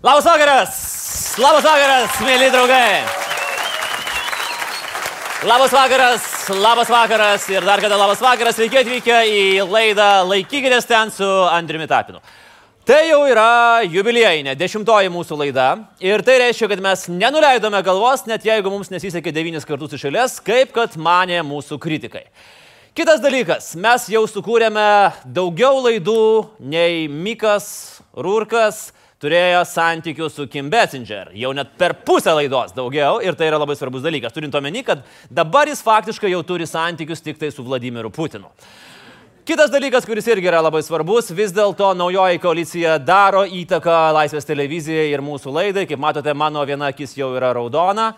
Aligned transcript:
Labas 0.00 0.24
vakaras! 0.24 0.76
Labas 1.36 1.64
vakaras, 1.64 2.14
mėly 2.24 2.46
draugai! 2.50 3.02
Labas 5.44 5.72
vakaras, 5.72 6.24
labas 6.56 6.88
vakaras 6.88 7.44
ir 7.52 7.64
dar 7.64 7.80
kada 7.84 7.96
labas 8.00 8.20
vakaras, 8.24 8.56
sveiki 8.56 8.80
atvykę 8.80 9.18
į 9.28 9.42
laidą 9.68 10.08
Laikykitės 10.28 10.88
ten 10.88 11.12
su 11.12 11.28
Andriumi 11.52 11.86
Tapinu. 11.88 12.20
Tai 12.88 12.96
jau 13.04 13.18
yra 13.28 13.82
jubiliejinė, 13.84 14.54
dešimtoji 14.56 15.10
mūsų 15.12 15.36
laida 15.36 15.66
ir 16.00 16.22
tai 16.24 16.38
reiškia, 16.40 16.64
kad 16.72 16.80
mes 16.80 17.02
nenuleidome 17.12 17.76
galvos, 17.84 18.22
net 18.24 18.46
jeigu 18.48 18.72
mums 18.72 18.88
nesisekė 18.88 19.34
devynis 19.36 19.68
kartus 19.68 19.98
iš 19.98 20.06
eilės, 20.08 20.38
kaip 20.40 20.72
kad 20.72 20.96
mane 20.96 21.42
mūsų 21.44 21.76
kritikai. 21.76 22.24
Kitas 22.96 23.20
dalykas, 23.20 23.74
mes 23.76 24.08
jau 24.08 24.24
sukūrėme 24.24 24.86
daugiau 25.28 25.84
laidų 25.84 26.24
nei 26.72 27.04
Mikas 27.12 27.68
Rūrkas, 28.16 28.86
turėjo 29.20 29.60
santykių 29.68 30.32
su 30.32 30.48
Kim 30.48 30.72
Bessinger. 30.72 31.34
Jau 31.36 31.52
net 31.52 31.76
per 31.76 31.98
pusę 32.08 32.32
laidos 32.32 32.72
daugiau 32.72 33.20
ir 33.20 33.36
tai 33.36 33.52
yra 33.52 33.60
labai 33.60 33.76
svarbus 33.76 34.08
dalykas. 34.08 34.32
Turint 34.32 34.56
omeny, 34.56 34.80
kad 34.88 35.04
dabar 35.28 35.68
jis 35.68 35.84
faktiškai 35.84 36.32
jau 36.32 36.40
turi 36.48 36.64
santykius 36.64 37.20
tik 37.20 37.36
tai 37.44 37.52
su 37.52 37.60
Vladimiru 37.60 38.08
Putinu. 38.08 38.48
Kitas 39.50 39.66
dalykas, 39.66 40.04
kuris 40.06 40.28
irgi 40.30 40.46
yra 40.46 40.60
labai 40.62 40.78
svarbus, 40.86 41.32
vis 41.34 41.50
dėlto 41.50 41.88
naujoji 41.98 42.38
koalicija 42.38 42.92
daro 43.02 43.40
įtaką 43.42 44.12
Laisvės 44.14 44.46
televizijai 44.46 45.08
ir 45.10 45.24
mūsų 45.26 45.50
laidai. 45.50 45.82
Kaip 45.90 45.98
matote, 45.98 46.30
mano 46.38 46.62
viena 46.68 46.92
akis 46.92 47.16
jau 47.18 47.32
yra 47.34 47.48
raudona. 47.58 48.12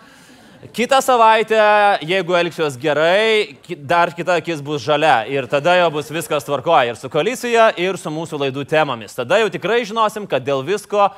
Kitą 0.76 1.00
savaitę, 1.00 1.62
jeigu 2.04 2.36
elgsiuos 2.36 2.76
gerai, 2.84 3.56
dar 3.80 4.12
kita 4.12 4.36
akis 4.42 4.60
bus 4.60 4.84
žalia 4.84 5.22
ir 5.32 5.48
tada 5.48 5.78
jau 5.80 5.88
bus 5.96 6.12
viskas 6.12 6.44
tvarkoja 6.44 6.92
ir 6.92 7.00
su 7.00 7.08
koalicija, 7.08 7.70
ir 7.80 7.96
su 7.96 8.12
mūsų 8.12 8.44
laidų 8.44 8.68
temomis. 8.68 9.16
Tada 9.16 9.40
jau 9.40 9.48
tikrai 9.56 9.86
žinosim, 9.88 10.28
kad 10.28 10.44
dėl 10.44 10.60
visko 10.68 11.08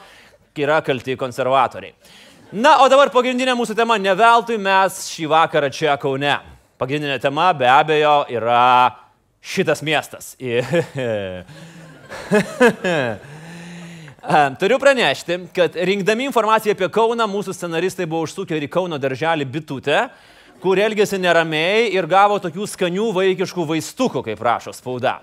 yra 0.55 0.79
kalti 0.87 1.19
konservatoriai. 1.19 1.91
Na, 2.55 2.85
o 2.87 2.93
dabar 2.93 3.11
pagrindinė 3.11 3.59
mūsų 3.59 3.75
tema, 3.83 3.99
ne 3.99 4.15
veltui 4.15 4.63
mes 4.63 5.09
šį 5.11 5.33
vakarą 5.41 5.75
čia 5.75 5.99
Kaune. 5.99 6.39
Pagrindinė 6.79 7.19
tema 7.19 7.51
be 7.59 7.67
abejo 7.67 8.21
yra 8.31 9.03
šitas 9.45 9.83
miestas. 9.85 10.37
Turiu 14.61 14.79
pranešti, 14.81 15.39
kad 15.55 15.77
rinkdami 15.77 16.25
informaciją 16.31 16.73
apie 16.73 16.89
Kauną, 16.89 17.27
mūsų 17.29 17.53
scenaristai 17.53 18.07
buvo 18.09 18.25
užsukę 18.25 18.57
ir 18.57 18.65
į 18.65 18.71
Kauno 18.73 18.97
darželį 19.01 19.45
bitutę, 19.45 20.09
kur 20.65 20.81
elgėsi 20.81 21.19
neramiai 21.21 21.91
ir 21.93 22.09
gavo 22.09 22.39
tokių 22.41 22.65
skanių 22.73 23.11
vaikiškų 23.13 23.67
vaistukų, 23.69 24.25
kaip 24.31 24.41
rašo 24.41 24.73
spauda. 24.73 25.19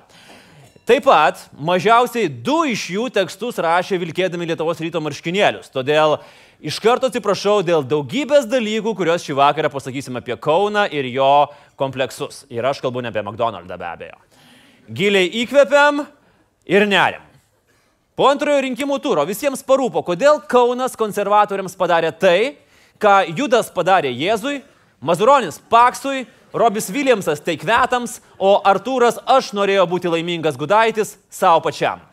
Taip 0.86 1.06
pat 1.06 1.42
mažiausiai 1.58 2.30
du 2.30 2.64
iš 2.70 2.88
jų 2.94 3.08
tekstus 3.14 3.58
rašė 3.62 3.98
vilkėdami 4.02 4.48
Lietuvos 4.50 4.80
ryto 4.82 5.02
marškinėlius. 5.02 5.70
Todėl 5.74 6.18
iš 6.62 6.78
karto 6.82 7.10
atsiprašau 7.10 7.62
dėl 7.66 7.84
daugybės 7.88 8.46
dalykų, 8.50 8.94
kuriuos 8.98 9.26
šį 9.26 9.36
vakarą 9.40 9.72
pasakysim 9.74 10.20
apie 10.20 10.38
Kauną 10.38 10.86
ir 10.94 11.10
jo 11.10 11.50
kompleksus. 11.80 12.46
Ir 12.54 12.66
aš 12.70 12.82
kalbu 12.84 13.02
ne 13.02 13.10
apie 13.10 13.24
McDonald's 13.26 13.72
be 13.72 13.88
abejo. 13.88 14.18
Giliai 14.92 15.30
įkvepiam 15.42 16.04
ir 16.70 16.86
neriam. 16.90 17.26
Po 18.16 18.28
antrojo 18.30 18.60
rinkimų 18.62 19.00
turo 19.02 19.24
visiems 19.26 19.64
parūpo, 19.66 20.04
kodėl 20.06 20.42
Kaunas 20.52 20.98
konservatoriams 21.00 21.78
padarė 21.80 22.12
tai, 22.14 22.38
ką 23.02 23.24
Judas 23.34 23.72
padarė 23.74 24.12
Jėzui, 24.14 24.60
Mazuronis 25.02 25.58
Paksui, 25.72 26.28
Robis 26.54 26.92
Viljamsas 26.92 27.42
Teikvetams, 27.42 28.20
o 28.38 28.60
Artūras 28.68 29.18
aš 29.26 29.54
norėjau 29.56 29.88
būti 29.90 30.12
laimingas 30.12 30.60
Gudaitis 30.60 31.16
savo 31.32 31.64
pačiam. 31.66 32.04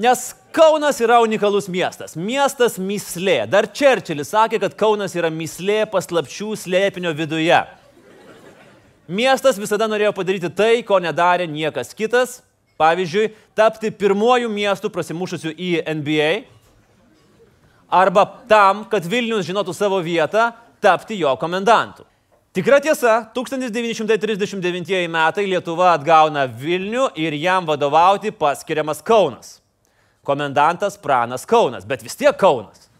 Nes 0.00 0.30
Kaunas 0.50 0.98
yra 1.04 1.20
unikalus 1.22 1.68
miestas. 1.70 2.16
Miestas 2.16 2.78
mislė. 2.80 3.44
Dar 3.46 3.68
Čerčilis 3.68 4.32
sakė, 4.32 4.58
kad 4.64 4.74
Kaunas 4.74 5.12
yra 5.14 5.28
mislė 5.30 5.84
paslapčių 5.92 6.56
slėpinio 6.58 7.12
viduje. 7.14 7.60
Miestas 9.10 9.58
visada 9.60 9.86
norėjo 9.90 10.14
padaryti 10.16 10.48
tai, 10.50 10.80
ko 10.86 10.98
nedarė 11.02 11.46
niekas 11.50 11.92
kitas 11.98 12.40
Pavyzdžiui, 12.80 13.34
tapti 13.54 13.90
pirmuoju 13.92 14.48
miestu 14.48 14.88
prasimušusiu 14.92 15.52
į 15.52 15.82
NBA. 16.00 16.30
Arba 17.92 18.24
tam, 18.48 18.86
kad 18.88 19.04
Vilnius 19.04 19.44
žinotų 19.44 19.74
savo 19.76 19.98
vietą, 20.00 20.48
tapti 20.80 21.18
jo 21.20 21.34
komendantu. 21.36 22.06
Tikra 22.56 22.80
tiesa, 22.80 23.18
1939 23.36 25.10
metai 25.12 25.44
Lietuva 25.50 25.92
atgauna 25.92 26.46
Vilnių 26.48 27.10
ir 27.20 27.36
jam 27.36 27.68
vadovauti 27.68 28.32
paskiriamas 28.32 29.04
Kaunas. 29.04 29.59
Komendantas 30.26 30.98
Pranas 31.00 31.46
Kaunas, 31.48 31.86
bet 31.88 32.02
vis 32.04 32.16
tiek 32.16 32.36
Kaunas. 32.36 32.90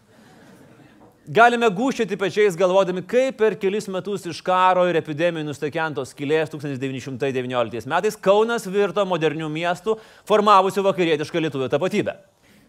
Galime 1.31 1.69
gūščioti 1.69 2.17
pečiais 2.17 2.55
galvodami, 2.57 3.03
kaip 3.05 3.37
per 3.37 3.53
kelis 3.61 3.85
metus 3.93 4.25
iš 4.25 4.39
karo 4.41 4.87
ir 4.89 4.97
epidemijų 4.97 5.45
nustekentos 5.45 6.15
skilės 6.15 6.49
1919 6.49 7.85
metais 7.87 8.17
Kaunas 8.17 8.65
virto 8.65 9.05
modernių 9.05 9.47
miestų, 9.53 9.95
formavusių 10.27 10.83
vakarietišką 10.89 11.43
lietuvių 11.45 11.69
tapatybę. 11.71 12.17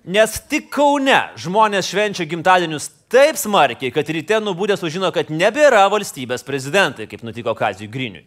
Nes 0.05 0.37
tik 0.51 0.69
Kaune 0.75 1.17
žmonės 1.39 1.89
švenčia 1.89 2.29
gimtadienius 2.29 2.91
taip 3.13 3.41
smarkiai, 3.41 3.93
kad 3.95 4.09
ryte 4.11 4.41
nubūdė 4.43 4.77
sužino, 4.77 5.09
kad 5.15 5.33
nebėra 5.33 5.85
valstybės 5.93 6.43
prezidentai, 6.45 7.07
kaip 7.07 7.23
nutiko 7.23 7.55
Kazijui 7.57 7.91
Griniui. 7.91 8.27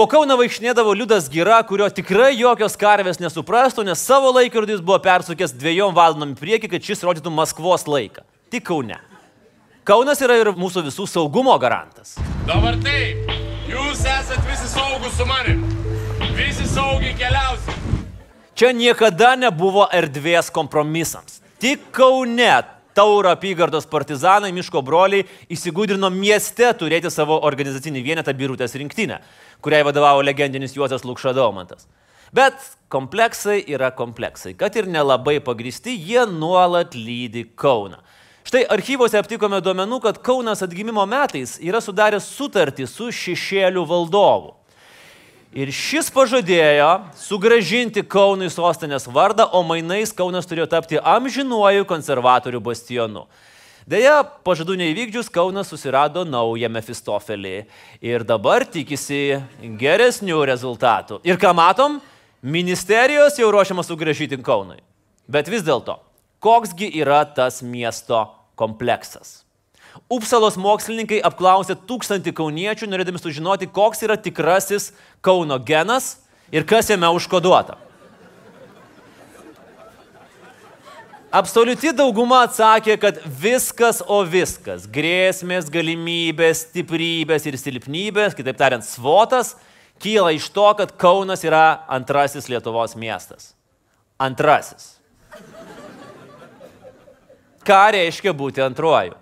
Po 0.00 0.06
Kauną 0.08 0.32
vaikšnėdavo 0.40 0.94
Liudas 0.96 1.26
Gira, 1.28 1.58
kurio 1.68 1.84
tikrai 1.92 2.30
jokios 2.32 2.72
karvės 2.80 3.18
nesuprastų, 3.20 3.82
nes 3.84 4.00
savo 4.00 4.30
laikrodis 4.32 4.78
buvo 4.80 4.96
persukęs 5.04 5.52
dviejom 5.52 5.92
valandom 5.92 6.32
į 6.32 6.38
priekį, 6.38 6.70
kad 6.72 6.86
šis 6.88 7.04
rodytų 7.04 7.28
Maskvos 7.36 7.84
laiką 7.84 8.24
tik 8.48 8.64
Kaune. 8.70 8.96
Kaunas 9.84 10.24
yra 10.24 10.38
ir 10.40 10.52
mūsų 10.56 10.86
visų 10.88 11.04
saugumo 11.04 11.58
garantas. 11.60 12.14
Dabar 12.48 12.80
taip, 12.80 13.28
jūs 13.68 14.00
esat 14.00 14.40
visi 14.48 14.72
saugus 14.72 15.20
su 15.20 15.28
manim. 15.28 15.68
Visi 16.32 16.64
saugiai 16.72 17.12
keliausit. 17.20 17.86
Čia 18.56 18.72
niekada 18.72 19.34
nebuvo 19.36 19.84
erdvės 20.00 20.48
kompromisams. 20.48 21.42
Tik 21.60 21.90
Kaune 21.92 22.54
Tauro 22.94 23.30
apygardos 23.30 23.86
partizanai, 23.86 24.50
miško 24.52 24.82
broliai 24.82 25.22
įsigudrino 25.52 26.10
mieste 26.10 26.66
turėti 26.74 27.10
savo 27.12 27.36
organizacinį 27.46 28.02
vienetą 28.02 28.34
Birutės 28.34 28.74
rinktinę, 28.74 29.20
kuriai 29.62 29.84
vadovavo 29.86 30.22
legendinis 30.24 30.76
Juozas 30.76 31.04
Lukšadaumantas. 31.04 31.86
Bet 32.32 32.54
kompleksai 32.88 33.64
yra 33.66 33.90
kompleksai. 33.90 34.54
Kad 34.54 34.76
ir 34.78 34.86
nelabai 34.86 35.40
pagristi, 35.42 35.96
jie 35.98 36.22
nuolat 36.30 36.94
lydi 36.94 37.44
Kauną. 37.58 37.98
Štai 38.46 38.62
archyvose 38.72 39.18
aptikome 39.18 39.60
duomenų, 39.62 39.98
kad 40.02 40.22
Kaunas 40.24 40.62
atgimimo 40.64 41.02
metais 41.06 41.58
yra 41.62 41.82
sudaręs 41.82 42.30
sutartį 42.38 42.86
su 42.88 43.10
šešėlių 43.14 43.84
valdovu. 43.86 44.54
Ir 45.50 45.72
šis 45.74 46.06
pažadėjo 46.14 46.88
sugražinti 47.18 48.04
Kaunui 48.06 48.46
sostinės 48.54 49.08
vardą, 49.10 49.48
o 49.50 49.64
mainais 49.66 50.14
Kaunas 50.14 50.46
turėjo 50.46 50.68
tapti 50.70 51.00
amžinuoju 51.02 51.86
konservatorių 51.90 52.60
bastionu. 52.62 53.24
Deja, 53.90 54.20
pažadų 54.22 54.76
neįvykdžius 54.78 55.32
Kaunas 55.34 55.72
susirado 55.72 56.22
naują 56.22 56.68
Mefistofelį 56.70 57.64
ir 58.06 58.22
dabar 58.22 58.62
tikisi 58.62 59.40
geresnių 59.80 60.44
rezultatų. 60.46 61.18
Ir 61.26 61.40
ką 61.40 61.50
matom, 61.58 61.96
ministerijos 62.38 63.40
jau 63.40 63.48
ruošiamas 63.50 63.90
sugražyti 63.90 64.38
Kaunui. 64.46 64.78
Bet 65.26 65.50
vis 65.50 65.66
dėlto, 65.66 65.96
koksgi 66.38 66.92
yra 67.02 67.24
tas 67.34 67.64
miesto 67.66 68.28
kompleksas. 68.54 69.40
Upsalos 70.06 70.54
mokslininkai 70.54 71.18
apklausė 71.26 71.74
tūkstantį 71.74 72.36
kauniečių, 72.38 72.92
norėdami 72.92 73.18
sužinoti, 73.18 73.66
koks 73.74 74.06
yra 74.06 74.14
tikrasis 74.14 74.92
Kauno 75.18 75.58
genas 75.58 76.20
ir 76.54 76.62
kas 76.62 76.94
jame 76.94 77.10
užkoduota. 77.10 77.89
Absoliuti 81.30 81.92
dauguma 81.94 82.42
atsakė, 82.46 82.96
kad 82.98 83.20
viskas, 83.22 84.02
o 84.02 84.24
viskas- 84.26 84.86
grėsmės, 84.96 85.70
galimybės, 85.70 86.66
stiprybės 86.66 87.46
ir 87.46 87.54
silpnybės, 87.54 88.34
kitaip 88.34 88.58
tariant, 88.58 88.82
svotas, 88.82 89.54
kyla 90.00 90.34
iš 90.34 90.50
to, 90.50 90.74
kad 90.74 90.98
Kaunas 90.98 91.44
yra 91.44 91.84
antrasis 91.88 92.48
Lietuvos 92.48 92.96
miestas. 92.96 93.54
Antrasis 94.18 95.00
ką 97.70 97.80
reiškia 97.94 98.34
būti 98.36 98.62
antruoju. 98.64 99.16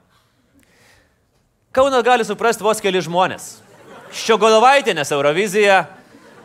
Kaunas 1.74 2.04
gali 2.06 2.24
suprasti 2.26 2.64
vos 2.64 2.80
keli 2.82 3.02
žmonės. 3.04 3.58
Ščiogodovaitė, 4.14 4.94
nes 4.96 5.10
Eurovizija, 5.12 5.82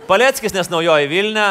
Paleckis, 0.07 0.53
nes 0.53 0.67
naujoji 0.67 1.07
Vilna, 1.07 1.47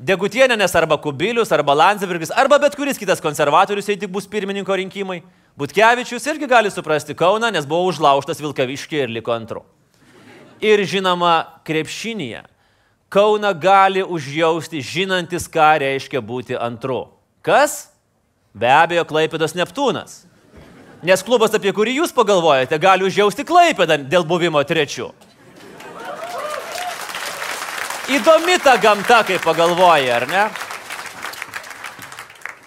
Degutienė, 0.00 0.56
nes 0.56 0.72
arba 0.78 0.96
Kubilius, 0.96 1.50
arba 1.52 1.74
Landsbergis, 1.76 2.30
arba 2.32 2.56
bet 2.58 2.72
kuris 2.72 2.96
kitas 2.96 3.20
konservatorius, 3.20 3.90
jei 3.90 3.98
tik 4.00 4.08
bus 4.08 4.24
pirmininko 4.24 4.78
rinkimai. 4.80 5.18
Butkevičius 5.60 6.24
irgi 6.30 6.48
gali 6.48 6.70
suprasti 6.72 7.12
Kauną, 7.12 7.50
nes 7.52 7.66
buvo 7.68 7.90
užlaužtas 7.90 8.40
Vilkaviškė 8.40 9.04
ir 9.04 9.12
liko 9.12 9.34
antru. 9.36 9.64
ir 10.60 10.84
žinoma 10.84 11.60
krepšinėje. 11.64 12.44
Kauna 13.10 13.50
gali 13.56 14.04
užjausti, 14.04 14.82
žinantis, 14.84 15.48
ką 15.50 15.80
reiškia 15.82 16.20
būti 16.22 16.54
antru. 16.54 17.08
Kas? 17.42 17.90
Be 18.54 18.70
abejo, 18.70 19.06
Klaipėdos 19.08 19.56
Neptūnas. 19.56 20.26
Nes 21.02 21.24
klubas, 21.24 21.54
apie 21.56 21.72
kurį 21.72 21.96
jūs 22.02 22.12
pagalvojate, 22.14 22.76
gali 22.78 23.08
užjausti 23.08 23.46
Klaipėdą 23.48 23.98
dėl 24.04 24.26
buvimo 24.28 24.62
trečiu. 24.68 25.10
Įdomi 28.10 28.56
ta 28.58 28.74
gamta, 28.80 29.20
kai 29.22 29.38
pagalvoji, 29.38 30.08
ar 30.10 30.26
ne? 30.26 30.48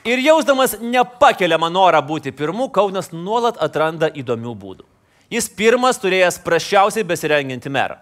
Ir 0.08 0.22
jausdamas 0.24 0.78
nepakeliamą 0.80 1.68
norą 1.72 2.00
būti 2.04 2.32
pirmu, 2.36 2.70
Kaunas 2.72 3.12
nuolat 3.12 3.60
atranda 3.60 4.08
įdomių 4.08 4.56
būdų. 4.60 4.88
Jis 5.32 5.50
pirmas 5.52 6.00
turėjęs 6.00 6.40
prašiausiai 6.46 7.04
besirenginti 7.08 7.72
merą. 7.72 8.00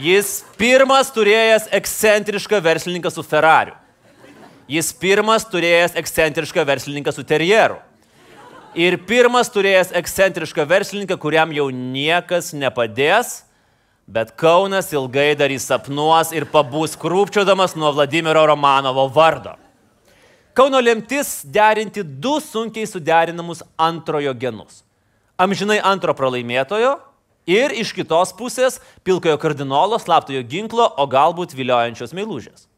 Jis 0.00 0.42
pirmas 0.56 1.12
turėjęs 1.12 1.68
ekscentrišką 1.76 2.62
verslininką 2.64 3.12
su 3.12 3.24
Ferrariu. 3.26 3.76
Jis 4.72 4.92
pirmas 4.96 5.44
turėjęs 5.44 5.96
ekscentrišką 6.00 6.64
verslininką 6.64 7.12
su 7.12 7.24
terjeru. 7.28 7.76
Ir 8.72 8.96
pirmas 9.04 9.52
turėjęs 9.52 9.92
ekscentrišką 10.00 10.64
verslininką, 10.64 11.18
kuriam 11.20 11.52
jau 11.52 11.68
niekas 11.68 12.54
nepadės, 12.56 13.42
bet 14.06 14.32
Kaunas 14.36 14.92
ilgai 14.92 15.32
dar 15.38 15.52
įsapnuos 15.52 16.32
ir 16.36 16.46
pabūs 16.50 16.96
krūpčiodamas 17.00 17.76
nuo 17.76 17.92
Vladimiro 17.94 18.44
Romanovo 18.46 19.06
vardo. 19.12 19.54
Kauno 20.52 20.80
lemtis 20.80 21.40
derinti 21.48 22.02
du 22.04 22.36
sunkiai 22.40 22.86
suderinamus 22.86 23.62
antrojo 23.80 24.34
genus. 24.36 24.82
Amžinai 25.40 25.78
antro 25.80 26.12
pralaimėtojo 26.12 26.98
ir 27.48 27.72
iš 27.72 27.94
kitos 27.96 28.34
pusės 28.36 28.76
pilkojo 29.02 29.38
kardinolo, 29.40 29.96
slaptojo 29.98 30.42
ginklo, 30.44 30.84
o 30.84 31.08
galbūt 31.08 31.56
viliojančios 31.56 32.12
meilužės. 32.12 32.68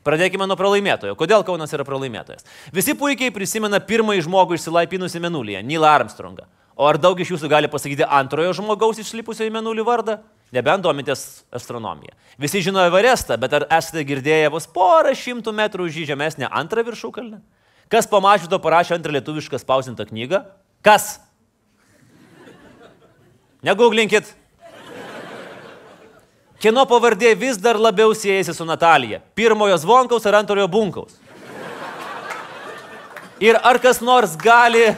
Pradėkime 0.00 0.46
nuo 0.48 0.56
pralaimėtojo. 0.56 1.12
Kodėl 1.12 1.44
Kaunas 1.44 1.74
yra 1.76 1.84
pralaimėtojas? 1.84 2.46
Visi 2.72 2.96
puikiai 2.96 3.34
prisimena 3.34 3.82
pirmąjį 3.84 4.24
žmogų 4.24 4.56
išsilaipinusi 4.56 5.20
menulyje- 5.20 5.60
Neil 5.68 5.84
Armstrongą. 5.84 6.48
O 6.74 6.88
ar 6.88 6.96
daug 6.96 7.20
iš 7.20 7.36
jūsų 7.36 7.50
gali 7.52 7.68
pasakyti 7.68 8.08
antrojo 8.08 8.54
žmogaus 8.56 8.96
išlipusio 8.96 9.44
į 9.44 9.52
menulį 9.52 9.84
vardą? 9.84 10.22
Nebent 10.50 10.82
domitės 10.82 11.44
astronomiją. 11.54 12.16
Visi 12.40 12.62
žino 12.64 12.82
Everestą, 12.82 13.36
bet 13.38 13.52
ar 13.54 13.66
esate 13.70 14.02
girdėję 14.06 14.50
vos 14.50 14.66
porą 14.66 15.12
šimtų 15.14 15.54
metrų 15.54 15.86
už 15.86 16.00
jį 16.00 16.08
žemesnę 16.10 16.48
antrą 16.50 16.82
viršūkalnę? 16.88 17.38
Kas 17.90 18.06
po 18.10 18.18
mažyto 18.22 18.58
parašė 18.62 18.96
antrą 18.96 19.14
lietuvišką 19.14 19.60
spausintą 19.62 20.08
knygą? 20.10 20.42
Kas? 20.82 21.20
Negauglinkit. 23.66 24.34
Kieno 26.60 26.84
pavardė 26.84 27.32
vis 27.38 27.56
dar 27.56 27.78
labiau 27.80 28.12
siejasi 28.12 28.52
su 28.52 28.66
Natalija? 28.68 29.22
Pirmojo 29.38 29.78
zvonkaus 29.80 30.26
ar 30.28 30.42
antrojo 30.42 30.66
bunkaus? 30.68 31.14
Ir 33.40 33.56
ar 33.64 33.78
kas 33.80 34.02
nors 34.04 34.34
gali... 34.36 34.90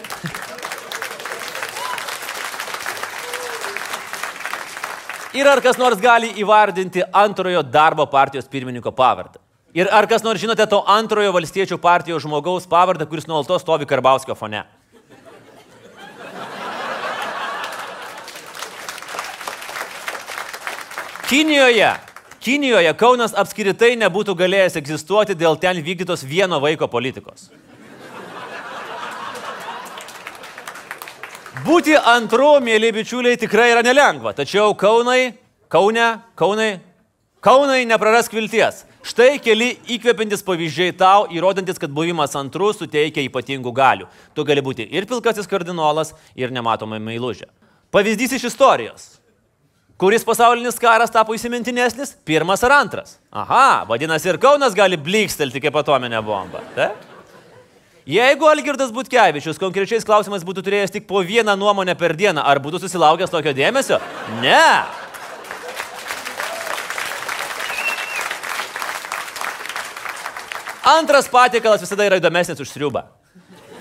Ir 5.32 5.48
ar 5.48 5.62
kas 5.64 5.78
nors 5.80 5.96
gali 5.96 6.28
įvardinti 6.42 7.00
antrojo 7.08 7.62
darbo 7.64 8.04
partijos 8.04 8.44
pirmininko 8.52 8.90
pavardę? 8.92 9.40
Ir 9.72 9.88
ar 9.88 10.04
kas 10.04 10.20
nors 10.20 10.40
žinote 10.42 10.66
to 10.68 10.82
antrojo 10.84 11.32
valstiečių 11.32 11.78
partijos 11.80 12.26
žmogaus 12.26 12.66
pavardę, 12.68 13.06
kuris 13.08 13.24
nuolatos 13.24 13.64
stovi 13.64 13.88
Karbauskio 13.88 14.36
fone? 14.36 14.60
Kinijoje, 21.32 21.94
Kinijoje 22.44 22.92
Kaunas 23.00 23.32
apskritai 23.32 23.94
nebūtų 23.96 24.36
galėjęs 24.36 24.76
egzistuoti 24.76 25.32
dėl 25.32 25.56
ten 25.56 25.80
vykdytos 25.80 26.26
vieno 26.28 26.60
vaiko 26.60 26.90
politikos. 26.92 27.48
Būti 31.62 31.92
antru, 31.94 32.56
mėly 32.58 32.88
bičiuliai, 32.90 33.38
tikrai 33.38 33.68
yra 33.70 33.84
nelengva, 33.86 34.32
tačiau 34.34 34.72
Kaunai, 34.74 35.34
Kaune, 35.70 36.06
Kaunai, 36.34 36.80
Kaunai 37.38 37.84
neprarask 37.86 38.34
vilties. 38.34 38.80
Štai 39.06 39.36
keli 39.42 39.68
įkvepiantis 39.94 40.42
pavyzdžiai 40.46 40.94
tau, 40.98 41.28
įrodantis, 41.30 41.78
kad 41.78 41.94
buvimas 41.94 42.34
antru 42.38 42.72
suteikia 42.74 43.22
ypatingų 43.28 43.74
galių. 43.74 44.08
Tu 44.34 44.46
gali 44.48 44.62
būti 44.62 44.88
ir 44.90 45.06
pilkasis 45.10 45.46
kardinolas, 45.50 46.16
ir 46.34 46.50
nematoma 46.54 46.98
meilužė. 46.98 47.46
Pavyzdys 47.94 48.34
iš 48.40 48.48
istorijos. 48.50 49.06
Kuris 50.02 50.26
pasaulinis 50.26 50.82
karas 50.82 51.14
tapo 51.14 51.36
įsimintinesnis? 51.36 52.16
Pirmas 52.26 52.66
ar 52.66 52.74
antras? 52.80 53.20
Aha, 53.30 53.84
vadinasi 53.86 54.34
ir 54.34 54.42
Kaunas 54.42 54.74
gali 54.74 54.98
blikstelti 54.98 55.62
kaip 55.62 55.78
atominė 55.78 56.24
bomba. 56.26 56.64
Ta? 56.74 56.90
Jeigu 58.02 58.48
Algirdas 58.50 58.90
Butkevičius 58.90 59.60
konkrečiais 59.62 60.02
klausimais 60.02 60.42
būtų 60.42 60.64
turėjęs 60.66 60.90
tik 60.90 61.04
po 61.06 61.20
vieną 61.22 61.54
nuomonę 61.54 61.94
per 61.94 62.16
dieną, 62.18 62.42
ar 62.42 62.58
būtų 62.58 62.80
susilaukęs 62.82 63.30
tokio 63.30 63.52
dėmesio? 63.54 64.00
Ne. 64.42 64.82
Antras 70.82 71.30
patiekalas 71.30 71.84
visada 71.84 72.08
yra 72.08 72.18
įdomesnis 72.18 72.58
už 72.58 72.72
sriubą. 72.74 73.04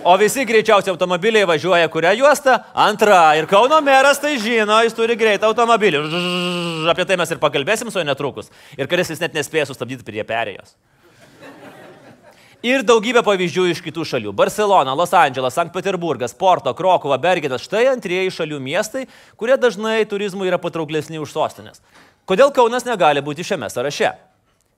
O 0.06 0.14
visi 0.18 0.46
greičiausiai 0.46 0.94
automobiliai 0.94 1.46
važiuoja 1.50 1.90
kurią 1.90 2.14
juostą? 2.22 2.60
Antra. 2.78 3.34
Ir 3.38 3.50
Kauno 3.50 3.82
meras 3.86 4.22
tai 4.22 4.36
žino, 4.42 4.78
jis 4.86 4.94
turi 4.98 5.18
greitą 5.18 5.50
automobilį. 5.50 6.06
Žžž, 6.14 6.88
apie 6.94 7.06
tai 7.10 7.18
mes 7.22 7.34
ir 7.34 7.42
pakalbėsim 7.42 7.90
su 7.90 7.98
juo 7.98 8.06
netrukus. 8.06 8.54
Ir 8.78 8.90
karis 8.90 9.14
jis 9.14 9.22
net 9.22 9.34
nespėja 9.38 9.68
sustabdyti 9.70 10.06
prie 10.06 10.26
perėjos. 10.26 10.74
Ir 12.62 12.84
daugybė 12.86 13.24
pavyzdžių 13.26 13.64
iš 13.72 13.80
kitų 13.82 14.04
šalių. 14.06 14.32
Barcelona, 14.38 14.94
Los 14.94 15.16
Andželas, 15.18 15.56
Sankt 15.58 15.74
Peterburgas, 15.74 16.36
Porto, 16.38 16.70
Krokova, 16.78 17.18
Bergenas. 17.18 17.64
Štai 17.66 17.88
antrieji 17.90 18.30
šalių 18.36 18.60
miestai, 18.62 19.08
kurie 19.34 19.56
dažnai 19.58 20.04
turizmui 20.06 20.46
yra 20.46 20.60
patrauklesni 20.62 21.18
už 21.18 21.34
sostinės. 21.34 21.82
Kodėl 22.30 22.54
Kaunas 22.54 22.86
negali 22.86 23.24
būti 23.26 23.42
šiame 23.42 23.66
sąraše? 23.66 24.12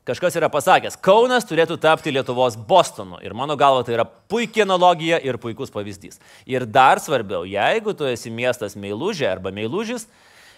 Kažkas 0.08 0.40
yra 0.40 0.48
pasakęs, 0.52 0.96
Kaunas 1.04 1.44
turėtų 1.50 1.76
tapti 1.84 2.16
Lietuvos 2.16 2.56
Bostonu. 2.56 3.20
Ir 3.20 3.36
mano 3.36 3.60
galva 3.60 3.84
tai 3.84 3.98
yra 3.98 4.08
puikia 4.08 4.64
analogija 4.64 5.20
ir 5.20 5.36
puikus 5.36 5.72
pavyzdys. 5.76 6.24
Ir 6.48 6.64
dar 6.64 7.04
svarbiau, 7.04 7.44
jeigu 7.44 7.92
tu 8.00 8.08
esi 8.08 8.32
miestas 8.32 8.80
meilužė 8.80 9.28
arba 9.28 9.52
meilužis, 9.52 10.08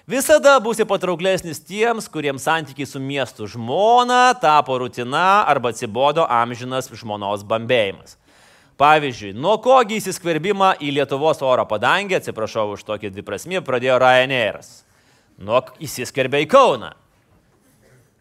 visada 0.07 0.55
būsi 0.63 0.85
patrauklesnis 0.87 1.61
tiems, 1.65 2.09
kuriems 2.11 2.45
santykiai 2.45 2.87
su 2.89 3.01
miestu 3.01 3.47
žmona 3.49 4.33
tapo 4.41 4.77
rutina 4.81 5.43
arba 5.49 5.73
atsibodo 5.73 6.25
amžinas 6.29 6.91
žmonos 6.93 7.45
bambėjimas. 7.47 8.17
Pavyzdžiui, 8.75 9.31
nuo 9.39 9.55
kogi 9.63 10.01
įsiskverbimą 10.01 10.73
į 10.83 10.97
Lietuvos 10.97 11.39
oro 11.47 11.63
padangę, 11.69 12.17
atsiprašau 12.19 12.73
už 12.73 12.83
tokį 12.83 13.13
dviprasmį, 13.13 13.61
pradėjo 13.63 14.01
Ryanairas. 14.03 14.81
Nuo 15.39 15.61
įsiskverbė 15.79 16.41
į 16.43 16.49
Kauną. 16.51 16.91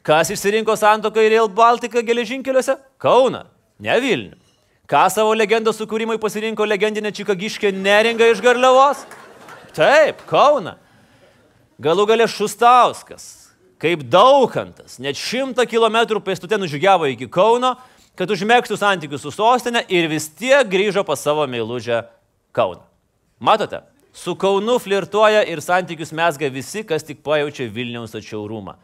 Kas 0.05 0.31
išsirinko 0.31 0.77
santoką 0.79 1.23
į 1.25 1.33
Rail 1.33 1.51
Baltica 1.51 2.03
geležinkeliuose? 2.07 2.77
Kauna, 3.03 3.47
ne 3.83 3.99
Vilnių. 4.05 4.39
Ką 4.85 5.07
savo 5.09 5.33
legendos 5.33 5.79
sukūrimui 5.81 6.19
pasirinko 6.21 6.67
legendinė 6.69 7.11
čikagiškė 7.17 7.71
neringa 7.73 8.29
iš 8.29 8.43
Garliavos? 8.45 9.07
Taip, 9.75 10.21
Kauna. 10.29 10.77
Galų 11.83 12.05
galę 12.07 12.27
Šustauskas, 12.31 13.51
kaip 13.83 14.05
daukantas, 14.07 15.01
net 15.03 15.19
šimtą 15.19 15.65
kilometrų 15.67 16.21
pėstute 16.23 16.59
nužygiavo 16.61 17.09
iki 17.11 17.27
Kauno, 17.27 17.75
kad 18.15 18.31
užmėgstų 18.31 18.79
santykius 18.79 19.25
su 19.27 19.33
sostinė 19.35 19.83
ir 19.91 20.07
vis 20.13 20.29
tiek 20.39 20.69
grįžo 20.71 21.03
pas 21.07 21.19
savo 21.19 21.47
meilužę 21.51 22.05
Kauną. 22.55 22.85
Matote, 23.43 23.83
su 24.15 24.37
Kaunu 24.39 24.79
flirtuoja 24.79 25.43
ir 25.51 25.59
santykius 25.59 26.15
mesga 26.15 26.47
visi, 26.47 26.85
kas 26.87 27.03
tik 27.03 27.25
pajaučia 27.27 27.67
Vilniaus 27.67 28.15
atšiaurumą. 28.15 28.77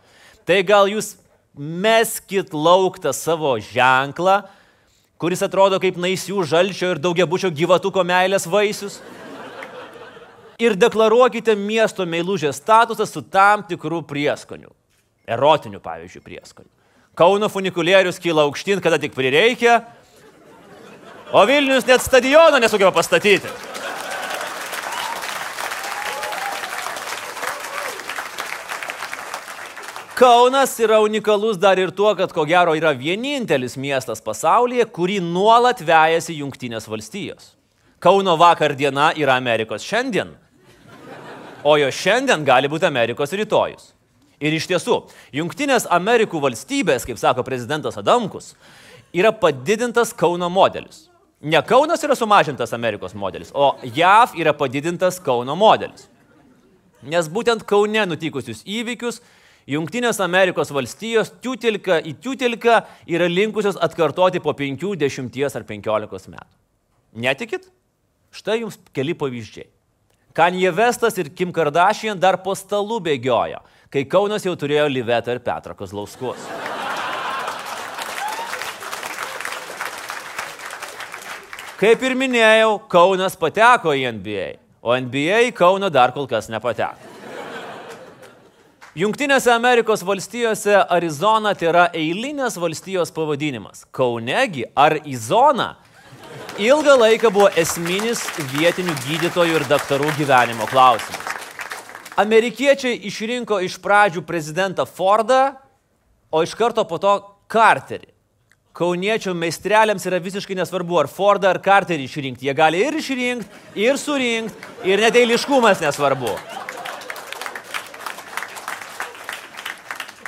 Tai 0.43 0.59
gal 0.67 0.91
jūs 0.91 1.15
meskit 1.55 2.51
lauktą 2.51 3.15
savo 3.15 3.55
ženklą, 3.63 4.41
kuris 5.23 5.47
atrodo 5.47 5.79
kaip 5.79 5.95
naisių 6.01 6.43
žalčio 6.43 6.97
ir 6.97 7.03
daugiabučio 7.03 7.53
gyvatuko 7.55 8.03
meilės 8.03 8.51
vaisius. 8.51 8.99
Ir 10.61 10.77
deklaruokite 10.77 11.55
miesto 11.57 12.05
meilužės 12.05 12.59
statusą 12.61 13.07
su 13.09 13.23
tam 13.25 13.65
tikrų 13.65 14.03
prieskonių. 14.09 14.69
Erotinių, 15.31 15.81
pavyzdžiui, 15.81 16.21
prieskonių. 16.27 16.69
Kauno 17.17 17.49
funikulierius 17.49 18.21
kyla 18.21 18.45
aukštyn, 18.45 18.81
kada 18.85 18.99
tik 19.01 19.17
prireikia, 19.17 19.81
o 21.33 21.43
Vilnius 21.49 21.87
net 21.89 22.05
stadioną 22.05 22.61
nesugeba 22.61 22.93
pastatyti. 22.93 23.49
Kaunas 30.21 30.75
yra 30.77 30.99
unikalus 31.01 31.57
dar 31.57 31.79
ir 31.81 31.95
tuo, 31.97 32.13
kad 32.13 32.29
ko 32.37 32.45
gero 32.45 32.75
yra 32.77 32.93
vienintelis 32.93 33.79
miestas 33.81 34.21
pasaulyje, 34.21 34.85
kurį 34.93 35.17
nuolat 35.25 35.81
vejasi 35.81 36.37
Junktinės 36.43 36.85
valstijos. 36.93 37.55
Kauno 38.05 38.35
vakar 38.37 38.75
diena 38.77 39.15
yra 39.17 39.39
Amerikos 39.41 39.81
šiandien. 39.81 40.35
O 41.65 41.77
jo 41.81 41.89
šiandien 41.93 42.45
gali 42.47 42.69
būti 42.71 42.89
Amerikos 42.89 43.33
rytojus. 43.37 43.93
Ir 44.41 44.55
iš 44.57 44.71
tiesų, 44.71 45.03
Junktinės 45.37 45.85
Amerikų 45.93 46.41
valstybės, 46.41 47.05
kaip 47.05 47.19
sako 47.21 47.45
prezidentas 47.45 47.99
Adamkus, 48.01 48.55
yra 49.13 49.35
padidintas 49.37 50.15
Kauno 50.17 50.49
modelis. 50.49 51.11
Ne 51.41 51.61
Kaunas 51.65 52.01
yra 52.05 52.17
sumažintas 52.17 52.73
Amerikos 52.77 53.13
modelis, 53.17 53.53
o 53.53 53.75
JAV 53.85 54.39
yra 54.41 54.55
padidintas 54.57 55.21
Kauno 55.21 55.57
modelis. 55.57 56.09
Nes 57.05 57.29
būtent 57.33 57.65
Kaune 57.69 58.07
nutikusius 58.09 58.65
įvykius 58.69 59.21
Junktinės 59.71 60.19
Amerikos 60.25 60.73
valstijos 60.73 61.31
tiutilka 61.45 62.01
į 62.01 62.15
tiutilką 62.25 62.79
yra 63.13 63.29
linkusios 63.29 63.77
atkartoti 63.77 64.41
po 64.43 64.55
5, 64.57 64.97
10 64.99 65.57
ar 65.61 65.67
15 65.69 66.33
metų. 66.33 66.51
Netikit? 67.21 67.69
Štai 68.33 68.61
jums 68.63 68.79
keli 68.97 69.15
pavyzdžiai. 69.19 69.69
Kanye 70.35 70.71
Vestas 70.71 71.19
ir 71.19 71.29
Kim 71.35 71.53
Kardashian 71.53 72.19
dar 72.21 72.39
po 72.45 72.55
stalų 72.55 73.01
bėgiojo, 73.03 73.59
kai 73.91 74.05
Kaunas 74.07 74.47
jau 74.47 74.55
turėjo 74.55 74.87
Livetą 74.87 75.35
ir 75.35 75.43
Petrą 75.43 75.75
Kozlauskus. 75.75 76.39
Kaip 81.81 82.03
ir 82.05 82.15
minėjau, 82.15 82.77
Kaunas 82.93 83.35
pateko 83.41 83.97
į 83.97 84.07
NBA, 84.21 84.49
o 84.85 84.95
NBA 84.95 85.47
į 85.49 85.55
Kauną 85.57 85.91
dar 85.91 86.13
kol 86.15 86.29
kas 86.31 86.51
nepateko. 86.53 87.09
Junktinėse 89.01 89.53
Amerikos 89.55 90.03
valstijose 90.03 90.75
Arizona 90.91 91.55
tai 91.55 91.69
yra 91.71 91.85
eilinės 91.95 92.57
valstijos 92.59 93.13
pavadinimas. 93.15 93.85
Kaunegi 93.95 94.65
ar 94.75 94.99
Izona 95.07 95.77
ilgą 96.61 96.95
laiką 97.01 97.31
buvo 97.33 97.49
esminis 97.57 98.21
vietinių 98.53 98.93
gydytojų 99.07 99.57
ir 99.57 99.65
daktarų 99.71 100.11
gyvenimo 100.19 100.67
klausimas. 100.69 101.31
Amerikiečiai 102.21 102.99
išrinko 103.09 103.63
iš 103.65 103.79
pradžių 103.81 104.21
prezidentą 104.29 104.85
Fordą, 104.85 105.55
o 106.29 106.43
iš 106.45 106.53
karto 106.59 106.85
po 106.85 106.99
to 107.01 107.15
Carterį. 107.49 108.11
Kauniečių 108.77 109.33
meistreliams 109.35 110.05
yra 110.07 110.21
visiškai 110.21 110.59
nesvarbu, 110.59 111.01
ar 111.01 111.09
Fordą 111.09 111.49
ar 111.51 111.63
Carterį 111.65 112.05
išrinkti. 112.07 112.47
Jie 112.47 112.55
gali 112.55 112.85
ir 112.85 113.01
išrinkti, 113.01 113.49
ir 113.81 113.97
surinkti, 113.99 114.69
ir 114.85 115.01
net 115.01 115.17
eiliškumas 115.17 115.81
nesvarbu. 115.81 116.37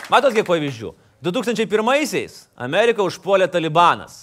Matot, 0.08 0.32
kiek 0.32 0.48
pavyzdžių. 0.48 0.96
2001-aisiais 1.22 2.46
Ameriką 2.56 3.04
užpuolė 3.06 3.46
Talibanas. 3.52 4.21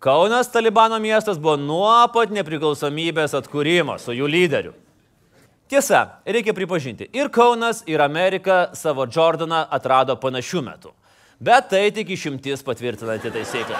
Kaunas 0.00 0.48
Talibano 0.48 0.98
miestas 0.98 1.36
buvo 1.36 1.58
nuo 1.60 1.92
pat 2.08 2.30
nepriklausomybės 2.32 3.34
atkūrimo 3.36 3.98
su 4.00 4.14
jų 4.16 4.30
lyderiu. 4.32 4.72
Tiesa, 5.68 6.22
reikia 6.24 6.54
pripažinti, 6.56 7.10
ir 7.12 7.28
Kaunas, 7.28 7.82
ir 7.84 8.00
Amerika 8.00 8.70
savo 8.72 9.04
Jordaną 9.04 9.60
atrado 9.68 10.16
panašių 10.16 10.62
metų. 10.70 10.94
Bet 11.36 11.68
tai 11.68 11.82
tik 11.92 12.14
išimtis 12.16 12.64
patvirtinanti 12.64 13.28
taisyklę. 13.34 13.76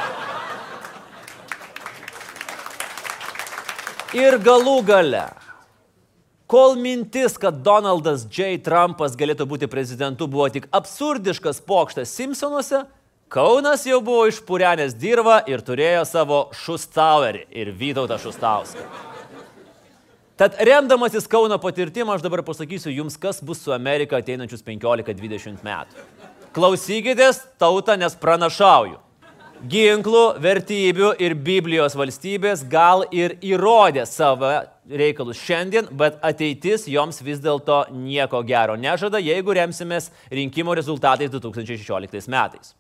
Ir 4.21 4.37
galų 4.45 4.77
gale, 4.85 5.25
kol 6.45 6.77
mintis, 6.77 7.41
kad 7.41 7.65
Donaldas 7.65 8.29
J. 8.29 8.59
Trumpas 8.61 9.17
galėtų 9.17 9.49
būti 9.49 9.73
prezidentu, 9.73 10.29
buvo 10.29 10.53
tik 10.53 10.69
absurdiškas 10.69 11.65
pokštas 11.65 12.13
Simpsonuose, 12.13 12.85
Kaunas 13.31 13.85
jau 13.87 14.01
buvo 14.03 14.25
išpūrenęs 14.27 14.97
dirbą 14.99 15.37
ir 15.47 15.61
turėjo 15.63 16.01
savo 16.09 16.39
Šustauerį 16.65 17.45
ir 17.55 17.69
Vytautą 17.79 18.17
Šustauską. 18.19 18.83
Tad 20.41 20.57
remdamasis 20.67 21.29
Kauno 21.31 21.61
patirtimą 21.63 22.17
aš 22.17 22.25
dabar 22.25 22.43
pasakysiu 22.43 22.91
jums, 22.91 23.15
kas 23.15 23.39
bus 23.39 23.61
su 23.63 23.71
Amerika 23.77 24.19
ateinančius 24.19 24.65
15-20 24.67 25.63
metų. 25.63 26.03
Klausykitės 26.57 27.45
tautą, 27.61 27.95
nes 28.03 28.19
pranašauju. 28.19 28.99
Ginklų, 29.71 30.25
vertybių 30.43 31.13
ir 31.23 31.39
Biblijos 31.39 31.95
valstybės 31.95 32.67
gal 32.67 33.07
ir 33.15 33.37
įrodė 33.45 34.09
savo 34.11 34.57
reikalus 34.91 35.39
šiandien, 35.39 35.87
bet 35.95 36.19
ateitis 36.27 36.91
joms 36.91 37.23
vis 37.23 37.39
dėlto 37.39 37.85
nieko 37.95 38.43
gero 38.43 38.75
nežada, 38.75 39.23
jeigu 39.23 39.55
remsimės 39.55 40.11
rinkimo 40.35 40.75
rezultatais 40.75 41.31
2016 41.31 42.27
metais. 42.27 42.75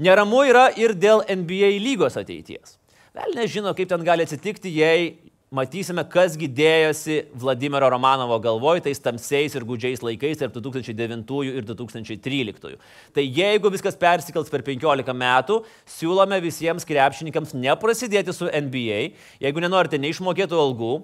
Neramu 0.00 0.46
yra 0.48 0.70
ir 0.80 0.94
dėl 0.96 1.20
NBA 1.28 1.74
lygos 1.84 2.14
ateities. 2.16 2.78
Vėl 3.12 3.34
nežino, 3.36 3.74
kaip 3.76 3.90
ten 3.90 4.00
gali 4.06 4.24
atsitikti, 4.24 4.70
jei 4.72 5.10
matysime, 5.52 6.06
kasgi 6.08 6.46
dėjosi 6.48 7.18
Vladimiro 7.42 7.90
Romanovo 7.92 8.38
galvoj 8.40 8.80
tais 8.86 9.02
tamsiais 9.02 9.52
ir 9.58 9.66
gudžiais 9.68 10.00
laikais 10.00 10.40
tarp 10.40 10.54
2009 10.56 11.42
ir 11.50 11.66
2013. 11.68 12.78
Tai 13.12 13.24
jeigu 13.26 13.72
viskas 13.74 13.98
persikels 14.00 14.48
per 14.48 14.64
15 14.64 15.12
metų, 15.20 15.58
siūlome 15.98 16.38
visiems 16.46 16.88
krepšininkams 16.88 17.52
neprasidėti 17.58 18.32
su 18.32 18.48
NBA, 18.48 19.02
jeigu 19.44 19.60
nenorite 19.60 20.00
neišmokėtų 20.00 20.62
algų, 20.64 20.94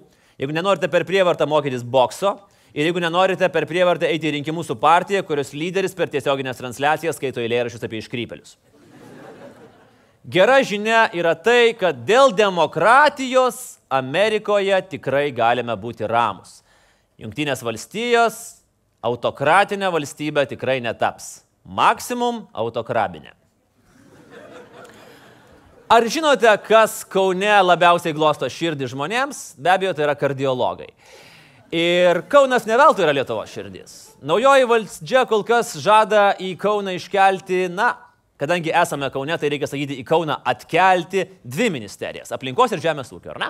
jeigu 0.41 0.57
nenorite 0.57 0.89
per 0.89 1.05
prievartą 1.05 1.45
mokytis 1.45 1.85
bokso, 1.85 2.39
Ir 2.77 2.85
jeigu 2.85 2.99
nenorite 3.01 3.47
per 3.49 3.65
prievartą 3.65 4.05
eiti 4.05 4.27
į 4.29 4.35
rinkimus 4.35 4.67
su 4.69 4.75
partija, 4.77 5.23
kurios 5.25 5.49
lyderis 5.55 5.95
per 5.97 6.11
tiesioginės 6.13 6.59
transliacijas 6.59 7.17
skaito 7.17 7.41
eilėraščius 7.41 7.87
apie 7.87 8.03
iškrypelius. 8.03 8.57
Gera 10.27 10.59
žinia 10.59 11.05
yra 11.15 11.31
tai, 11.39 11.71
kad 11.79 12.01
dėl 12.03 12.33
demokratijos 12.35 13.77
Amerikoje 13.87 14.75
tikrai 14.91 15.29
galime 15.31 15.71
būti 15.79 16.03
ramus. 16.03 16.57
Junktinės 17.15 17.61
valstijos 17.63 18.39
autokratinė 19.07 19.87
valstybė 19.93 20.43
tikrai 20.49 20.81
netaps. 20.83 21.45
Maksimum 21.63 22.41
autokrabinė. 22.51 23.31
Ar 25.87 26.03
žinote, 26.11 26.51
kas 26.67 27.05
Kaune 27.07 27.53
labiausiai 27.63 28.11
glosto 28.11 28.49
širdį 28.51 28.89
žmonėms? 28.91 29.53
Be 29.55 29.71
abejo, 29.71 29.93
tai 29.95 30.09
yra 30.09 30.17
kardiologai. 30.19 30.89
Ir 31.71 32.19
Kaunas 32.27 32.67
neveltui 32.67 33.05
yra 33.07 33.13
Lietuvo 33.15 33.45
širdis. 33.47 33.95
Naujoji 34.19 34.67
valdžia 34.67 35.23
kol 35.31 35.47
kas 35.47 35.71
žada 35.79 36.33
į 36.35 36.57
Kauną 36.59 36.97
iškelti, 36.99 37.69
na, 37.71 37.93
Kadangi 38.37 38.69
esame 38.69 39.09
Kaune, 39.09 39.33
tai 39.41 39.49
reikia 39.49 39.65
sakyti 39.69 39.95
į 39.97 40.03
Kauną 40.05 40.35
atkelti 40.45 41.23
dvi 41.41 41.71
ministerijas- 41.73 42.29
aplinkos 42.35 42.71
ir 42.71 42.79
žemės 42.83 43.09
ūkio, 43.09 43.31
ar 43.33 43.39
ne? 43.39 43.47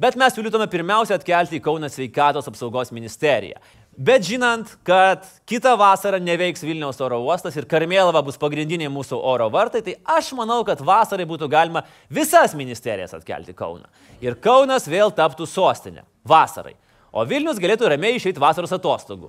Bet 0.00 0.16
mes 0.16 0.32
siūlytume 0.32 0.66
pirmiausia 0.66 1.18
atkelti 1.18 1.60
į 1.60 1.60
Kauną 1.60 1.90
sveikatos 1.90 2.48
apsaugos 2.48 2.90
ministeriją. 2.90 3.60
Bet 3.98 4.22
žinant, 4.22 4.76
kad 4.82 5.26
kitą 5.46 5.76
vasarą 5.76 6.20
neveiks 6.22 6.62
Vilniaus 6.62 7.00
oro 7.00 7.18
uostas 7.20 7.56
ir 7.56 7.66
Karmėlava 7.66 8.24
bus 8.24 8.38
pagrindiniai 8.38 8.88
mūsų 8.88 9.18
oro 9.22 9.50
vartai, 9.50 9.82
tai 9.82 9.96
aš 10.06 10.32
manau, 10.32 10.64
kad 10.64 10.78
vasarai 10.78 11.26
būtų 11.26 11.48
galima 11.50 11.82
visas 12.08 12.54
ministerijas 12.54 13.12
atkelti 13.12 13.52
Kauną. 13.52 13.84
Ir 14.22 14.36
Kaunas 14.36 14.88
vėl 14.88 15.12
taptų 15.12 15.44
sostinė. 15.44 16.06
Vasarai. 16.24 16.74
O 17.12 17.26
Vilnius 17.26 17.58
galėtų 17.58 17.90
ramiai 17.90 18.16
išeiti 18.16 18.40
vasaros 18.40 18.72
atostogų. 18.72 19.28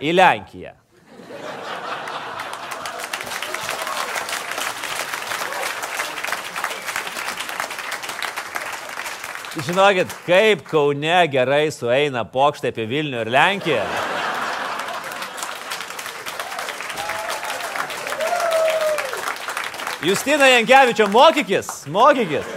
Į 0.00 0.14
Lenkiją. 0.14 0.72
Žinokit, 9.54 10.10
kaip 10.26 10.64
Kaune 10.66 11.26
gerai 11.30 11.68
sueina 11.70 12.24
pokštai 12.26 12.72
apie 12.72 12.88
Vilnių 12.90 13.20
ir 13.22 13.28
Lenkiją. 13.30 13.84
Justina 20.04 20.48
Jankievičio, 20.50 21.06
mokykis, 21.06 21.70
mokykis. 21.86 22.50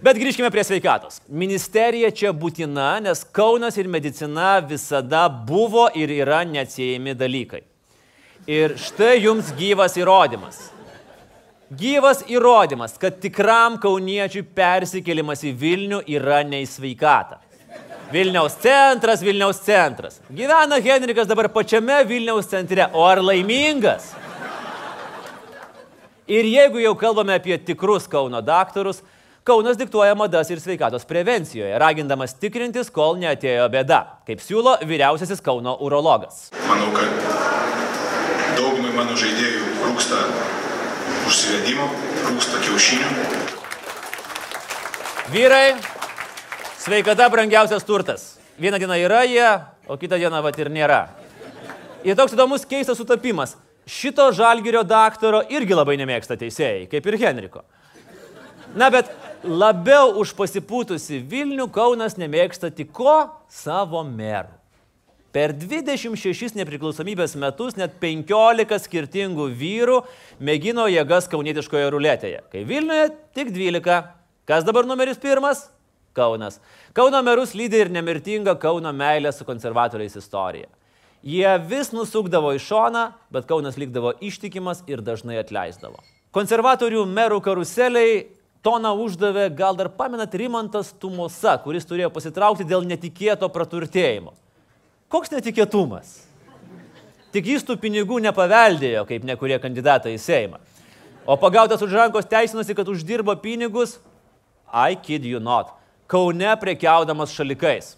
Bet 0.00 0.16
grįžkime 0.16 0.52
prie 0.54 0.62
sveikatos. 0.64 1.18
Ministerija 1.26 2.14
čia 2.14 2.30
būtina, 2.30 2.94
nes 3.02 3.26
Kaunas 3.34 3.74
ir 3.76 3.90
medicina 3.90 4.60
visada 4.62 5.26
buvo 5.28 5.88
ir 5.98 6.14
yra 6.22 6.44
neatsiejami 6.46 7.18
dalykai. 7.18 7.66
Ir 8.46 8.78
štai 8.78 9.16
jums 9.26 9.50
gyvas 9.58 9.98
įrodymas. 9.98 10.68
Gyvas 11.70 12.24
įrodymas, 12.26 12.96
kad 12.98 13.20
tikram 13.22 13.76
kauniečiui 13.78 14.40
persikėlimas 14.58 15.44
į 15.46 15.52
Vilnių 15.54 16.00
yra 16.10 16.40
neįsveikata. 16.42 17.38
Vilniaus 18.10 18.56
centras, 18.58 19.22
Vilniaus 19.22 19.60
centras. 19.62 20.18
Gyvena 20.34 20.80
Henrikas 20.82 21.28
dabar 21.30 21.46
pačiame 21.54 22.00
Vilniaus 22.08 22.50
centre, 22.50 22.88
o 22.90 23.04
ar 23.06 23.22
laimingas? 23.22 24.10
Ir 26.26 26.50
jeigu 26.50 26.82
jau 26.82 26.96
kalbame 26.98 27.38
apie 27.38 27.54
tikrus 27.62 28.10
Kauno 28.10 28.42
daktarus, 28.42 29.04
Kaunas 29.46 29.78
diktuoja 29.78 30.18
madas 30.18 30.50
ir 30.50 30.58
sveikatos 30.60 31.06
prevencijoje, 31.06 31.78
ragindamas 31.78 32.34
tikrintis, 32.34 32.90
kol 32.90 33.14
neatėjo 33.22 33.70
bėda, 33.70 34.00
kaip 34.26 34.42
siūlo 34.42 34.74
vyriausiasis 34.82 35.38
Kauno 35.38 35.78
urologas. 35.86 36.48
Manau, 36.66 36.90
kad 36.98 38.58
daugumai 38.58 38.90
mano 38.98 39.14
žaidėjų 39.14 39.78
trūksta 39.78 40.58
užsivedimo, 41.28 41.86
trūksta 42.20 42.60
kiaušinių. 42.66 43.08
Vyrai, 45.30 45.76
sveikata 46.80 47.28
brangiausias 47.30 47.86
turtas. 47.86 48.26
Vieną 48.60 48.78
dieną 48.82 48.98
yra 49.00 49.24
jie, 49.24 49.48
o 49.88 49.96
kitą 49.96 50.18
dieną 50.20 50.42
vat 50.42 50.58
ir 50.58 50.70
nėra. 50.72 51.00
Ir 52.04 52.16
toks 52.18 52.34
įdomus 52.34 52.66
keistas 52.68 52.98
sutapimas. 52.98 53.56
Šito 53.88 54.28
žalgerio 54.36 54.82
daktaro 54.86 55.42
irgi 55.50 55.74
labai 55.74 55.96
nemėgsta 56.00 56.36
teisėjai, 56.40 56.86
kaip 56.90 57.06
ir 57.08 57.18
Henriko. 57.22 57.64
Na, 58.76 58.90
bet 58.92 59.10
labiau 59.42 60.12
už 60.20 60.34
pasipūtusi 60.38 61.22
Vilnių 61.26 61.66
Kaunas 61.74 62.14
nemėgsta 62.20 62.70
tik 62.70 62.92
ko? 62.94 63.16
Savo 63.50 64.04
merų. 64.06 64.59
Per 65.30 65.52
26 65.54 66.56
nepriklausomybės 66.58 67.36
metus 67.38 67.76
net 67.78 67.92
15 68.02 68.80
skirtingų 68.82 69.44
vyrų 69.54 70.00
mėgino 70.42 70.88
jėgas 70.90 71.30
kaunietiškoje 71.30 71.90
ruletėje. 71.94 72.40
Kai 72.50 72.64
Vilniuje 72.66 73.12
tik 73.38 73.52
12. 73.54 74.00
Kas 74.50 74.66
dabar 74.66 74.88
numeris 74.90 75.20
pirmas? 75.22 75.68
Kaunas. 76.18 76.58
Kauno 76.98 77.20
merus 77.22 77.54
lydi 77.54 77.78
ir 77.78 77.92
nemirtinga 77.94 78.56
Kauno 78.58 78.90
meilė 78.90 79.30
su 79.30 79.46
konservatoriais 79.46 80.18
istorija. 80.18 80.66
Jie 81.22 81.54
vis 81.70 81.92
nusukdavo 81.94 82.50
į 82.56 82.64
šoną, 82.66 83.06
bet 83.30 83.46
Kaunas 83.46 83.78
likdavo 83.78 84.16
ištikimas 84.18 84.82
ir 84.90 85.04
dažnai 85.06 85.38
atleisdavo. 85.44 86.02
Konservatorių 86.34 87.06
merų 87.06 87.38
karuseliai 87.44 88.24
toną 88.66 88.96
uždavė, 89.04 89.46
gal 89.54 89.78
dar 89.78 89.94
pamenat, 89.94 90.34
Rimantas 90.34 90.90
Tumosa, 90.98 91.54
kuris 91.62 91.86
turėjo 91.86 92.10
pasitraukti 92.10 92.66
dėl 92.66 92.82
netikėto 92.88 93.46
praturtėjimo. 93.52 94.34
Koks 95.10 95.32
netikėtumas? 95.32 96.20
Tik 97.34 97.48
jis 97.50 97.64
tų 97.66 97.76
pinigų 97.82 98.20
nepaveldėjo, 98.22 99.02
kaip 99.08 99.24
nekurie 99.26 99.56
kandidatai 99.62 100.14
į 100.14 100.20
Seimą. 100.22 100.60
O 101.26 101.36
pagautas 101.38 101.82
už 101.82 101.94
rankos 101.94 102.28
teisinosi, 102.30 102.74
kad 102.78 102.88
uždirbo 102.90 103.34
pinigus, 103.42 103.98
I 104.70 104.94
kid 104.94 105.26
you 105.26 105.42
not, 105.42 105.74
Kaune 106.10 106.54
prekiaudamas 106.58 107.34
šalikais. 107.34 107.96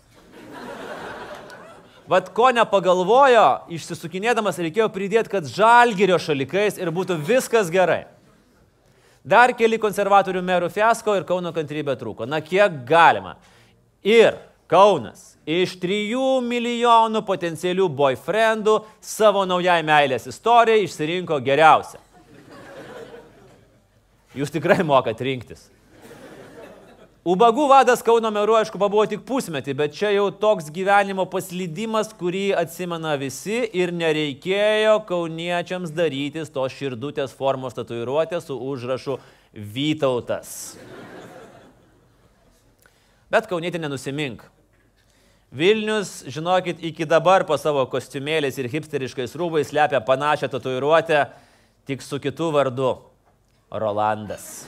Vat 2.08 2.32
ko 2.34 2.50
nepagalvojo, 2.52 3.44
išsisukinėdamas 3.72 4.58
reikėjo 4.60 4.88
pridėti, 4.92 5.30
kad 5.32 5.48
žalgerio 5.48 6.18
šalikais 6.20 6.80
ir 6.80 6.90
būtų 6.92 7.16
viskas 7.24 7.70
gerai. 7.72 8.02
Dar 9.24 9.52
keli 9.56 9.78
konservatorių 9.80 10.42
merų 10.44 10.72
fiasko 10.72 11.14
ir 11.16 11.28
Kauno 11.28 11.52
kantrybė 11.54 11.94
trūko. 11.96 12.26
Na 12.28 12.42
kiek 12.44 12.82
galima. 12.88 13.36
Ir 14.02 14.34
Kaunas 14.68 15.31
iš 15.46 15.74
3 15.82 16.40
milijonų 16.46 17.24
potencialių 17.26 17.88
boyfriendų 17.88 18.78
savo 19.02 19.44
naujai 19.48 19.82
meilės 19.86 20.28
istorijai 20.30 20.86
išsirinko 20.86 21.40
geriausią. 21.42 22.00
Jūs 24.32 24.52
tikrai 24.52 24.80
mokat 24.86 25.20
rinktis. 25.20 25.68
Ubagų 27.22 27.68
vadas 27.70 28.00
Kauno 28.02 28.32
meru, 28.34 28.56
aišku, 28.58 28.80
pabuvo 28.82 29.04
tik 29.06 29.20
pusmetį, 29.22 29.76
bet 29.78 29.92
čia 29.94 30.08
jau 30.10 30.24
toks 30.34 30.72
gyvenimo 30.74 31.22
paslydimas, 31.30 32.08
kurį 32.18 32.48
atsimena 32.58 33.12
visi 33.20 33.60
ir 33.78 33.92
nereikėjo 33.94 34.96
kauniečiams 35.06 35.92
darytis 35.94 36.50
tos 36.50 36.74
širdutės 36.74 37.36
formos 37.38 37.78
tatuiruotės 37.78 38.48
su 38.48 38.56
užrašu 38.58 39.20
Vytautas. 39.54 40.74
Bet 43.30 43.46
kaunietė 43.46 43.78
nenusimink. 43.78 44.42
Vilnius, 45.52 46.24
žinokit, 46.26 46.78
iki 46.80 47.04
dabar 47.04 47.44
po 47.44 47.58
savo 47.60 47.82
kostiumėliais 47.92 48.56
ir 48.56 48.70
hipsteriškais 48.72 49.34
rūbais 49.36 49.68
slepia 49.68 49.98
panašią 50.00 50.48
tatuiruotę, 50.48 51.26
tik 51.84 52.00
su 52.00 52.16
kitu 52.16 52.48
vardu- 52.54 52.94
Rolandas. 53.82 54.64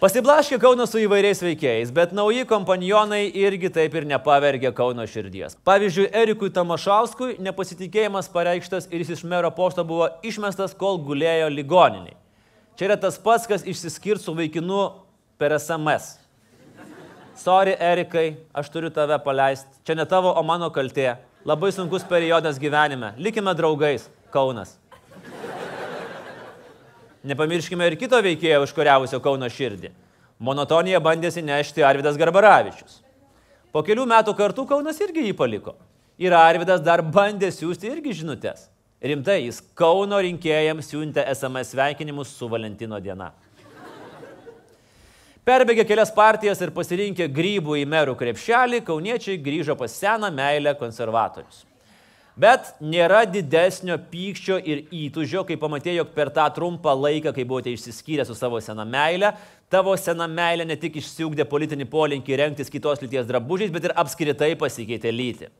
Pasiblaškė 0.00 0.58
Kaunas 0.60 0.90
su 0.92 0.98
įvairiais 1.04 1.40
veikėjais, 1.40 1.92
bet 1.92 2.12
nauji 2.12 2.44
kompanionai 2.48 3.30
irgi 3.32 3.70
taip 3.72 3.94
ir 3.94 4.04
nepavergė 4.04 4.72
Kauno 4.72 5.04
širdies. 5.04 5.56
Pavyzdžiui, 5.64 6.10
Erikui 6.12 6.50
Tamašauskui 6.50 7.38
nepasitikėjimas 7.40 8.28
pareikštas 8.32 8.88
ir 8.90 9.04
jis 9.04 9.18
iš 9.18 9.24
mero 9.24 9.50
posto 9.50 9.84
buvo 9.84 10.08
išmestas, 10.22 10.72
kol 10.72 10.98
gulėjo 10.98 11.48
ligoniniai. 11.52 12.16
Čia 12.76 12.88
yra 12.88 12.96
tas 12.96 13.18
pats, 13.18 13.46
kas 13.46 13.64
išsiskirt 13.64 14.20
su 14.20 14.32
vaikinu 14.32 14.92
per 15.38 15.52
SMS. 15.58 16.25
Sorry, 17.36 17.76
Erikai, 17.76 18.36
aš 18.54 18.70
turiu 18.72 18.90
tave 18.90 19.18
paleisti. 19.22 19.68
Čia 19.84 19.94
ne 19.94 20.06
tavo, 20.08 20.32
o 20.32 20.42
mano 20.42 20.70
kaltė. 20.72 21.18
Labai 21.46 21.68
sunkus 21.72 22.02
periodas 22.08 22.58
gyvenime. 22.58 23.12
Likime 23.20 23.52
draugais. 23.54 24.08
Kaunas. 24.32 24.78
Nepamirškime 27.26 27.86
ir 27.90 27.96
kito 28.00 28.18
veikėjo 28.22 28.62
užkuriavusio 28.64 29.20
Kauno 29.22 29.48
širdį. 29.50 29.92
Monotoniją 30.38 31.00
bandėsi 31.02 31.42
nešti 31.44 31.84
Arvidas 31.86 32.18
Garbaravičius. 32.20 33.00
Po 33.72 33.82
kelių 33.84 34.04
metų 34.08 34.34
kartų 34.38 34.66
Kaunas 34.68 35.00
irgi 35.04 35.28
jį 35.28 35.36
paliko. 35.36 35.76
Ir 36.18 36.32
Arvidas 36.36 36.80
dar 36.80 37.02
bandė 37.02 37.50
siūsti 37.52 37.90
irgi 37.92 38.14
žinutės. 38.22 38.68
Rimtai, 39.02 39.42
jis 39.44 39.58
Kauno 39.76 40.18
rinkėjams 40.24 40.88
siuntė 40.92 41.24
SMS 41.34 41.74
sveikinimus 41.74 42.30
su 42.32 42.48
Valentino 42.48 43.00
diena. 43.02 43.32
Perbėgė 45.46 45.84
kelias 45.86 46.10
partijas 46.10 46.58
ir 46.58 46.72
pasirinkę 46.74 47.28
grybų 47.30 47.76
į 47.78 47.84
merų 47.86 48.16
krepšelį, 48.18 48.80
kauniečiai 48.88 49.38
grįžo 49.38 49.76
pas 49.78 49.92
seną 49.94 50.26
meilę 50.34 50.72
konservatorius. 50.74 51.60
Bet 52.34 52.72
nėra 52.82 53.20
didesnio 53.30 53.94
pykčio 54.10 54.58
ir 54.58 54.82
įtužio, 54.90 55.44
kai 55.46 55.54
pamatėjai, 55.60 56.00
jog 56.00 56.10
per 56.16 56.32
tą 56.34 56.48
trumpą 56.56 56.96
laiką, 56.98 57.30
kai 57.36 57.44
buvote 57.46 57.70
išsiskyrę 57.70 58.26
su 58.26 58.34
savo 58.34 58.58
sena 58.60 58.82
meile, 58.84 59.30
tavo 59.70 59.94
sena 59.94 60.26
meilė 60.26 60.66
ne 60.66 60.74
tik 60.82 60.98
išsiugdė 60.98 61.46
politinį 61.46 61.86
polinkį 61.94 62.40
rengtis 62.42 62.72
kitos 62.72 63.06
lyties 63.06 63.30
drabužiais, 63.30 63.70
bet 63.70 63.86
ir 63.86 63.94
apskritai 64.02 64.50
pasikeitė 64.58 65.14
lyti. 65.14 65.52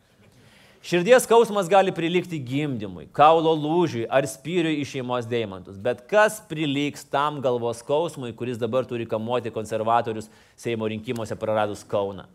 Širdies 0.87 1.25
skausmas 1.27 1.67
gali 1.67 1.91
prilikti 1.91 2.39
gimdymui, 2.39 3.09
kaulo 3.11 3.57
lūžiui 3.59 4.05
ar 4.07 4.23
spyriui 4.31 4.85
iš 4.85 4.93
šeimos 4.95 5.27
deimantus, 5.27 5.81
bet 5.83 6.05
kas 6.07 6.37
priliks 6.47 7.03
tam 7.11 7.41
galvos 7.43 7.81
skausmui, 7.83 8.31
kuris 8.39 8.61
dabar 8.61 8.87
turi 8.87 9.09
kamuoti 9.11 9.51
konservatorius 9.51 10.31
Seimo 10.55 10.87
rinkimuose 10.87 11.35
praradus 11.35 11.83
Kauną? 11.91 12.29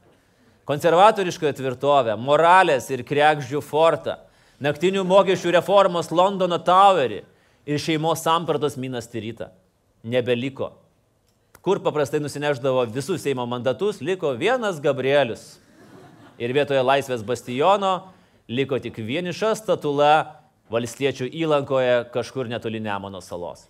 Konservatoriškoje 0.68 1.54
tvirtovė, 1.62 2.18
moralės 2.20 2.92
ir 2.92 3.06
krekždžių 3.08 3.64
fortą 3.64 4.20
naktinių 4.60 5.08
mokesčių 5.08 5.56
reformos 5.56 6.12
Londono 6.12 6.60
Towerį 6.60 7.24
ir 7.64 7.80
šeimos 7.80 8.28
sampratos 8.28 8.76
Minas 8.76 9.08
Tirita. 9.08 9.54
Nebeliko. 10.04 10.74
Kur 11.64 11.80
paprastai 11.80 12.20
nusineždavo 12.20 12.84
visus 12.92 13.24
Seimo 13.24 13.48
mandatus, 13.48 14.04
liko 14.04 14.36
vienas 14.36 14.84
Gabrielius. 14.84 15.54
Ir 16.36 16.52
vietoje 16.52 16.84
laisvės 16.84 17.24
bastiono 17.24 18.02
liko 18.52 18.80
tik 18.84 19.00
vieniša 19.00 19.54
statula 19.56 20.42
valstiečių 20.72 21.28
įlankoje 21.32 21.96
kažkur 22.14 22.50
netoli 22.52 22.82
Nemono 22.84 23.22
salos. 23.24 23.68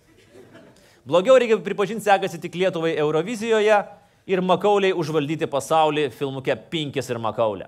Blogiau 1.06 1.34
reikia 1.38 1.58
pripažinti 1.58 2.04
sekasi 2.06 2.38
tik 2.42 2.54
Lietuvai 2.58 2.94
Eurovizijoje 2.98 3.78
ir 4.26 4.42
Makauliai 4.42 4.94
užvaldyti 4.94 5.48
pasaulį 5.50 6.08
filmuke 6.14 6.54
Pinkis 6.70 7.10
ir 7.10 7.18
Makaulė. 7.18 7.66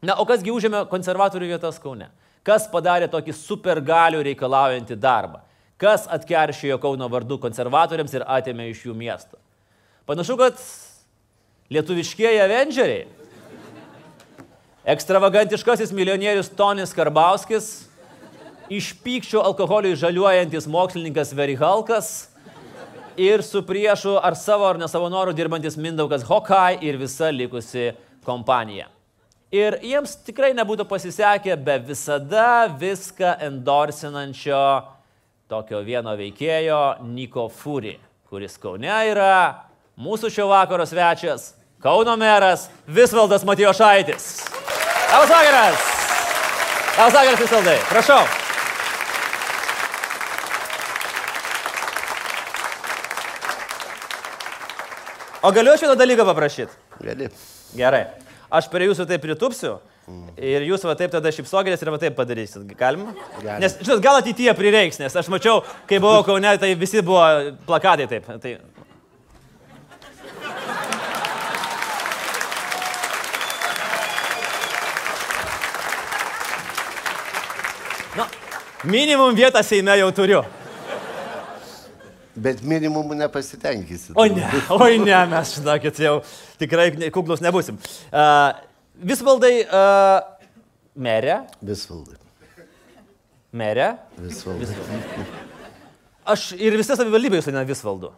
Na, 0.00 0.16
o 0.16 0.24
kasgi 0.24 0.52
užėmė 0.52 0.86
konservatorių 0.88 1.50
vietas 1.52 1.76
Kaune? 1.80 2.08
Kas 2.44 2.64
padarė 2.72 3.10
tokį 3.12 3.34
supergalių 3.36 4.22
reikalaujantį 4.30 4.96
darbą? 4.96 5.42
Kas 5.80 6.06
atkeršijo 6.08 6.78
Kauno 6.80 7.08
vardu 7.12 7.36
konservatoriams 7.40 8.14
ir 8.16 8.24
atėmė 8.24 8.70
iš 8.70 8.86
jų 8.88 8.96
miestą? 8.96 9.36
Panašu, 10.08 10.38
kad 10.40 10.56
lietuviškieji 11.72 12.40
Avengeriai. 12.40 13.04
Ekstravagantiškasis 14.84 15.92
milijonierius 15.92 16.48
Tonis 16.56 16.94
Karbauskis, 16.96 17.66
iš 18.72 18.94
pykščio 19.04 19.42
alkoholiui 19.44 19.98
žaliuojantis 19.98 20.64
mokslininkas 20.70 21.34
Verihalkas 21.36 22.30
ir 23.20 23.44
su 23.44 23.60
priešu 23.66 24.14
ar 24.22 24.38
savo 24.38 24.64
ar 24.64 24.80
ne 24.80 24.88
savo 24.88 25.10
norų 25.12 25.34
dirbantis 25.36 25.76
Mindaugas 25.76 26.24
Hokai 26.24 26.78
ir 26.80 26.96
visa 26.96 27.28
likusi 27.28 27.90
kompanija. 28.24 28.88
Ir 29.52 29.76
jiems 29.84 30.16
tikrai 30.24 30.54
nebūtų 30.56 30.88
pasisekę 30.88 31.58
be 31.60 31.76
visada 31.84 32.64
viską 32.80 33.36
endorsinančio 33.50 34.64
tokio 35.50 35.84
vieno 35.84 36.16
veikėjo 36.16 37.02
Niko 37.04 37.50
Furi, 37.52 37.98
kuris 38.32 38.56
Kaune 38.56 38.96
yra 39.12 39.66
mūsų 40.00 40.32
šio 40.32 40.48
vakaro 40.48 40.88
svečias, 40.88 41.50
Kauno 41.80 42.16
meras 42.16 42.68
Visvaldas 42.86 43.44
Matijošaitis. 43.44 44.24
Labas 45.12 45.30
vakaras! 45.30 45.76
Labas 46.98 47.14
vakaras 47.14 47.40
Visvaldai, 47.40 47.76
prašau. 47.88 48.24
O 55.42 55.52
galiu 55.52 55.72
vieną 55.80 55.94
dalyką 55.96 56.24
paprašyti? 56.28 56.72
Gali. 57.00 57.30
Gerai. 57.72 58.04
Aš 58.52 58.68
prie 58.68 58.90
jūsų 58.90 59.06
taip 59.08 59.24
pritupsiu 59.24 59.78
ir 60.36 60.66
jūs 60.68 60.84
va 60.84 60.92
taip 61.00 61.14
tada 61.14 61.32
šipsokitės 61.32 61.80
ir 61.80 61.92
va 61.94 62.02
taip 62.02 62.18
padarysit. 62.18 62.66
Galima? 62.76 63.14
Galima. 63.38 63.56
Nes, 63.62 63.78
žinot, 63.80 64.04
gal 64.04 64.20
ateityje 64.20 64.52
prireiks, 64.58 65.00
nes 65.00 65.16
aš 65.16 65.32
mačiau, 65.32 65.64
kai 65.88 65.96
buvau 66.02 66.26
Kaune, 66.28 66.52
tai 66.60 66.74
visi 66.76 67.00
buvo 67.00 67.24
plakatai 67.64 68.10
taip. 68.10 68.28
Tai... 68.44 68.54
Minimum 78.84 79.34
vietą 79.36 79.62
Seime 79.62 79.96
jau 80.00 80.08
turiu. 80.14 80.40
Bet 82.40 82.62
minimumų 82.64 83.16
nepasitenkysi. 83.18 84.14
O 84.16 84.24
ne, 84.30 84.46
oi 84.72 84.96
ne, 85.02 85.16
mes, 85.28 85.50
žinokit, 85.58 85.98
jau 86.00 86.14
tikrai 86.60 86.86
kuklus 87.12 87.42
nebusim. 87.44 87.76
Uh, 88.08 88.54
Visvaldai, 89.00 89.64
uh, 89.66 90.20
merė, 90.96 91.40
Visvaldai. 91.64 92.16
merė. 93.52 93.90
Visvaldai. 94.20 94.78
Aš 96.30 96.50
ir 96.56 96.76
visi 96.78 96.94
savivaldybė 96.96 97.40
jūs 97.40 97.48
vadina 97.50 97.66
Visvaldu. 97.68 98.12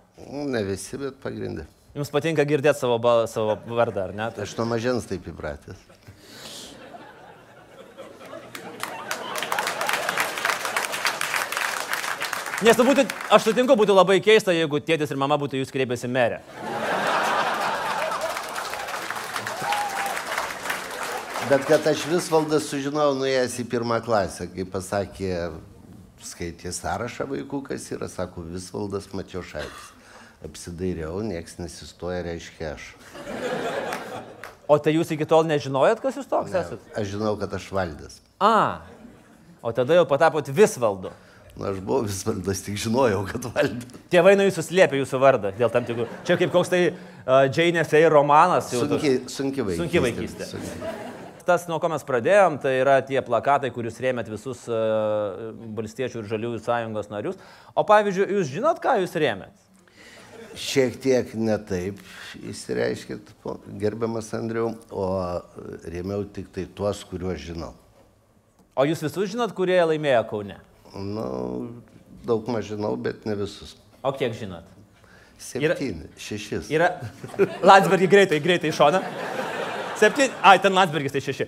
Ne 0.52 0.62
visi, 0.68 0.98
bet 1.00 1.18
pagrindė. 1.22 1.66
Jums 1.96 2.10
patinka 2.12 2.44
girdėti 2.48 2.78
savo, 2.84 3.00
bal- 3.02 3.26
savo 3.30 3.56
vardą, 3.74 4.06
ar 4.10 4.14
ne? 4.16 4.28
Aš 4.44 4.54
nuo 4.60 4.68
mažens 4.70 5.08
taip 5.10 5.26
įpratęs. 5.32 5.80
Nes 12.62 12.78
būtų, 12.78 13.02
aš 13.34 13.48
sutinku, 13.48 13.74
būtų 13.78 13.94
labai 13.96 14.20
keista, 14.22 14.52
jeigu 14.54 14.78
tėtis 14.86 15.10
ir 15.10 15.18
mama 15.18 15.34
būtų 15.40 15.58
jūs 15.62 15.72
kreipęsi 15.74 16.06
merę. 16.10 16.38
Bet 21.50 21.64
kad 21.68 21.86
aš 21.90 22.04
Visvaldas 22.08 22.68
sužinojau 22.70 23.16
nuėjęs 23.18 23.56
į 23.60 23.64
pirmą 23.72 23.98
klasę, 24.04 24.46
kai 24.52 24.64
pasakė, 24.68 25.32
skaitė 26.24 26.70
sąrašą 26.72 27.26
vaikų, 27.28 27.60
kas 27.66 27.88
yra, 27.92 28.06
sako 28.08 28.44
Visvaldas 28.46 29.10
Matiošaitis. 29.12 29.88
Apsidairiau, 30.46 31.20
nieks 31.22 31.58
nesistoja, 31.60 32.22
reiškia 32.26 32.72
aš. 32.76 32.86
O 34.70 34.78
tai 34.82 34.94
jūs 34.96 35.10
iki 35.14 35.26
tol 35.28 35.44
nežinojot, 35.46 36.00
kas 36.02 36.16
jūs 36.18 36.30
toks 36.30 36.54
Ne, 36.54 36.62
esate? 36.62 36.94
aš 36.98 37.10
žinau, 37.12 37.34
kad 37.38 37.52
aš 37.58 37.68
valdas. 37.74 38.16
A, 38.42 38.80
o 39.62 39.70
tada 39.74 39.98
jau 39.98 40.06
patapot 40.08 40.46
Visvaldu. 40.48 41.12
Nu, 41.52 41.66
aš 41.68 41.80
buvau 41.84 42.06
Visvaldas, 42.06 42.62
tik 42.64 42.78
žinojau, 42.80 43.22
kad 43.28 43.46
valdas. 43.52 43.96
Tėvai 44.12 44.32
nuo 44.38 44.46
jūsų 44.46 44.64
slėpė 44.70 45.02
jūsų 45.02 45.18
vardą 45.20 45.50
dėl 45.58 45.72
tam 45.72 45.84
tikrų. 45.88 46.06
Čia 46.24 46.38
kaip 46.40 46.52
koks 46.54 46.72
tai 46.72 46.80
uh, 46.88 47.42
Džeinė 47.52 47.84
Fey 47.88 48.06
romanas. 48.08 48.70
Sunki, 48.72 49.18
sunki 49.28 49.66
vaikystė. 49.66 49.82
Sunki 49.82 50.04
vaikystė. 50.06 50.48
Sunki. 50.54 51.10
Tas, 51.44 51.66
nuo 51.68 51.76
ko 51.82 51.90
mes 51.90 52.04
pradėjom, 52.06 52.56
tai 52.62 52.76
yra 52.78 52.96
tie 53.04 53.18
plakatai, 53.26 53.72
kuriuos 53.74 53.98
rėmėt 54.00 54.30
visus 54.32 54.62
uh, 54.70 55.52
valstiečių 55.76 56.22
ir 56.22 56.30
žaliųjų 56.30 56.62
sąjungos 56.64 57.12
narius. 57.12 57.36
O 57.76 57.84
pavyzdžiui, 57.84 58.30
jūs 58.38 58.54
žinot, 58.54 58.80
ką 58.80 58.96
jūs 59.02 59.18
rėmėt? 59.20 59.68
Šiek 60.56 60.98
tiek 61.02 61.36
ne 61.36 61.56
taip 61.68 62.00
įsireiškit, 62.48 63.32
gerbiamas 63.80 64.32
Andriau, 64.36 64.74
o 64.88 65.06
rėmiau 65.88 66.24
tik 66.28 66.52
tai 66.52 66.66
tuos, 66.68 67.00
kuriuos 67.08 67.40
žinau. 67.40 67.72
O 68.76 68.84
jūs 68.88 69.04
visus 69.04 69.32
žinot, 69.32 69.52
kurie 69.56 69.80
laimėjo 69.84 70.22
Kaune? 70.30 70.60
Nu, 70.94 71.82
daug 72.26 72.48
maž 72.52 72.66
žinau, 72.72 72.96
bet 72.96 73.24
ne 73.26 73.34
visus. 73.38 73.76
O 74.04 74.12
kiek 74.12 74.34
žinot? 74.36 74.64
Septyni, 75.42 76.06
šešis. 76.22 76.68
Yra. 76.70 76.90
Landsbergį 77.66 78.08
greitai, 78.12 78.38
greitai 78.44 78.70
iš 78.70 78.76
šono. 78.78 79.00
Septyni. 79.98 80.30
Ai, 80.46 80.58
ten 80.62 80.74
Landsbergis 80.76 81.14
tai 81.16 81.22
šeši. 81.24 81.46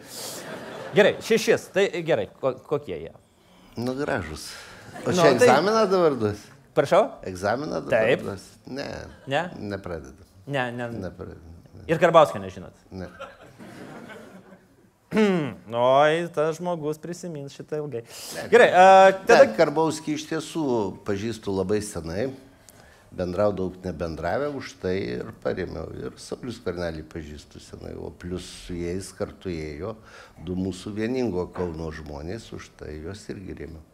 Gerai, 0.95 1.15
šešis. 1.23 1.69
Tai 1.75 1.85
gerai, 2.07 2.29
ko, 2.41 2.55
kokie 2.67 2.97
jie? 3.05 3.13
Nu, 3.77 3.95
gražus. 3.99 4.49
O 5.05 5.11
Nu, 5.11 5.17
čia 5.17 5.23
tai- 5.23 5.35
egzaminą 5.37 5.85
dabar 5.91 6.15
duos? 6.19 6.43
Prašau? 6.75 7.05
Egzaminą 7.27 7.81
dabar 7.85 7.91
Taip. 7.91 8.23
duos? 8.27 8.45
Ne. 8.67 8.87
Ne? 9.27 9.45
Nepradedu. 9.59 10.23
Ne, 10.47 10.71
ne. 10.73 10.89
Nepradedu. 10.91 11.53
Ir 11.87 11.99
Karbauskio 12.01 12.41
nežinot. 12.41 12.73
Ne. 12.91 13.07
Oi, 15.85 16.27
tas 16.35 16.59
žmogus 16.59 16.99
prisimins 16.99 17.55
šitą 17.55 17.79
ilgai. 17.83 18.03
Gerai, 18.51 18.71
uh, 18.73 19.13
tada... 19.23 19.45
Tada 19.45 19.53
Karbauskį 19.59 20.17
iš 20.19 20.27
tiesų 20.33 20.65
pažįstu 21.07 21.55
labai 21.55 21.79
senai, 21.85 22.27
bendrau 23.15 23.55
daug 23.55 23.77
nebendravę, 23.85 24.51
už 24.59 24.75
tai 24.83 24.97
ir 25.21 25.31
paremiau. 25.45 25.87
Ir 25.95 26.19
Saulis 26.21 26.59
Karnelį 26.65 27.07
pažįstu 27.15 27.63
senai, 27.63 27.95
o 27.95 28.11
plus 28.11 28.49
su 28.67 28.79
jais 28.79 29.13
kartu 29.15 29.53
ėjo 29.55 29.95
du 30.47 30.59
mūsų 30.59 30.97
vieningo 30.99 31.47
Kauno 31.55 31.93
žmonės, 31.95 32.51
už 32.57 32.73
tai 32.81 32.97
juos 32.99 33.23
irgi 33.31 33.61
remiau. 33.65 33.94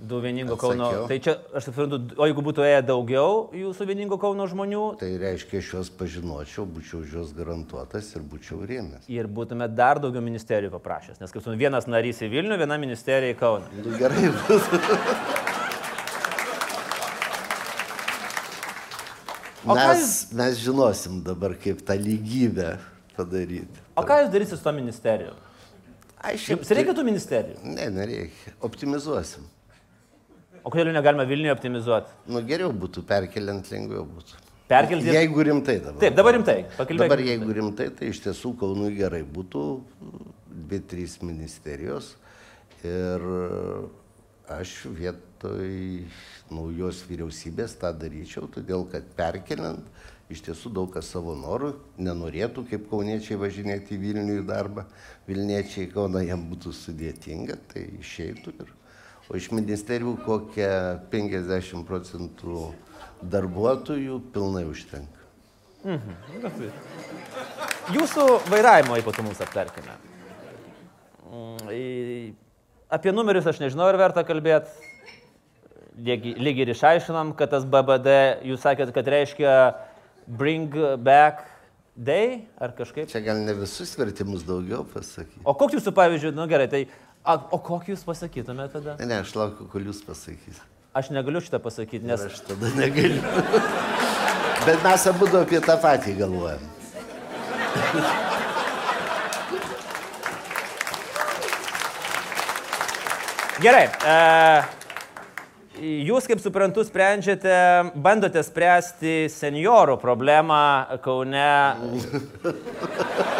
Du 0.00 0.16
vieningo. 0.24 0.56
Kauno. 0.56 0.86
Tai 1.10 1.16
čia, 1.20 1.34
aš 1.52 1.66
suprantu, 1.68 1.98
o 2.16 2.24
jeigu 2.28 2.40
būtų 2.46 2.64
ėję 2.64 2.78
daugiau 2.88 3.50
jūsų 3.52 3.86
vieningo 3.90 4.16
Kauno 4.22 4.46
žmonių 4.48 4.84
Tai 5.02 5.10
reiškia, 5.20 5.60
aš 5.60 5.68
juos 5.74 5.90
pažinočiau, 5.92 6.64
būčiau 6.64 7.02
už 7.04 7.12
juos 7.18 7.34
garantuotas 7.36 8.08
ir 8.16 8.24
būčiau 8.24 8.62
rėmęs. 8.64 9.04
ir 9.12 9.28
būtume 9.28 9.68
dar 9.68 10.00
daugiau 10.00 10.24
ministerijų 10.24 10.72
paprašęs. 10.78 11.20
Nes 11.20 11.28
kaip 11.30 11.42
suprantu, 11.44 11.60
vienas 11.60 11.84
narys 11.90 12.22
į 12.24 12.30
Vilnių, 12.32 12.56
viena 12.62 12.80
ministerija 12.80 13.34
į 13.34 13.38
Kauną. 13.42 13.68
Nu, 13.76 13.92
gerai 14.00 14.32
bus. 14.40 14.64
Mes, 19.64 20.32
mes 20.32 20.56
žinosim 20.64 21.20
dabar, 21.24 21.52
kaip 21.60 21.82
tą 21.84 21.94
lygybę 22.00 22.78
padaryti. 23.16 23.82
O 24.00 24.02
ką 24.08 24.22
jūs 24.24 24.30
darysit 24.32 24.56
su 24.56 24.64
to 24.64 24.72
ministeriju? 24.72 25.34
Aš 26.20 26.46
Jums 26.54 26.70
reikia 26.76 26.94
tų 26.96 27.04
ministerijų? 27.04 27.60
Ne, 27.64 27.90
nereikia. 27.92 28.54
Optimizuosim. 28.64 29.44
O 30.64 30.72
kodėl 30.72 30.92
negalima 30.94 31.26
Vilniuje 31.28 31.54
optimizuoti? 31.54 32.14
Nu, 32.30 32.42
geriau 32.46 32.72
būtų 32.76 33.04
perkeliant, 33.08 33.68
lengviau 33.72 34.04
būtų. 34.08 34.40
Perkelti. 34.70 35.10
Jeigu 35.10 35.42
rimtai 35.48 35.78
dabar. 35.82 35.98
Taip, 35.98 36.14
dabar 36.14 36.36
rimtai. 36.36 36.58
Pakalbėkime. 36.76 37.08
Dabar 37.08 37.22
jeigu 37.26 37.54
rimtai, 37.56 37.88
tai 37.98 38.10
iš 38.12 38.20
tiesų 38.26 38.52
Kaunui 38.60 38.92
gerai 38.94 39.24
būtų 39.26 39.64
dvi, 40.46 40.78
trys 40.92 41.16
ministerijos. 41.24 42.12
Ir 42.86 43.26
aš 44.50 44.76
vietoj 44.94 45.72
naujos 46.54 47.02
vyriausybės 47.08 47.74
tą 47.82 47.90
daryčiau, 47.98 48.46
todėl 48.54 48.86
kad 48.92 49.10
perkeliant 49.18 49.86
iš 50.30 50.44
tiesų 50.46 50.70
daug 50.74 50.90
kas 50.94 51.10
savo 51.10 51.34
norų 51.34 51.72
nenorėtų, 51.98 52.64
kaip 52.70 52.86
kauniečiai 52.90 53.38
važinėti 53.40 53.96
į 53.96 54.02
Vilnių 54.04 54.36
į 54.38 54.46
darbą. 54.46 54.86
Vilniečiai 55.26 55.88
į 55.88 55.92
Kauną 55.96 56.22
jam 56.22 56.46
būtų 56.50 56.72
sudėtinga, 56.78 57.58
tai 57.72 57.88
išeitų. 57.98 58.54
Ir, 58.62 58.70
o 59.30 59.38
iš 59.38 59.50
ministerijų 59.54 60.16
kokie 60.26 60.68
50 61.12 61.86
procentų 61.86 62.70
darbuotojų 63.22 64.18
pilnai 64.34 64.64
užtenka. 64.66 65.20
Jūsų 67.94 68.26
vairavimo 68.50 68.98
ypatumus 69.00 69.40
aptarkime. 69.40 69.94
Mm, 71.30 72.34
Apie 72.90 73.12
numerius 73.14 73.46
aš 73.46 73.60
nežinau, 73.62 73.86
ar 73.86 73.96
verta 74.00 74.24
kalbėti. 74.26 74.72
Lygiai 76.00 76.64
ir 76.64 76.72
išaiškinom, 76.72 77.36
kad 77.38 77.52
tas 77.52 77.62
BBD, 77.68 78.16
jūs 78.50 78.64
sakėt, 78.64 78.90
kad 78.94 79.06
reiškia 79.14 79.52
bring 80.26 80.74
back 80.98 81.44
day 81.94 82.48
ar 82.58 82.72
kažkaip. 82.74 83.06
Čia 83.12 83.22
gal 83.22 83.44
ne 83.44 83.54
visus 83.58 83.92
vertimus 83.98 84.42
daugiau 84.48 84.82
pasakyti. 84.88 85.44
O 85.44 85.54
kokius 85.54 85.84
jūsų 85.84 85.94
pavyzdžiui, 85.94 86.34
nu 86.34 86.48
gerai, 86.50 86.66
tai 86.72 86.82
a, 87.24 87.36
o 87.36 87.58
kokį 87.60 87.94
jūs 87.94 88.04
pasakytumėte 88.08 88.78
tada? 88.78 88.96
Ne, 89.00 89.06
ne, 89.10 89.20
aš 89.24 89.34
laukiu, 89.36 89.68
kol 89.70 89.82
jūs 89.90 90.00
pasakysite. 90.06 90.64
Aš 90.96 91.12
negaliu 91.14 91.40
šitą 91.44 91.60
pasakyti, 91.62 92.02
nes 92.02 92.18
Nes 92.18 92.32
aš 92.32 92.40
tada 92.48 92.66
negaliu. 92.74 93.22
Bet 94.66 94.82
mes 94.84 95.06
abu 95.08 95.28
apie 95.38 95.60
tą 95.64 95.76
patį 95.80 96.16
galvojam. 96.18 96.62
Gerai. 103.60 103.86
E, 103.92 104.16
jūs, 106.08 106.24
kaip 106.28 106.40
suprantu, 106.40 106.80
sprendžiate, 106.88 107.52
bandote 108.00 108.40
spręsti 108.46 109.28
seniorų 109.32 109.98
problemą 110.00 110.62
Kaune. 111.04 111.52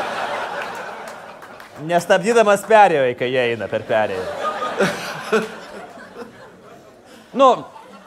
Nestabdydamas 1.88 2.64
perėjo, 2.68 3.06
kai 3.18 3.28
jie 3.32 3.42
eina 3.52 3.68
per 3.70 3.84
perėją. 3.88 4.24
Nu, 7.38 7.50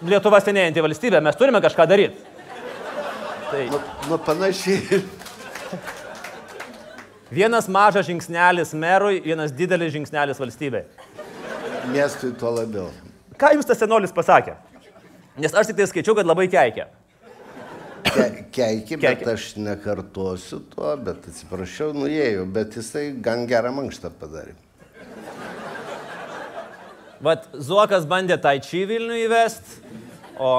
Lietuva 0.03 0.41
senėjanti 0.43 0.81
valstybė, 0.83 1.21
mes 1.23 1.37
turime 1.39 1.61
kažką 1.63 1.85
daryti. 1.87 2.17
Tai 3.53 3.61
Nu, 3.71 3.79
nu 4.09 4.17
panašiai. 4.19 4.99
vienas 7.31 7.69
mažas 7.71 8.05
žingsnelis 8.09 8.73
merui, 8.73 9.21
vienas 9.23 9.53
didelis 9.55 9.93
žingsnelis 9.93 10.41
valstybei. 10.41 10.83
Miestui 11.93 12.33
tuo 12.39 12.51
labiau. 12.51 12.89
Ką 13.39 13.53
jums 13.55 13.65
tas 13.69 13.79
senolis 13.79 14.11
pasakė? 14.13 14.57
Nes 15.37 15.53
aš 15.55 15.71
tik 15.71 15.79
tai 15.79 15.87
skaičiau, 15.89 16.15
kad 16.19 16.27
labai 16.27 16.45
keikia. 16.51 16.89
Ke, 18.03 18.25
keiki, 18.53 18.97
bet 18.99 19.23
aš 19.27 19.53
nekartosiu 19.61 20.59
to, 20.73 20.89
bet 21.05 21.29
atsiprašau, 21.31 21.93
nuėjau, 21.95 22.43
bet 22.53 22.75
jisai 22.77 23.07
gan 23.23 23.47
gerą 23.49 23.71
mankštą 23.75 24.11
padarė. 24.19 24.55
Vat 27.23 27.47
Zuokas 27.55 28.03
bandė 28.09 28.35
tai 28.43 28.57
čia 28.63 28.83
Vilnių 28.89 29.21
įvesti, 29.23 29.79
o 30.43 30.51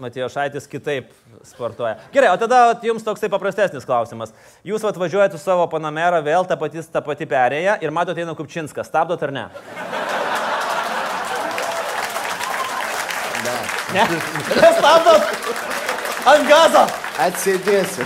Matijo 0.00 0.30
Šaitis 0.32 0.64
kitaip 0.70 1.12
sportuoja. 1.44 1.98
Gerai, 2.14 2.30
o 2.32 2.40
tada 2.40 2.62
vat, 2.70 2.84
jums 2.86 3.04
toksai 3.06 3.28
paprastesnis 3.32 3.86
klausimas. 3.86 4.32
Jūs 4.66 4.84
vat, 4.86 4.96
važiuojate 4.98 5.38
su 5.38 5.44
savo 5.44 5.68
panamerą, 5.70 6.22
vėl 6.24 6.48
ta 6.48 6.56
pati, 6.58 6.82
ta 6.92 7.04
pati 7.04 7.28
perėja 7.28 7.76
ir 7.84 7.94
matote 7.94 8.24
eina 8.24 8.34
Kupčinskas. 8.38 8.88
Stabdot 8.90 9.22
ar 9.28 9.34
ne? 9.36 9.46
Ne, 13.94 14.04
nestabdot. 14.56 15.72
Ant 16.26 16.42
gazo. 16.50 16.80
Atsėdėsiu. 17.22 18.02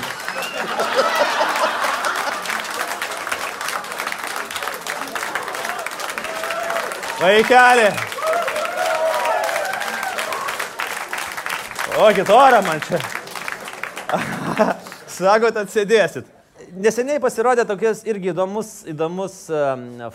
Vaikelė. 7.21 7.89
O, 11.97 12.13
kitorą 12.17 12.61
man 12.69 12.85
čia. 12.85 13.01
Sakot, 15.17 15.57
atsėdėsit. 15.65 16.29
Neseniai 16.77 17.19
pasirodė 17.25 17.65
tokias 17.69 18.05
irgi 18.09 18.35
įdomus, 18.35 18.83
įdomus 18.89 19.43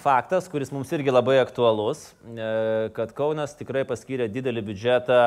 faktas, 0.06 0.46
kuris 0.50 0.70
mums 0.74 0.94
irgi 0.94 1.14
labai 1.14 1.42
aktualus, 1.42 2.12
e, 2.32 2.50
kad 2.96 3.18
Kaunas 3.18 3.58
tikrai 3.58 3.84
paskyrė 3.90 4.30
didelį 4.32 4.64
biudžetą 4.70 5.24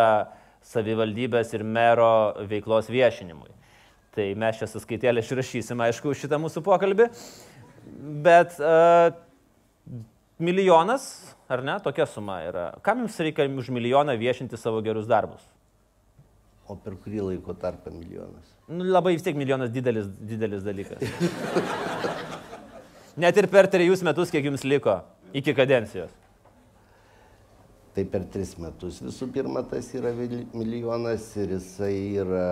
savivaldybės 0.65 1.55
ir 1.57 1.65
mero 1.65 2.35
veiklos 2.51 2.91
viešinimui. 2.93 3.51
Tai 4.17 4.27
mes 4.41 4.59
čia 4.59 4.67
suskaitėlę 4.67 5.23
išrašysim, 5.23 5.81
aišku, 5.87 6.15
šitą 6.19 6.41
mūsų 6.43 6.63
pokalbį. 6.67 7.07
Bet 8.25 8.57
uh, 8.59 9.13
milijonas, 10.43 11.05
ar 11.49 11.63
ne, 11.65 11.79
tokia 11.85 12.07
suma 12.11 12.41
yra. 12.47 12.67
Kam 12.83 13.05
jums 13.05 13.19
reikia 13.23 13.47
už 13.49 13.71
milijoną 13.75 14.17
viešinti 14.19 14.59
savo 14.59 14.83
gerus 14.85 15.07
darbus? 15.09 15.45
O 16.69 16.77
per 16.77 16.99
kurį 17.01 17.23
laiko 17.31 17.55
tarpą 17.57 17.93
milijonas? 17.95 18.57
Nu, 18.69 18.85
labai 18.85 19.15
vis 19.17 19.25
tiek 19.25 19.39
milijonas 19.39 19.71
didelis, 19.73 20.11
didelis 20.21 20.65
dalykas. 20.67 21.01
Net 23.23 23.39
ir 23.41 23.49
per 23.51 23.67
trejus 23.73 24.05
metus, 24.07 24.31
kiek 24.31 24.45
jums 24.47 24.67
liko 24.69 25.01
iki 25.33 25.55
kadencijos. 25.57 26.13
Tai 27.99 28.05
per 28.07 28.23
tris 28.31 28.53
metus 28.63 29.01
visų 29.03 29.27
pirma 29.35 29.65
tas 29.67 29.89
yra 29.99 30.13
milijonas 30.55 31.25
ir 31.43 31.57
jisai 31.57 31.97
yra 32.23 32.43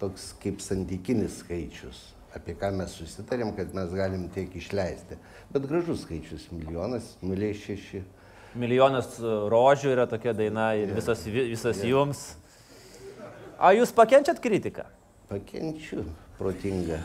toks 0.00 0.30
kaip 0.40 0.62
santykinis 0.64 1.42
skaičius, 1.42 1.98
apie 2.32 2.54
ką 2.56 2.70
mes 2.72 2.94
susitarėm, 2.96 3.50
kad 3.58 3.74
mes 3.76 3.92
galim 3.92 4.22
tiek 4.32 4.48
išleisti. 4.56 5.18
Bet 5.52 5.66
gražus 5.68 6.06
skaičius- 6.06 6.46
milijonas, 6.56 7.10
0,6. 7.20 8.00
Milijonas 8.56 9.18
e, 9.20 9.28
rožių 9.52 9.92
yra 9.92 10.06
tokia 10.08 10.32
daina 10.32 10.70
ir 10.80 10.94
visas, 10.96 11.26
vi- 11.28 11.50
visas 11.52 11.82
jums. 11.84 12.22
A 13.60 13.74
jūs 13.76 13.92
pakenčiat 13.92 14.40
kritiką? 14.40 14.86
Pakenčiu 15.28 16.06
protingą. 16.38 16.96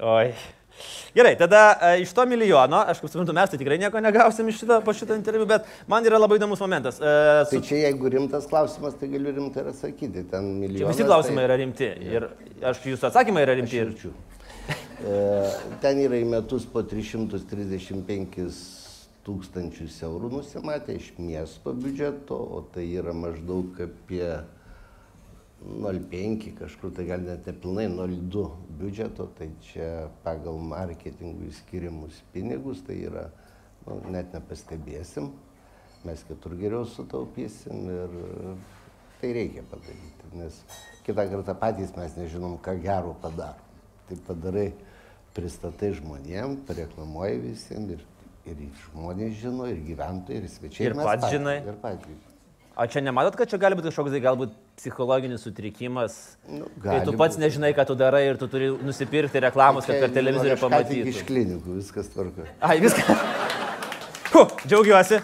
Oi. 0.00 0.32
Gerai, 1.14 1.34
tada 1.38 1.62
e, 1.74 1.92
iš 2.04 2.12
to 2.16 2.24
milijono, 2.30 2.80
aš 2.92 3.00
kaip 3.02 3.12
suprantu, 3.12 3.34
mes 3.36 3.50
tai 3.52 3.58
tikrai 3.60 3.78
nieko 3.82 4.00
negausim 4.02 4.48
iš 4.52 4.60
šito, 4.62 4.80
po 4.86 4.94
šito 4.96 5.16
interviu, 5.18 5.46
bet 5.50 5.66
man 5.90 6.06
yra 6.06 6.20
labai 6.20 6.38
įdomus 6.40 6.62
momentas. 6.62 7.00
E, 7.02 7.14
Tai 7.50 7.58
su, 7.58 7.62
čia 7.66 7.84
jeigu 7.86 8.12
rimtas 8.14 8.46
klausimas, 8.50 8.96
tai 9.00 9.10
galiu 9.12 9.34
rimtai 9.36 9.64
ir 9.64 9.70
atsakyti. 9.74 10.26
Ten 10.30 10.50
čia 10.50 10.58
milijonas. 10.64 10.96
visi 10.96 11.06
klausimai 11.08 11.42
tai... 11.42 11.48
yra 11.48 11.60
rimti 11.62 11.90
ir 12.10 12.28
aš 12.72 12.84
jūsų 12.92 13.10
atsakymai 13.10 13.46
yra 13.46 13.56
rimti. 13.58 13.80
Ir, 13.80 13.94
Širčių. 13.94 14.12
E, 15.00 15.16
Ten 15.82 15.98
yra 16.04 16.18
į 16.20 16.26
metus 16.28 16.66
po 16.70 16.82
335 16.86 18.46
tūkstančius 19.26 19.98
eurų 20.06 20.30
nusimatę 20.38 20.96
iš 20.96 21.10
miesto 21.18 21.74
biudžeto, 21.76 22.36
o 22.36 22.62
tai 22.74 22.86
yra 23.00 23.12
maždaug 23.16 23.78
apie 23.84 24.24
0,5 25.60 26.54
kažkur, 26.56 26.92
tai 26.96 27.04
gal 27.10 27.20
net 27.20 27.46
nepilnai 27.46 27.86
0,2 27.92 28.44
biudžeto, 28.80 29.28
tai 29.36 29.50
čia 29.66 30.08
pagal 30.24 30.56
marketingui 30.56 31.52
skiriamus 31.52 32.22
pinigus, 32.32 32.80
tai 32.86 32.96
yra, 33.04 33.26
nu, 33.84 33.98
net 34.14 34.32
nepastebėsim, 34.32 35.28
mes 36.08 36.22
kitur 36.28 36.56
geriau 36.56 36.86
sutaupysim 36.88 37.90
ir 37.92 38.16
tai 39.20 39.34
reikia 39.36 39.66
padaryti, 39.68 40.30
nes 40.32 40.62
kitą 41.04 41.26
kartą 41.28 41.56
patys 41.60 41.92
mes 41.96 42.16
nežinom, 42.16 42.56
ką 42.64 42.78
gero 42.80 43.12
padaro. 43.20 43.68
Tai 44.08 44.16
padarai, 44.26 44.70
pristatai 45.36 45.92
žmonėm, 46.00 46.62
pareklamuoji 46.66 47.44
visiems 47.44 47.94
ir, 47.98 48.08
ir 48.48 48.64
žmonės 48.88 49.36
žino, 49.42 49.68
ir 49.68 49.84
gyventojai, 49.84 50.40
ir 50.40 50.50
svečiai. 50.50 50.88
Ir 50.88 50.96
mes 50.98 51.10
pats 51.12 51.36
žinai. 51.36 51.60
Ir 51.68 51.76
patys. 51.84 52.29
O 52.80 52.86
čia 52.88 53.02
nematot, 53.04 53.36
kad 53.36 53.50
čia 53.50 53.58
gali 53.60 53.76
būti 53.76 53.90
kažkoks 53.90 54.14
tai 54.14 54.20
galbūt 54.24 54.54
psichologinis 54.80 55.42
sutrikimas, 55.44 56.14
Nu, 56.48 56.64
kai 56.80 57.02
tu 57.04 57.12
pats 57.12 57.36
būt. 57.36 57.42
nežinai, 57.44 57.72
ką 57.76 57.84
tu 57.90 57.96
darai 58.00 58.22
ir 58.30 58.38
tu 58.40 58.48
turi 58.48 58.70
nusipirkti 58.72 59.42
reklamos, 59.44 59.84
kad 59.84 59.98
Čia 59.98 60.06
per 60.06 60.14
televizorių 60.16 60.56
ką 60.56 60.56
tik 60.56 60.64
Iš 60.64 60.64
pamatytum. 60.64 61.26
klinikų 61.28 61.76
viskas 61.80 62.08
tvarko. 62.14 62.46
Ai, 62.64 62.78
viską. 62.80 63.18
Hu, 64.32 64.46
džiaugiuosi. 64.64 65.20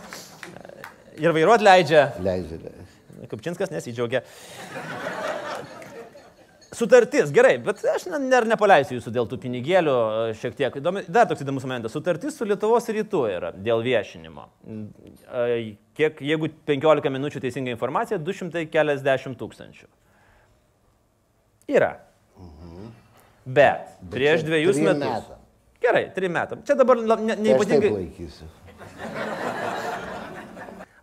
Ir 1.17 1.33
vairuot 1.33 1.65
leidžia. 1.65 2.11
Leidžia. 2.21 2.59
leidžia. 2.61 3.29
Kupčinskas 3.31 3.73
nesidžiaugia. 3.73 4.21
Sutartis, 6.75 7.31
gerai, 7.31 7.57
bet 7.63 7.79
aš 7.93 8.09
ne, 8.11 8.19
ne, 8.19 8.41
nepaleisiu 8.51 8.97
jūsų 8.97 9.13
dėl 9.15 9.29
tų 9.31 9.39
pinigėlių 9.45 9.93
e, 9.95 10.33
šiek 10.41 10.57
tiek. 10.59 10.79
Įdomi, 10.81 11.05
dar 11.13 11.29
toks 11.31 11.45
įdomus 11.45 11.63
momentas. 11.63 11.95
Sutartis 11.95 12.35
su 12.35 12.47
Lietuvos 12.49 12.89
rytu 12.91 13.23
yra 13.31 13.53
dėl 13.55 13.85
viešinimo. 13.87 14.49
E, 14.67 15.77
Kiek, 15.97 16.19
jeigu 16.21 16.51
15 16.69 17.09
minučių 17.15 17.41
teisinga 17.41 17.73
informacija, 17.73 18.19
240 18.21 19.39
tūkstančių. 19.41 19.87
Yra. 21.73 21.95
Bet 23.47 23.95
prieš 24.11 24.43
čia 24.43 24.49
dviejus 24.51 24.83
metus. 24.83 25.01
metam. 25.01 25.41
Gerai, 25.81 26.05
trim 26.15 26.35
metam. 26.35 26.61
Čia 26.67 26.75
dabar 26.77 26.99
ne, 26.99 27.37
Tai 27.39 27.55
aš. 27.55 28.43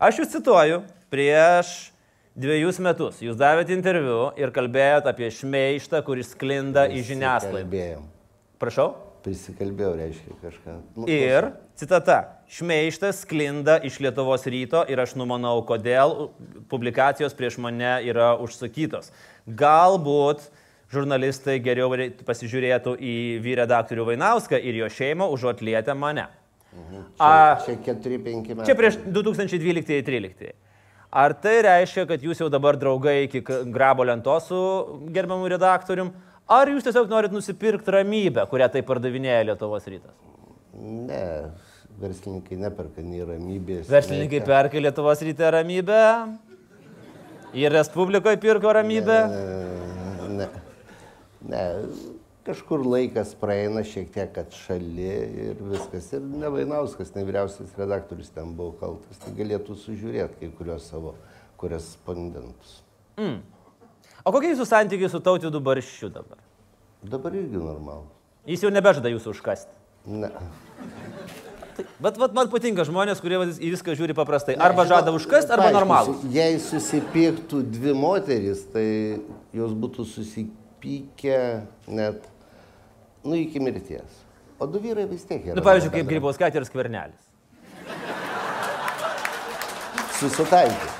Aš 0.03 0.19
jūs 0.19 0.33
cituoju, 0.35 0.81
prieš 1.13 1.92
dviejus 2.35 2.79
metus 2.83 3.21
jūs 3.23 3.37
davėte 3.39 3.75
interviu 3.75 4.31
ir 4.39 4.53
kalbėjot 4.53 5.07
apie 5.09 5.29
šmeištą, 5.33 6.03
kuris 6.05 6.33
sklinda 6.33 6.87
į 6.89 7.03
žiniasklaidą. 7.09 7.65
Kalbėjom. 7.65 8.07
Prašau. 8.61 8.93
Prisikalbėjau, 9.23 9.93
reiškia 9.95 10.33
kažką. 10.41 10.73
Nu, 10.97 11.05
Ir, 11.07 11.53
citata, 11.79 12.17
šmeištas 12.51 13.21
sklinda 13.23 13.77
iš 13.87 14.01
Lietuvos 14.03 14.43
ryto 14.51 14.81
ir 14.91 14.99
aš 14.99 15.13
numanau, 15.15 15.61
kodėl 15.63 16.33
publikacijos 16.71 17.35
prieš 17.37 17.55
mane 17.63 17.93
yra 18.03 18.33
užsakytos. 18.43 19.13
Galbūt 19.47 20.43
žurnalistai 20.91 21.55
geriau 21.63 21.87
pasižiūrėtų 22.27 22.97
į 22.99 23.15
vyredaktorių 23.45 24.09
Vainauską 24.11 24.59
ir 24.59 24.81
jo 24.83 24.91
šeimą, 24.91 25.29
užuot 25.31 25.63
lietę 25.63 25.95
mane. 25.95 26.27
A, 27.21 27.61
Čia 27.63 27.77
4-5 27.85 28.53
metai. 28.57 28.67
Čia 28.67 28.75
prieš 28.75 28.99
2012-2013. 29.07 30.53
Ar 31.13 31.35
tai 31.37 31.59
reiškia, 31.61 32.07
kad 32.09 32.23
jūs 32.25 32.39
jau 32.41 32.47
dabar 32.49 32.77
draugai 32.79 33.27
iki 33.27 33.43
grabo 33.45 34.05
lentos 34.07 34.47
su 34.49 34.61
gerbiamu 35.13 35.51
redaktorium, 35.51 36.09
ar 36.49 36.71
jūs 36.71 36.87
tiesiog 36.87 37.11
norit 37.11 37.35
nusipirkti 37.35 37.93
ramybę, 37.93 38.47
kurią 38.49 38.71
tai 38.73 38.81
pardavinėja 38.87 39.43
Lietuvos 39.51 39.85
rytas? 39.91 40.15
Ne, 40.73 41.51
verslininkai 42.01 42.57
neperka 42.63 43.05
nei 43.05 43.21
ramybės. 43.29 43.85
Verslininkai 43.93 44.41
nei 44.41 44.47
perka 44.47 44.81
Lietuvos 44.81 45.21
rytę 45.21 45.53
ramybę, 45.53 46.01
ir 47.53 47.71
Respublikoje 47.71 48.37
pirko 48.41 48.73
ramybę. 48.73 49.19
Ne, 49.29 50.37
ne, 50.37 50.47
ne, 51.49 51.63
kažkur 52.47 52.83
laikas 52.85 53.33
praeina 53.39 53.83
šiek 53.87 54.09
tiek 54.13 54.37
atšali 54.43 55.09
ir 55.47 55.61
viskas. 55.71 56.09
Ir 56.15 56.23
ne 56.23 56.51
Vainauskas, 56.53 57.13
ne 57.15 57.23
vyriausias 57.27 57.75
redaktorius 57.79 58.33
ten 58.35 58.55
buvo 58.57 58.75
kaltas. 58.79 59.19
Tai 59.23 59.35
galėtų 59.37 59.77
sužiūrėti 59.79 60.41
kai 60.41 60.51
kurios 60.57 60.89
savo 60.91 61.15
korespondentus. 61.61 62.81
O 64.23 64.31
kokie 64.31 64.53
jūsų 64.53 64.67
santykiai 64.67 65.11
su 65.11 65.21
tautvidu 65.23 65.61
barščiu 65.63 66.11
dabar? 66.11 66.39
Dabar 67.03 67.35
irgi 67.35 67.59
normalu. 67.59 68.07
Jis 68.47 68.63
jau 68.63 68.71
nebežada 68.71 69.11
jūsų 69.11 69.33
užkasti. 69.35 69.81
Ne. 70.07 70.29
Bet 72.03 72.17
vat, 72.19 72.33
man 72.35 72.49
patinka 72.51 72.83
žmonės, 72.87 73.21
kurie 73.23 73.39
vat, 73.41 73.53
į 73.57 73.71
viską 73.73 73.95
žiūri 73.97 74.15
paprastai. 74.17 74.55
Arba 74.61 74.85
žada 74.89 75.13
užkasti, 75.15 75.53
arba 75.55 75.71
normalų. 75.73 76.17
Jei 76.33 76.59
susipyktų 76.61 77.63
dvi 77.73 77.95
moteris, 77.97 78.65
tai 78.73 78.85
jos 79.55 79.73
būtų 79.73 80.05
susipykę 80.11 81.39
net, 81.87 82.27
nu, 83.23 83.35
iki 83.39 83.59
mirties. 83.63 84.21
O 84.59 84.67
du 84.69 84.79
vyrai 84.83 85.05
vis 85.09 85.23
tiek 85.27 85.41
yra. 85.43 85.55
Na, 85.55 85.61
Nu, 85.61 85.65
pavyzdžiui, 85.65 85.93
kaip. 85.95 86.09
Grybauskaitė 86.11 86.61
ir 86.61 86.67
Skvernelis. 86.69 87.29
Susitaikė. 90.19 90.91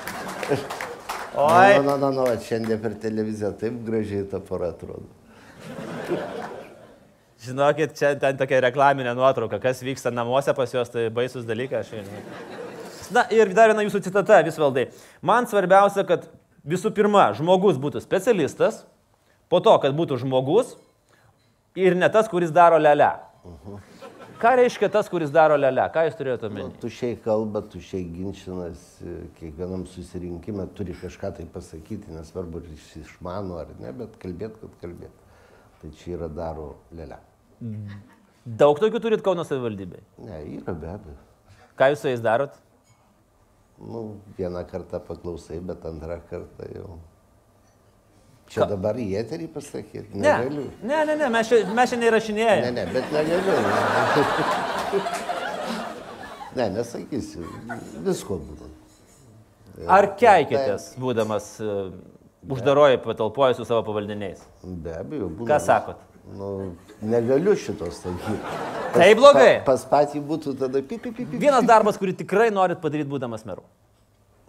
Oi. 1.34 1.70
Na, 1.82 1.82
na, 1.82 1.96
na, 1.98 2.10
na, 2.14 2.24
šiandien 2.44 2.78
per 2.82 2.94
televiziją 3.02 3.50
taip 3.58 3.78
gražiai 3.86 4.26
ta 4.30 4.38
pora 4.44 4.68
atrodo. 4.74 5.08
Žinokit, 7.44 7.96
čia 7.98 8.12
ten 8.20 8.38
tokia 8.40 8.60
reklaminė 8.64 9.12
nuotrauka, 9.16 9.58
kas 9.60 9.82
vyksta 9.84 10.12
namuose 10.14 10.54
pas 10.56 10.70
juos, 10.72 10.92
tai 10.92 11.08
baisus 11.12 11.44
dalykas. 11.48 11.90
Na 13.12 13.26
ir 13.34 13.50
dar 13.56 13.72
viena 13.72 13.84
jūsų 13.84 14.00
citata, 14.06 14.38
visvaldai. 14.46 14.86
Man 15.20 15.48
svarbiausia, 15.50 16.06
kad 16.08 16.28
visų 16.64 16.94
pirma, 16.96 17.26
žmogus 17.36 17.80
būtų 17.80 18.00
specialistas, 18.04 18.84
po 19.52 19.60
to, 19.64 19.74
kad 19.82 19.92
būtų 19.96 20.22
žmogus 20.22 20.72
ir 21.76 21.94
ne 21.98 22.08
tas, 22.12 22.28
kuris 22.28 22.52
daro 22.54 22.78
lele. 22.82 23.08
Ką 24.40 24.50
reiškia 24.58 24.88
tas, 24.92 25.08
kuris 25.08 25.30
daro 25.32 25.56
lele? 25.56 25.84
Ką 25.94 26.04
jūs 26.08 26.16
turėjote 26.18 26.48
Nu, 26.48 26.52
omeny? 26.66 26.72
tušiai 26.82 27.16
kalba, 27.24 27.62
tušiai 27.70 28.04
ginčinasi, 28.12 29.12
kiekvienam 29.38 29.86
susirinkime 29.88 30.66
turi 30.76 30.94
kažką 30.98 31.30
tai 31.38 31.46
pasakyti, 31.46 32.10
nesvarbu, 32.12 32.58
ar 32.62 32.66
jis 32.72 32.88
išmano 33.04 33.58
ar 33.62 33.70
ne, 33.80 33.92
bet 33.92 34.16
kalbėt, 34.22 34.58
kad 34.60 34.74
kalbėt. 34.82 35.22
Tai 35.80 35.90
čia 36.00 36.16
yra 36.18 36.28
daro 36.28 36.74
lėlė. 36.96 37.18
Daug 38.44 38.78
tokių 38.82 39.00
turit 39.00 39.22
Kauno 39.24 39.44
savivaldybei. 39.46 40.02
Ne, 40.18 40.42
yra 40.58 40.74
be 40.74 40.90
abejo. 40.96 41.16
Ką 41.78 41.90
jūs 41.92 42.02
su 42.04 42.10
jais 42.10 42.20
darot? 42.24 42.58
Nu, 43.78 44.16
vieną 44.38 44.62
kartą 44.70 45.00
paklausai, 45.02 45.60
bet 45.64 45.84
antrą 45.88 46.18
kartą 46.30 46.68
jau. 46.74 46.98
Čia 48.52 48.66
dabar 48.70 48.96
į 49.00 49.06
eterį 49.22 49.46
pasakyti? 49.54 50.08
Ne, 50.14 50.28
Negaliu. 50.28 50.66
ne, 50.82 51.04
ne, 51.08 51.14
ne 51.16 51.28
mes, 51.32 51.48
čia, 51.48 51.62
mes 51.74 51.90
šiandien 51.90 52.04
Ne, 52.04 52.10
įrašinėjame. 52.12 52.72
ne, 52.76 52.84
bet 52.92 53.12
negaliu. 53.14 53.54
Ne, 56.54 56.68
nesakysiu. 56.70 57.42
Visko 58.06 58.36
būtų. 58.38 58.68
Ar 59.90 60.06
keikėtės, 60.20 60.92
būdamas 61.02 61.48
uh, 61.64 61.88
uždaroji 62.46 63.00
patalpoje 63.02 63.56
su 63.58 63.66
savo 63.66 63.82
pavaldiniais? 63.88 64.44
Be 64.62 64.92
abejo, 65.00 65.26
būna. 65.34 65.48
Ką 65.50 65.58
sakot? 65.64 66.04
Nu, 66.38 66.50
negaliu 67.02 67.56
šito 67.58 67.90
sakyti. 67.92 68.36
Tai 68.94 69.08
blogai. 69.18 69.48
Pa, 69.66 69.72
pas 69.72 69.82
patį 69.90 70.22
būtų 70.30 70.54
tada 70.62 70.78
pipi, 70.78 71.10
pipi. 71.10 71.26
Pi. 71.34 71.40
Vienas 71.42 71.66
darbas, 71.66 71.98
kurį 72.00 72.14
tikrai 72.22 72.52
norit 72.54 72.78
padaryti 72.80 73.10
būdamas 73.10 73.42
meru. 73.48 73.66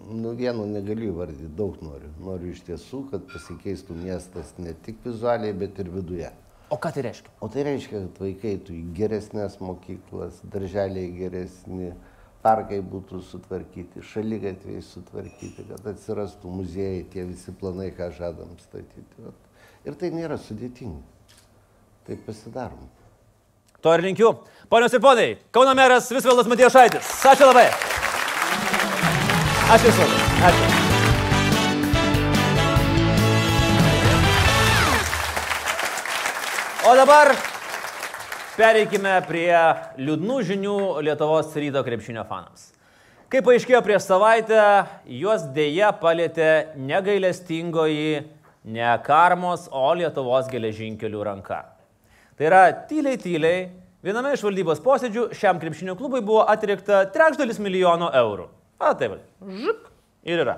Nu, 0.05 0.35
vieno 0.37 0.67
negaliu 0.69 1.09
įvardyti, 1.13 1.47
daug 1.57 1.77
noriu. 1.81 2.11
Noriu 2.21 2.51
iš 2.53 2.61
tiesų, 2.67 3.05
kad 3.09 3.23
pasikeistų 3.31 3.95
miestas 3.97 4.51
ne 4.61 4.75
tik 4.85 4.99
vizualiai, 5.05 5.55
bet 5.57 5.79
ir 5.81 5.89
viduje. 5.89 6.29
O 6.69 6.77
ką 6.81 6.91
tai 6.93 7.05
reiškia? 7.07 7.31
O 7.41 7.49
tai 7.49 7.63
reiškia, 7.65 8.03
kad 8.03 8.19
vaikai 8.21 8.51
į 8.57 8.81
geresnės 8.97 9.57
mokyklas, 9.61 10.37
darželiai 10.53 11.09
geresni, 11.17 11.91
parkai 12.45 12.79
būtų 12.85 13.23
sutvarkyti, 13.25 14.03
šalygatviai 14.05 14.83
sutvarkyti, 14.85 15.65
kad 15.71 15.89
atsirastų 15.93 16.53
muziejai, 16.53 17.05
tie 17.13 17.25
visi 17.25 17.53
planai, 17.57 17.89
ką 17.95 18.11
žadam 18.17 18.53
statyti. 18.61 19.25
Vat. 19.25 19.41
Ir 19.85 19.97
tai 19.97 20.13
nėra 20.13 20.37
sudėtinga. 20.41 21.01
Tai 22.05 22.21
pasidarom. 22.27 22.85
To 23.81 23.93
ir 23.93 24.05
linkiu. 24.05 24.35
Ponios 24.69 24.93
ir 24.93 25.01
ponai, 25.01 25.29
Kauno 25.53 25.73
meras 25.77 26.09
Visvaldas 26.13 26.49
Matėjo 26.49 26.73
Šaitis. 26.73 27.13
Ačiū 27.33 27.49
labai. 27.49 27.69
Ačiū 29.65 29.89
Visvaldas. 29.89 30.25
Ačiū. 30.45 30.65
O 36.85 36.91
dabar 36.93 37.31
pereikime 38.53 39.15
prie 39.25 39.49
liūdnų 39.97 40.35
žinių 40.45 40.75
Lietuvos 41.07 41.49
ryto 41.57 41.81
krepšinio 41.87 42.21
fanams. 42.29 42.67
Kaip 43.33 43.47
paaiškėjo 43.47 43.79
prieš 43.87 44.05
savaitę, 44.05 44.59
juos 45.09 45.47
dėja 45.55 45.89
palėtė 45.97 46.77
negailestingoji 46.77 48.21
ne 48.69 48.91
karmos, 49.07 49.65
o 49.73 49.87
Lietuvos 49.97 50.45
geležinkelių 50.51 51.23
ranka. 51.25 51.63
Tai 52.37 52.45
yra 52.51 52.61
tyliai, 52.85 53.17
tyliai, 53.17 53.65
viename 54.05 54.35
iš 54.37 54.45
valdybos 54.45 54.83
posėdžių 54.85 55.31
šiam 55.33 55.57
krepšinio 55.57 55.97
klubui 55.97 56.21
buvo 56.21 56.45
atrinkta 56.53 57.01
trečdalis 57.09 57.57
milijono 57.57 58.11
eurų. 58.13 58.45
A, 58.79 58.93
taip, 58.97 59.19
žik 59.45 59.91
ir 60.27 60.41
yra. 60.43 60.57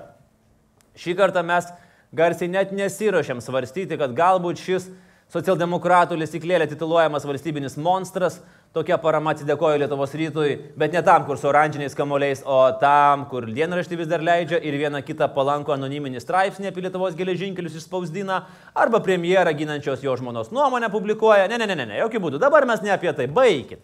Šį 0.98 1.14
kartą 1.18 1.44
mes 1.46 1.68
garsiai 2.16 2.50
net 2.50 2.72
nesiuošiam 2.74 3.42
svarstyti, 3.44 3.98
kad 4.00 4.16
galbūt 4.16 4.60
šis 4.62 4.88
socialdemokratų 5.32 6.16
lesiklėlė 6.18 6.66
tituluojamas 6.70 7.26
valstybinis 7.28 7.76
monstras 7.76 8.40
tokia 8.76 8.98
parama 9.00 9.32
atsidėkojo 9.32 9.78
Lietuvos 9.80 10.12
rytui, 10.16 10.56
bet 10.78 10.92
ne 10.92 11.02
tam, 11.04 11.24
kur 11.28 11.38
su 11.40 11.48
oranžiniais 11.48 11.96
kamoliais, 11.96 12.42
o 12.44 12.58
tam, 12.80 13.24
kur 13.30 13.46
dienraštį 13.48 14.00
vis 14.00 14.10
dar 14.10 14.24
leidžia 14.24 14.60
ir 14.60 14.76
vieną 14.80 15.00
kitą 15.06 15.28
palankų 15.34 15.74
anoniminį 15.76 16.20
straipsnį 16.22 16.70
apie 16.70 16.84
Lietuvos 16.84 17.16
geležinkelius 17.18 17.78
išspausdina, 17.80 18.42
arba 18.76 19.00
premjerą 19.04 19.54
ginančios 19.56 20.04
jo 20.04 20.16
žmonos 20.20 20.52
nuomonę 20.52 20.92
publikuoja. 20.92 21.48
Ne, 21.48 21.60
ne, 21.60 21.68
ne, 21.70 21.78
ne, 21.80 21.96
jokių 22.02 22.22
būdų. 22.26 22.42
Dabar 22.42 22.68
mes 22.68 22.84
ne 22.84 22.92
apie 22.94 23.12
tai, 23.16 23.28
baigit. 23.28 23.80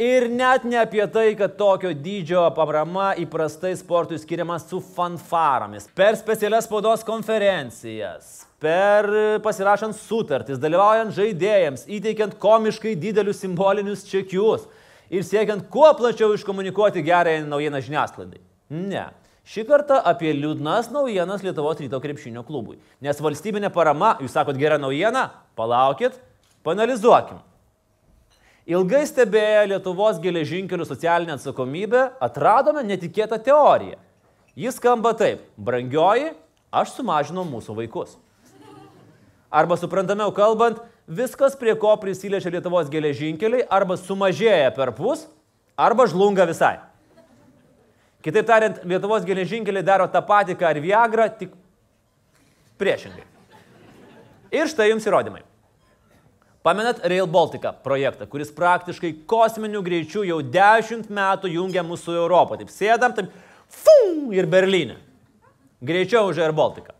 Ir 0.00 0.30
net 0.32 0.62
ne 0.64 0.78
apie 0.80 1.04
tai, 1.12 1.34
kad 1.36 1.58
tokio 1.58 1.90
dydžio 1.92 2.46
parama 2.56 3.10
įprastai 3.20 3.74
sportui 3.76 4.16
skiriama 4.16 4.54
su 4.56 4.78
fanfaromis, 4.80 5.90
per 5.92 6.16
specialias 6.16 6.64
spaudos 6.64 7.02
konferencijas, 7.04 8.30
per 8.56 9.10
pasirašant 9.44 9.98
sutartis, 9.98 10.56
dalyvaujant 10.62 11.12
žaidėjams, 11.18 11.84
įteikiant 11.84 12.38
komiškai 12.40 12.94
didelius 13.02 13.42
simbolinius 13.44 14.06
čekius 14.08 14.64
ir 15.12 15.26
siekiant 15.28 15.68
kuo 15.68 15.92
plačiau 16.00 16.32
iškomunikuoti 16.32 17.04
gerąją 17.04 17.44
naujieną 17.52 17.84
žiniasklaidai. 17.84 18.40
Ne. 18.72 19.04
Šį 19.52 19.66
kartą 19.68 20.00
apie 20.00 20.32
liūdnas 20.32 20.88
naujienas 20.96 21.44
Lietuvos 21.44 21.84
ryto 21.84 22.00
krepšinio 22.00 22.46
klubui. 22.48 22.80
Nes 23.04 23.20
valstybinė 23.20 23.68
parama, 23.76 24.14
jūs 24.24 24.32
sakot 24.32 24.56
gera 24.56 24.80
naujiena, 24.80 25.28
palaukit, 25.60 26.16
panalizuokim. 26.64 27.44
Ilgai 28.70 29.02
stebėję 29.08 29.64
Lietuvos 29.72 30.20
geležinkelių 30.22 30.84
socialinę 30.86 31.34
atsakomybę, 31.34 32.04
atradome 32.22 32.84
netikėtą 32.86 33.40
teoriją. 33.42 33.96
Jis 34.54 34.76
skamba 34.78 35.10
taip. 35.18 35.42
Brangioji, 35.58 36.28
aš 36.70 36.92
sumažinau 36.94 37.42
mūsų 37.48 37.74
vaikus. 37.80 38.14
Arba 39.50 39.74
suprantamiau 39.74 40.30
kalbant, 40.30 40.78
viskas, 41.10 41.56
prie 41.58 41.74
ko 41.74 41.96
prisiliečia 41.98 42.52
Lietuvos 42.54 42.92
geležinkeliai, 42.92 43.66
arba 43.66 43.98
sumažėja 43.98 44.70
per 44.76 44.94
pus, 44.94 45.26
arba 45.74 46.06
žlunga 46.06 46.46
visai. 46.46 46.76
Kitaip 48.22 48.46
tariant, 48.46 48.82
Lietuvos 48.86 49.26
geležinkeliai 49.26 49.82
daro 49.82 50.06
tą 50.06 50.22
patį, 50.22 50.54
ką 50.60 50.76
ir 50.76 50.84
Viagra, 50.86 51.26
tik 51.42 51.58
priešingai. 52.78 53.26
Ir 54.54 54.70
štai 54.70 54.92
jums 54.92 55.10
įrodymai. 55.10 55.42
Pamenat 56.62 57.00
Rail 57.08 57.26
Baltica 57.26 57.72
projektą, 57.72 58.26
kuris 58.28 58.50
praktiškai 58.52 59.14
kosminiu 59.26 59.80
greičiu 59.80 60.26
jau 60.28 60.42
10 60.44 61.08
metų 61.08 61.48
jungia 61.54 61.80
mūsų 61.86 62.18
Europą. 62.20 62.58
Taip 62.60 62.72
sėdam, 62.74 63.14
taip, 63.16 63.30
fum, 63.64 64.26
ir 64.36 64.44
Berlyne. 64.50 64.98
Greičiau 65.80 66.28
už 66.28 66.42
Air 66.44 66.52
Baltica. 66.52 66.92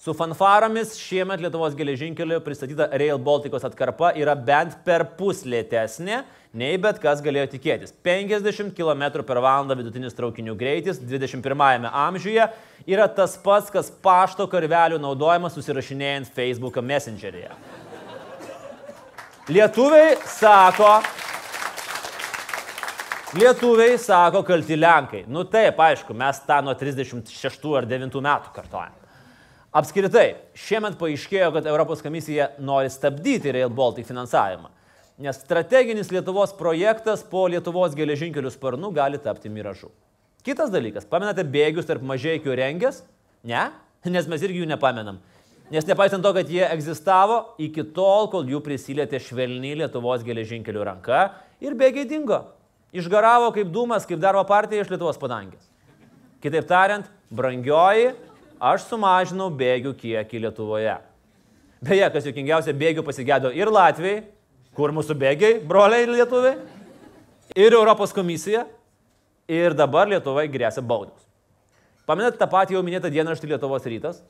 Su 0.00 0.14
fanfaromis 0.16 0.96
šiemet 1.00 1.40
Lietuvos 1.44 1.76
geležinkelio 1.76 2.40
pristatyta 2.44 2.88
Rail 2.92 3.20
Balticos 3.20 3.64
atkarpa 3.68 4.14
yra 4.16 4.32
bent 4.36 4.78
per 4.84 5.04
pus 5.16 5.44
lėtesnė, 5.44 6.22
nei 6.56 6.80
bet 6.80 7.00
kas 7.04 7.20
galėjo 7.24 7.50
tikėtis. 7.54 7.92
50 8.04 8.72
km 8.76 9.06
per 9.20 9.44
valandą 9.44 9.76
vidutinis 9.76 10.16
traukinių 10.16 10.56
greitis 10.56 11.00
21 11.04 11.88
amžiuje 11.92 12.48
yra 12.88 13.08
tas 13.12 13.36
pats, 13.36 13.72
kas 13.72 13.92
pašto 13.92 14.48
karvelių 14.48 15.00
naudojimas 15.04 15.56
susirašinėjant 15.56 16.32
Facebook 16.32 16.80
Messengeryje. 16.80 17.52
Lietuviai 19.44 20.14
sako, 20.24 21.02
lietuviai 23.36 23.98
sako 24.00 24.40
kalti 24.42 24.78
Lenkai. 24.78 25.26
Nu 25.28 25.42
taip, 25.44 25.82
aišku, 25.84 26.14
mes 26.16 26.38
tą 26.46 26.62
nuo 26.64 26.72
36 26.72 27.74
ar 27.76 27.84
9 27.84 28.22
metų 28.24 28.54
kartojame. 28.54 28.96
Apskritai, 29.76 30.30
šiemet 30.56 30.96
paaiškėjo, 30.96 31.50
kad 31.58 31.68
Europos 31.68 32.00
komisija 32.00 32.54
nori 32.56 32.88
stabdyti 32.88 33.52
Rail 33.52 33.68
Baltic 33.68 34.08
finansavimą, 34.08 34.72
nes 35.20 35.42
strateginis 35.44 36.08
Lietuvos 36.14 36.56
projektas 36.56 37.20
po 37.28 37.44
Lietuvos 37.52 37.92
geležinkelių 37.98 38.54
sparnų 38.54 38.94
gali 38.96 39.20
tapti 39.20 39.52
miražu. 39.52 39.92
Kitas 40.40 40.72
dalykas, 40.72 41.04
pamenate 41.04 41.44
bėgius 41.44 41.84
tarp 41.90 42.00
mažiekių 42.00 42.56
rengės? 42.56 43.04
Ne, 43.44 43.68
nes 44.08 44.24
mes 44.24 44.48
irgi 44.48 44.64
jų 44.64 44.72
nepamenam. 44.72 45.20
Nes 45.72 45.86
nepaisant 45.88 46.20
to, 46.24 46.32
kad 46.36 46.50
jie 46.50 46.64
egzistavo 46.66 47.38
iki 47.62 47.86
tol, 47.96 48.28
kol 48.32 48.44
jų 48.48 48.60
prisilietė 48.64 49.20
švelniai 49.22 49.78
Lietuvos 49.80 50.24
geležinkelių 50.26 50.84
ranka 50.90 51.30
ir 51.64 51.76
bėgiai 51.78 52.04
dingo. 52.08 52.42
Išgaravo 52.94 53.48
kaip 53.54 53.72
dūmas, 53.72 54.04
kaip 54.06 54.20
darbo 54.20 54.44
partija 54.46 54.84
iš 54.84 54.92
Lietuvos 54.92 55.18
padangės. 55.18 55.64
Kitaip 56.44 56.68
tariant, 56.68 57.08
brangioji, 57.32 58.12
aš 58.60 58.84
sumažinau 58.90 59.48
bėgių 59.48 59.94
kiekį 59.98 60.44
Lietuvoje. 60.44 60.98
Beje, 61.84 62.04
kas 62.12 62.28
juokingiausia, 62.28 62.76
bėgių 62.76 63.02
pasigėdo 63.04 63.50
ir 63.56 63.72
Latvijai, 63.72 64.22
kur 64.76 64.92
mūsų 64.94 65.16
bėgiai, 65.18 65.58
broliai 65.64 66.06
lietuviai, 66.08 66.54
ir 67.56 67.76
Europos 67.76 68.12
komisija, 68.14 68.66
ir 69.48 69.74
dabar 69.76 70.08
Lietuvai 70.12 70.46
grėsia 70.52 70.84
baudos. 70.84 71.24
Pamenat 72.04 72.36
tą 72.36 72.48
patį 72.52 72.76
jau 72.76 72.84
minėtą 72.84 73.08
dienraštį 73.12 73.54
Lietuvos 73.54 73.88
rytas? 73.88 74.20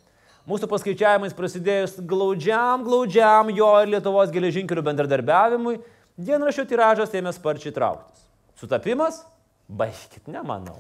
Mūsų 0.45 0.69
paskaičiavimais 0.69 1.33
prasidėjus 1.37 1.95
glaudžiam, 2.05 2.83
glaudžiam 2.85 3.49
jo 3.57 3.69
ir 3.81 3.95
Lietuvos 3.95 4.33
geležinkelių 4.33 4.83
bendradarbiavimui, 4.85 5.79
dienraščio 6.21 6.67
tiražas 6.69 7.15
ėmė 7.17 7.33
sparčiai 7.33 7.73
trauktis. 7.73 8.27
Sutapimas? 8.61 9.23
Baigit, 9.65 10.21
nemanau. 10.29 10.77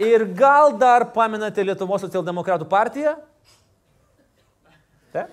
Ir 0.00 0.24
gal 0.38 0.76
dar 0.78 1.08
pamenate 1.12 1.66
Lietuvos 1.66 2.06
socialdemokratų 2.06 2.70
partiją? 2.70 3.18
Te? 5.10 5.26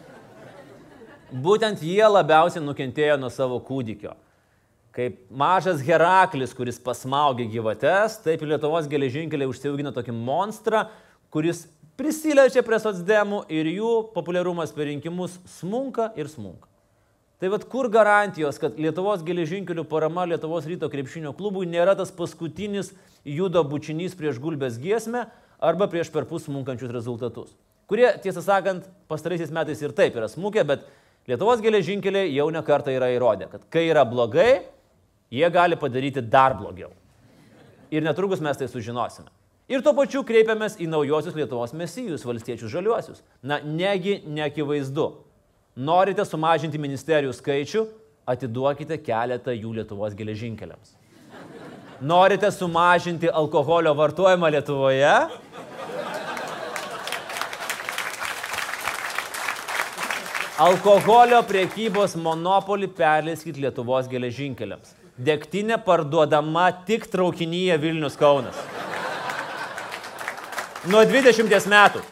Būtent 1.30 1.86
jie 1.86 2.04
labiausiai 2.10 2.66
nukentėjo 2.66 3.20
nuo 3.22 3.30
savo 3.30 3.62
kūdikio. 3.62 4.18
Kaip 4.98 5.20
mažas 5.30 5.84
Heraklis, 5.86 6.56
kuris 6.58 6.80
pasmaugė 6.82 7.46
gyvates, 7.52 8.16
taip 8.24 8.42
ir 8.42 8.50
Lietuvos 8.56 8.88
geležinkeliai 8.90 9.46
užsiaugino 9.46 9.92
tokį 9.94 10.16
monstrą, 10.18 10.88
kuris 11.30 11.68
prisiliečia 12.00 12.64
prie 12.66 12.80
socdemų 12.82 13.44
ir 13.54 13.70
jų 13.76 13.92
populiarumas 14.16 14.72
per 14.74 14.88
rinkimus 14.90 15.36
smunka 15.60 16.10
ir 16.18 16.32
smunka. 16.32 16.66
Tai 17.38 17.52
vad 17.54 17.68
kur 17.70 17.92
garantijos, 17.94 18.58
kad 18.58 18.80
Lietuvos 18.82 19.22
geležinkelių 19.26 19.84
parama 19.86 20.24
Lietuvos 20.26 20.66
ryto 20.66 20.90
krepšinio 20.90 21.36
klubui 21.38 21.68
nėra 21.70 21.94
tas 22.00 22.10
paskutinis 22.10 22.90
judo 23.22 23.62
bučinys 23.70 24.16
prieš 24.18 24.40
gulbės 24.42 24.80
giesmę 24.82 25.28
arba 25.62 25.86
prieš 25.92 26.10
perpus 26.10 26.48
smunkančius 26.48 26.90
rezultatus, 26.96 27.52
kurie, 27.86 28.08
tiesą 28.24 28.42
sakant, 28.42 28.90
pastaraisiais 29.06 29.54
metais 29.54 29.86
ir 29.86 29.94
taip 29.94 30.18
yra 30.18 30.26
smukę, 30.32 30.66
bet 30.66 30.90
Lietuvos 31.30 31.62
geležinkeliai 31.62 32.34
jau 32.34 32.50
ne 32.50 32.66
kartą 32.66 32.98
yra 32.98 33.12
įrodę, 33.14 33.52
kad 33.52 33.70
kai 33.70 33.86
yra 33.92 34.02
blogai, 34.08 34.64
jie 35.32 35.50
gali 35.52 35.76
padaryti 35.76 36.22
dar 36.22 36.56
blogiau. 36.58 36.92
Ir 37.92 38.04
netrukus 38.04 38.42
mes 38.44 38.58
tai 38.58 38.68
sužinosime. 38.68 39.32
Ir 39.68 39.84
tuo 39.84 39.92
pačiu 39.96 40.24
kreipiamės 40.24 40.78
į 40.80 40.88
naujosius 40.88 41.36
Lietuvos 41.36 41.74
mesijus, 41.76 42.24
valstiečius 42.24 42.72
žaliuosius. 42.72 43.24
Na, 43.44 43.60
negi 43.60 44.22
neakivaizdu, 44.24 45.10
Norite 45.78 46.24
sumažinti 46.26 46.80
ministerijų 46.82 47.36
skaičių, 47.38 47.84
atiduokite 48.26 48.96
keletą 48.98 49.54
jų 49.54 49.76
Lietuvos 49.76 50.16
geležinkeliams. 50.18 50.96
Norite 52.02 52.50
sumažinti 52.50 53.30
alkoholio 53.30 53.94
vartojimą 53.94 54.50
Lietuvoje? 54.56 55.12
Alkoholio 60.66 61.44
priekybos 61.46 62.18
monopolį 62.18 62.90
perleiskit 62.98 63.62
Lietuvos 63.62 64.10
geležinkeliams. 64.10 64.97
Degtinė 65.18 65.80
parduodama 65.82 66.68
tik 66.86 67.08
traukinyje 67.10 67.78
Vilnius 67.82 68.18
Kaunas. 68.20 68.58
Nuo 70.86 71.02
20 71.10 71.66
metų. 71.72 72.04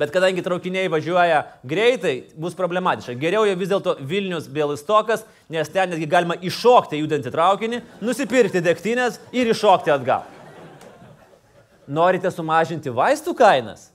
Bet 0.00 0.08
kadangi 0.14 0.40
traukiniai 0.40 0.88
važiuoja 0.88 1.42
greitai, 1.68 2.14
bus 2.40 2.56
problematiška. 2.56 3.12
Geriau 3.20 3.44
jau 3.44 3.58
vis 3.60 3.68
dėlto 3.68 3.98
Vilnius 4.00 4.46
Bielistokas, 4.48 5.26
nes 5.52 5.68
ten 5.68 5.92
netgi 5.92 6.08
galima 6.08 6.38
iššokti 6.40 7.02
judantį 7.02 7.34
traukinį, 7.34 7.82
nusipirkti 8.00 8.64
degtinės 8.64 9.20
ir 9.36 9.52
iššokti 9.52 9.92
atgal. 9.92 10.24
Norite 11.84 12.32
sumažinti 12.32 12.88
vaistų 12.88 13.36
kainas? 13.36 13.90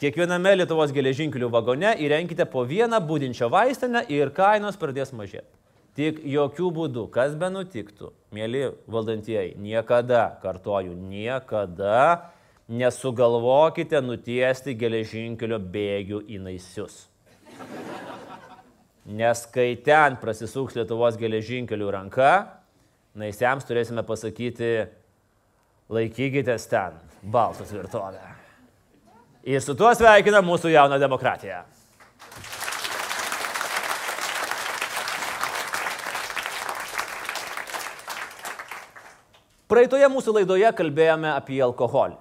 Kiekviename 0.00 0.56
Lietuvos 0.62 0.96
geležinkelių 0.96 1.52
vagone 1.52 1.92
įrenkite 2.00 2.48
po 2.48 2.64
vieną 2.64 3.02
būdinčią 3.04 3.52
vaistinę 3.52 4.06
ir 4.08 4.32
kainos 4.32 4.80
pradės 4.80 5.12
mažėti. 5.12 5.57
Tik 5.98 6.20
jokių 6.30 6.68
būdų, 6.76 7.08
kas 7.10 7.32
be 7.34 7.48
nutiktų, 7.50 8.12
mėly 8.30 8.68
valdantieji, 8.86 9.56
niekada, 9.58 10.28
kartoju, 10.44 10.92
niekada 10.94 12.30
nesugalvokite 12.70 13.98
nutiesti 14.04 14.76
geležinkelio 14.78 15.58
bėgių 15.58 16.20
į 16.30 16.38
naisius. 16.44 17.08
Nes 19.08 19.42
kai 19.50 19.72
ten 19.82 20.20
prasisuks 20.20 20.76
Lietuvos 20.76 21.18
geležinkelių 21.18 21.90
ranka, 21.96 22.32
naisiams 23.18 23.66
turėsime 23.66 24.04
pasakyti, 24.06 24.86
laikykitės 25.90 26.68
ten, 26.70 27.00
balsas 27.24 27.72
virtovė. 27.74 28.22
Ir 29.48 29.64
su 29.64 29.74
tuo 29.74 29.90
sveikina 29.96 30.44
mūsų 30.44 30.70
jauną 30.76 31.00
demokratiją. 31.00 31.64
Praeitoje 39.68 40.06
mūsų 40.08 40.32
laidoje 40.32 40.68
kalbėjome 40.72 41.28
apie 41.28 41.58
alkoholį. 41.60 42.14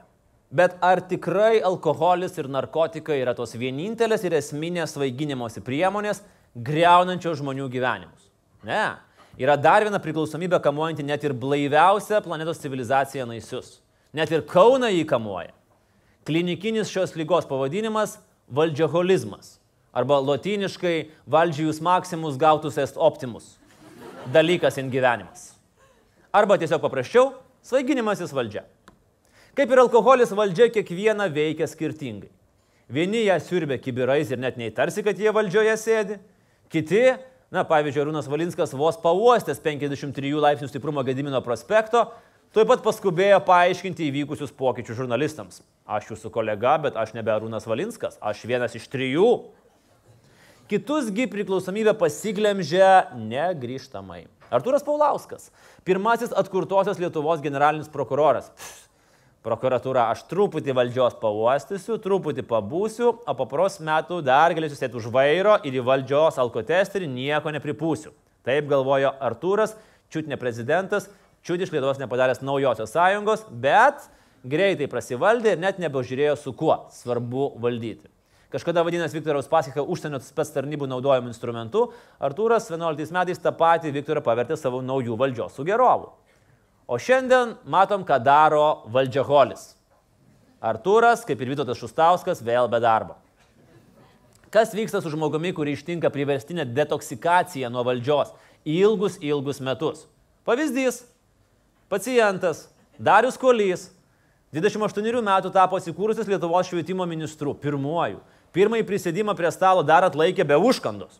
Bet 0.51 0.73
ar 0.83 0.99
tikrai 1.07 1.61
alkoholis 1.63 2.35
ir 2.35 2.49
narkotikai 2.51 3.21
yra 3.21 3.31
tos 3.37 3.53
vienintelės 3.55 4.25
ir 4.27 4.35
esminės 4.35 4.97
svaiginimosi 4.97 5.63
priemonės, 5.63 6.19
greunančios 6.51 7.39
žmonių 7.39 7.69
gyvenimus? 7.71 8.27
Ne. 8.67 8.97
Yra 9.39 9.55
dar 9.55 9.87
viena 9.87 10.03
priklausomybė 10.03 10.59
kamuojanti 10.59 11.07
net 11.07 11.23
ir 11.23 11.35
blaiviausią 11.39 12.19
planetos 12.25 12.59
civilizaciją 12.59 13.29
naisius. 13.31 13.77
Net 14.11 14.31
ir 14.35 14.43
Kauna 14.43 14.91
jį 14.91 15.05
kamuoja. 15.07 15.53
Klinikinis 16.27 16.91
šios 16.91 17.15
lygos 17.15 17.47
pavadinimas- 17.47 18.19
valdžiaholizmas. 18.57 19.59
Arba 19.95 20.19
lotyniškai 20.19 21.11
valdžius 21.23 21.79
maximus 21.79 22.35
gautus 22.35 22.77
est 22.77 22.97
optimus. 22.97 23.55
Dalykas 24.33 24.77
in 24.77 24.91
gyvenimas. 24.91 25.56
Arba 26.33 26.57
tiesiog 26.57 26.81
paprasčiau- 26.81 27.33
svaiginimasis 27.67 28.33
valdžia. 28.33 28.63
Kaip 29.55 29.71
ir 29.71 29.79
alkoholis 29.79 30.31
valdžia 30.31 30.69
kiekvieną 30.69 31.31
veikia 31.33 31.67
skirtingai. 31.67 32.29
Vieni 32.89 33.25
ją 33.25 33.39
siurbia 33.39 33.77
kibirais 33.77 34.29
ir 34.31 34.39
net 34.39 34.55
neįtarsi, 34.55 35.03
kad 35.03 35.17
jie 35.17 35.31
valdžioje 35.33 35.73
sėdi. 35.75 36.19
Kiti, 36.69 37.17
na 37.51 37.63
pavyzdžiui, 37.67 38.05
Rūnas 38.07 38.29
Valinskas 38.31 38.71
vos 38.71 38.95
pauostęs 38.95 39.59
53 39.59 40.39
laipsnių 40.39 40.69
stiprumo 40.69 41.03
Gedimino 41.03 41.41
prospekto, 41.43 42.05
tuoj 42.55 42.67
pat 42.67 42.83
paskubėjo 42.83 43.41
paaiškinti 43.43 44.07
įvykusius 44.07 44.55
pokyčius 44.55 45.01
žurnalistams. 45.01 45.61
Aš 45.87 46.13
jūsų 46.13 46.31
kolega, 46.31 46.77
bet 46.77 46.95
aš 46.95 47.11
nebe 47.15 47.31
Rūnas 47.31 47.67
Valinskas, 47.67 48.15
aš 48.21 48.45
vienas 48.47 48.75
iš 48.75 48.87
trijų. 48.87 49.49
Kitusgi 50.71 51.27
priklausomybę 51.31 51.95
pasiglemžia 51.95 53.11
negrįžtamai. 53.15 54.27
Arturas 54.51 54.83
Paulauskas, 54.83 55.49
pirmasis 55.83 56.31
atkurtosios 56.31 56.99
Lietuvos 57.01 57.41
generalinis 57.43 57.89
prokuroras. 57.91 58.47
Pff, 58.55 58.87
prokuratūra, 59.47 60.07
aš 60.11 60.25
truputį 60.31 60.75
valdžios 60.75 61.17
pauostysiu, 61.21 61.97
truputį 62.03 62.45
pabūsiu, 62.47 63.13
o 63.27 63.35
po 63.37 63.47
pros 63.49 63.79
metų 63.83 64.21
dar 64.25 64.55
galėsiu 64.55 64.79
sėti 64.79 64.99
už 64.99 65.09
vairo 65.13 65.57
ir 65.67 65.79
į 65.79 65.85
valdžios 65.87 66.39
alkotesterį 66.43 67.09
nieko 67.11 67.53
nepripūsiu. 67.55 68.13
Taip 68.47 68.67
galvojo 68.71 69.13
Artūras, 69.23 69.75
čiut 70.11 70.27
ne 70.31 70.39
prezidentas, 70.39 71.09
čiut 71.43 71.63
iš 71.63 71.71
Lietuvos 71.75 71.99
nepadaręs 72.01 72.43
naujosios 72.43 72.95
sąjungos, 72.95 73.47
bet 73.51 74.07
greitai 74.47 74.87
prasivaldė 74.91 75.55
ir 75.55 75.63
net 75.63 75.81
nebežiūrėjo 75.83 76.37
su 76.39 76.55
kuo 76.55 76.85
svarbu 76.95 77.53
valdyti. 77.63 78.07
Kažkada 78.47 78.83
vadinęs 78.87 79.11
Viktoras 79.11 79.49
Pasichą 79.51 79.83
užsienio 79.83 80.21
spets 80.23 80.53
tarnybų 80.55 80.87
naudojamų 80.87 81.33
instrumentu, 81.33 81.89
Artūras 82.23 82.69
11 82.71 83.11
metais 83.11 83.41
tą 83.43 83.51
patį 83.51 83.91
Viktorą 83.91 84.23
pavertė 84.23 84.55
savo 84.55 84.79
naujų 84.79 85.17
valdžios 85.19 85.57
sugerovų. 85.59 86.13
O 86.87 86.95
šiandien 86.95 87.57
matom, 87.67 88.05
ką 88.07 88.21
daro 88.23 88.87
valdžiaholis. 88.87 89.73
Artūras, 90.63 91.25
kaip 91.27 91.43
ir 91.43 91.51
Vytautas 91.51 91.81
Šustauskas, 91.81 92.39
vėl 92.39 92.69
be 92.71 92.79
darbo. 92.79 93.17
Kas 94.47 94.71
vyksta 94.71 95.01
su 95.03 95.11
žmogumi, 95.11 95.51
kurį 95.51 95.75
ištinka 95.75 96.07
priverstinė 96.13 96.63
detoksikacija 96.71 97.67
nuo 97.67 97.83
valdžios 97.83 98.31
ilgus, 98.63 99.19
ilgus 99.19 99.59
metus? 99.59 100.05
Pavyzdys. 100.47 101.03
Pacientas 101.91 102.69
Darius 102.99 103.37
Kolys, 103.39 103.89
28 104.55 105.21
metų 105.23 105.51
tapo 105.51 105.77
įsikūrusius 105.79 106.27
Lietuvos 106.31 106.67
švietimo 106.71 107.05
ministru, 107.07 107.53
pirmuoju. 107.59 108.23
Pirmąjį 108.55 108.85
prisėdimą 108.87 109.35
prie 109.37 109.49
stalo 109.51 109.83
dar 109.85 110.05
atlaikė 110.07 110.45
be 110.47 110.57
užkandos. 110.57 111.19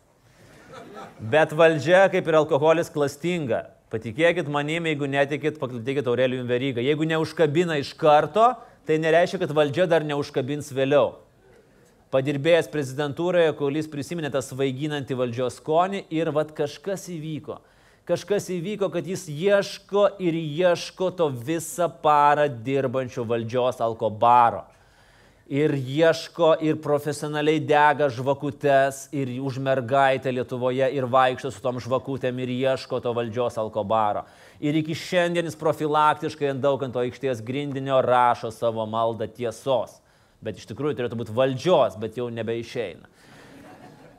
Bet 1.18 1.52
valdžia, 1.52 2.06
kaip 2.12 2.28
ir 2.30 2.38
alkoholis, 2.38 2.90
klastinga. 2.94 3.66
Patikėkit 3.92 4.48
manim, 4.52 4.86
jeigu 4.88 5.08
netikit, 5.08 5.56
paklausykit 5.60 6.08
Aurelijų 6.08 6.44
Verygą. 6.48 6.84
Jeigu 6.84 7.08
neužkabina 7.08 7.78
iš 7.80 7.94
karto, 7.98 8.52
tai 8.88 8.98
nereiškia, 9.00 9.40
kad 9.42 9.54
valdžia 9.56 9.88
dar 9.88 10.04
neužkabins 10.04 10.68
vėliau. 10.76 11.16
Padirbėjęs 12.12 12.70
prezidentūroje, 12.72 13.52
Kaulys 13.56 13.88
prisiminė 13.90 14.30
tą 14.32 14.40
svaiginantį 14.44 15.16
valdžios 15.16 15.58
skonį 15.60 16.06
ir 16.14 16.30
vad 16.32 16.54
kažkas 16.56 17.04
įvyko. 17.12 17.58
Kažkas 18.08 18.48
įvyko, 18.54 18.88
kad 18.92 19.08
jis 19.08 19.26
ieško 19.28 20.06
ir 20.24 20.36
ieško 20.36 21.10
to 21.16 21.28
visą 21.28 21.90
parą 22.04 22.46
dirbančio 22.48 23.26
valdžios 23.28 23.82
alkobaro 23.84 24.64
ir 25.48 25.72
ieško 25.72 26.52
ir 26.60 26.76
profesionaliai 26.84 27.60
dega 27.64 28.10
žvakutes 28.12 29.06
ir 29.16 29.30
už 29.40 29.56
mergaitę 29.64 30.32
Lietuvoje 30.32 30.90
ir 30.92 31.08
vaikšto 31.08 31.50
su 31.50 31.62
tom 31.64 31.80
žvakutėm 31.80 32.42
ir 32.44 32.52
ieško 32.52 33.00
to 33.00 33.14
valdžios 33.16 33.56
alkobaro. 33.56 34.26
Ir 34.60 34.76
iki 34.76 34.94
šiandien 34.94 35.48
jis 35.48 35.56
profilaktiškai 35.56 36.52
ant 36.52 36.60
dauganto 36.60 37.00
aikštės 37.00 37.40
grindinio 37.40 38.02
rašo 38.04 38.52
savo 38.52 38.84
maldą 38.86 39.30
tiesos. 39.32 40.02
Bet 40.44 40.60
iš 40.60 40.68
tikrųjų 40.68 41.00
turėtų 41.00 41.18
būti 41.18 41.34
valdžios, 41.34 41.96
bet 41.98 42.20
jau 42.20 42.28
nebeišeina. 42.30 43.08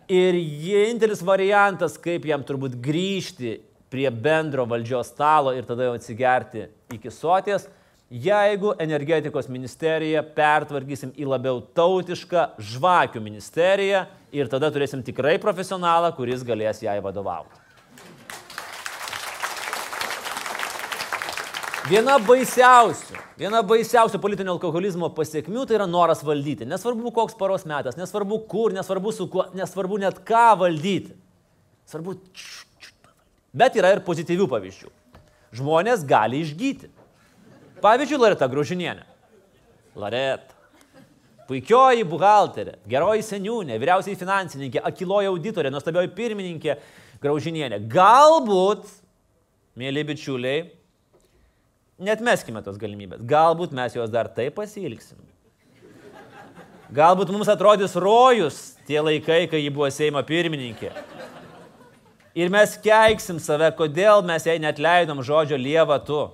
Ir 0.10 0.34
vienintelis 0.34 1.22
variantas, 1.22 1.94
kaip 2.02 2.26
jam 2.26 2.42
turbūt 2.42 2.80
grįžti 2.82 3.60
prie 3.94 4.10
bendro 4.10 4.66
valdžios 4.70 5.14
stalo 5.14 5.54
ir 5.54 5.68
tada 5.70 5.86
jau 5.86 5.94
atsigerti 5.98 6.66
iki 6.94 7.14
soties, 7.14 7.68
jeigu 8.10 8.74
energetikos 8.82 9.48
ministeriją 9.50 10.24
pertvarkysim 10.36 11.14
į 11.14 11.28
labiau 11.30 11.62
tautišką 11.78 12.46
žvakių 12.72 13.22
ministeriją 13.22 14.06
ir 14.34 14.50
tada 14.50 14.72
turėsim 14.74 15.04
tikrai 15.06 15.38
profesionalą, 15.42 16.12
kuris 16.18 16.44
galės 16.46 16.82
jai 16.82 16.98
vadovauti. 17.06 17.70
Viena 21.90 22.20
baisiausių, 22.22 23.16
viena 23.40 23.64
baisiausių 23.66 24.20
politinio 24.22 24.54
alkoholizmo 24.54 25.08
pasiekmių 25.16 25.64
tai 25.66 25.80
yra 25.80 25.88
noras 25.90 26.20
valdyti. 26.26 26.68
Nesvarbu, 26.70 27.10
koks 27.16 27.38
paros 27.40 27.64
metas, 27.66 27.98
nesvarbu 27.98 28.44
kur, 28.50 28.76
nesvarbu 28.76 29.14
su 29.16 29.26
kuo, 29.32 29.48
nesvarbu 29.58 29.98
net 30.04 30.20
ką 30.28 30.52
valdyti. 30.60 31.16
Svarbu. 31.90 32.14
Bet 33.58 33.80
yra 33.80 33.96
ir 33.96 34.04
pozityvių 34.06 34.46
pavyzdžių. 34.52 34.92
Žmonės 35.58 36.04
gali 36.06 36.44
išgyti. 36.44 36.92
Pavyzdžiui, 37.82 38.20
Loreta 38.22 38.48
Graužinienė. 38.52 39.06
Loreta. 40.00 40.56
Puikioji 41.50 42.04
buhalterė, 42.06 42.76
geroji 42.90 43.24
seniūnė, 43.26 43.80
vyriausiai 43.82 44.18
finansininkė, 44.20 44.84
akiloji 44.86 45.32
auditorė, 45.32 45.72
nuostabioji 45.74 46.12
pirmininkė 46.14 46.76
Graužinienė. 47.24 47.80
Galbūt, 47.90 48.86
mėly 49.80 50.04
bičiuliai, 50.12 50.68
net 52.06 52.22
meskime 52.22 52.62
tos 52.62 52.78
galimybės. 52.78 53.24
Galbūt 53.26 53.74
mes 53.74 53.98
juos 53.98 54.14
dar 54.14 54.30
taip 54.30 54.60
pasilgsim. 54.62 55.18
Galbūt 56.94 57.34
mums 57.34 57.50
atrodys 57.50 57.98
rojus 57.98 58.60
tie 58.86 59.02
laikai, 59.02 59.44
kai 59.50 59.64
ji 59.64 59.74
buvo 59.74 59.90
Seimo 59.94 60.22
pirmininkė. 60.26 60.94
Ir 62.38 62.50
mes 62.54 62.78
keiksim 62.82 63.42
save, 63.42 63.72
kodėl 63.78 64.22
mes 64.26 64.46
jai 64.46 64.58
net 64.62 64.78
leidom 64.82 65.22
žodžio 65.26 65.58
lieva 65.58 65.98
tu. 66.02 66.28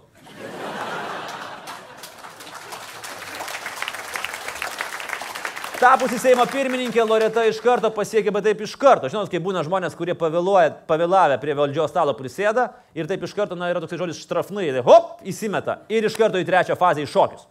Tapusi 5.85 6.17
Seimo 6.17 6.41
pirmininkė, 6.49 7.03
Loreta 7.05 7.43
iš 7.45 7.59
karto 7.61 7.91
pasiekė, 7.93 8.31
bet 8.33 8.47
taip 8.47 8.61
iš 8.65 8.71
karto. 8.81 9.05
Žinot, 9.11 9.27
kai 9.29 9.37
būna 9.37 9.61
žmonės, 9.67 9.93
kurie 9.93 10.15
pavėlavę 10.17 11.35
prie 11.37 11.53
valdžios 11.53 11.91
stalo 11.93 12.15
prisėda 12.17 12.71
ir 12.97 13.05
taip 13.05 13.21
iš 13.27 13.35
karto, 13.37 13.53
na, 13.53 13.67
yra 13.69 13.83
toks 13.83 13.99
žodis 13.99 14.23
štrafnai, 14.23 14.71
tai 14.73 14.81
hop, 14.87 15.21
įsimeta 15.29 15.83
ir 15.93 16.09
iš 16.09 16.17
karto 16.17 16.41
į 16.41 16.47
trečią 16.49 16.73
fazę 16.79 17.05
į 17.05 17.11
šokius. 17.13 17.45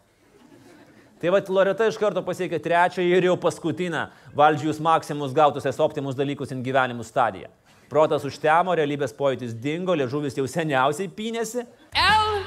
Tai 1.22 1.36
vad 1.36 1.54
Loreta 1.54 1.86
iš 1.86 2.00
karto 2.02 2.26
pasiekė 2.26 2.58
trečią 2.66 3.06
ir 3.06 3.30
jau 3.30 3.38
paskutinę 3.38 4.08
valdžius 4.34 4.82
maksimus 4.82 5.30
gautus 5.36 5.70
es 5.70 5.78
optimus 5.78 6.18
dalykus 6.18 6.50
in 6.50 6.66
gyvenimų 6.66 7.06
stadiją. 7.06 7.54
Protas 7.86 8.26
užtemo, 8.26 8.74
realybės 8.74 9.14
pojūtis 9.14 9.54
dingo, 9.54 9.94
liežuvis 9.94 10.34
jau 10.34 10.50
seniausiai 10.50 11.06
pynėsi. 11.06 11.68
L 11.94 12.42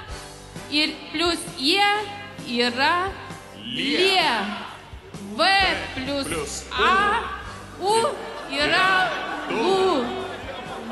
ir 0.67 0.97
plus 1.15 1.47
I 1.55 1.79
yra 2.59 2.97
lie. 3.63 4.75
V 5.37 5.45
plus, 5.93 6.27
Plus 6.27 6.63
A, 6.73 7.21
U 7.79 7.93
yra 8.49 9.09
U. 9.53 10.01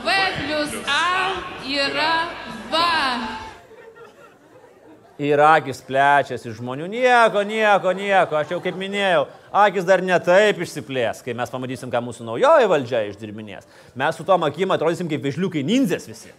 V 0.06 0.10
plus 0.46 0.74
A 0.86 1.34
yra 1.66 2.30
V. 2.70 2.82
Ir 5.18 5.40
akis 5.40 5.80
plečiasi 5.82 6.52
žmonių. 6.52 6.90
Nieko, 6.92 7.42
nieko, 7.48 7.94
nieko. 7.96 8.36
Aš 8.36 8.52
jau 8.52 8.60
kaip 8.62 8.76
minėjau, 8.78 9.24
akis 9.50 9.88
dar 9.88 10.04
ne 10.04 10.18
taip 10.20 10.60
išsiplės, 10.62 11.24
kai 11.24 11.34
mes 11.34 11.50
pamatysim, 11.50 11.90
ką 11.90 12.02
mūsų 12.04 12.28
naujoji 12.28 12.68
valdžia 12.68 13.06
išdirbinės. 13.08 13.66
Mes 13.96 14.20
su 14.20 14.28
tom 14.28 14.44
akim 14.46 14.76
atrodysim 14.76 15.08
kaip 15.10 15.24
vežliukai 15.24 15.64
nindzės 15.66 16.10
visi. 16.12 16.34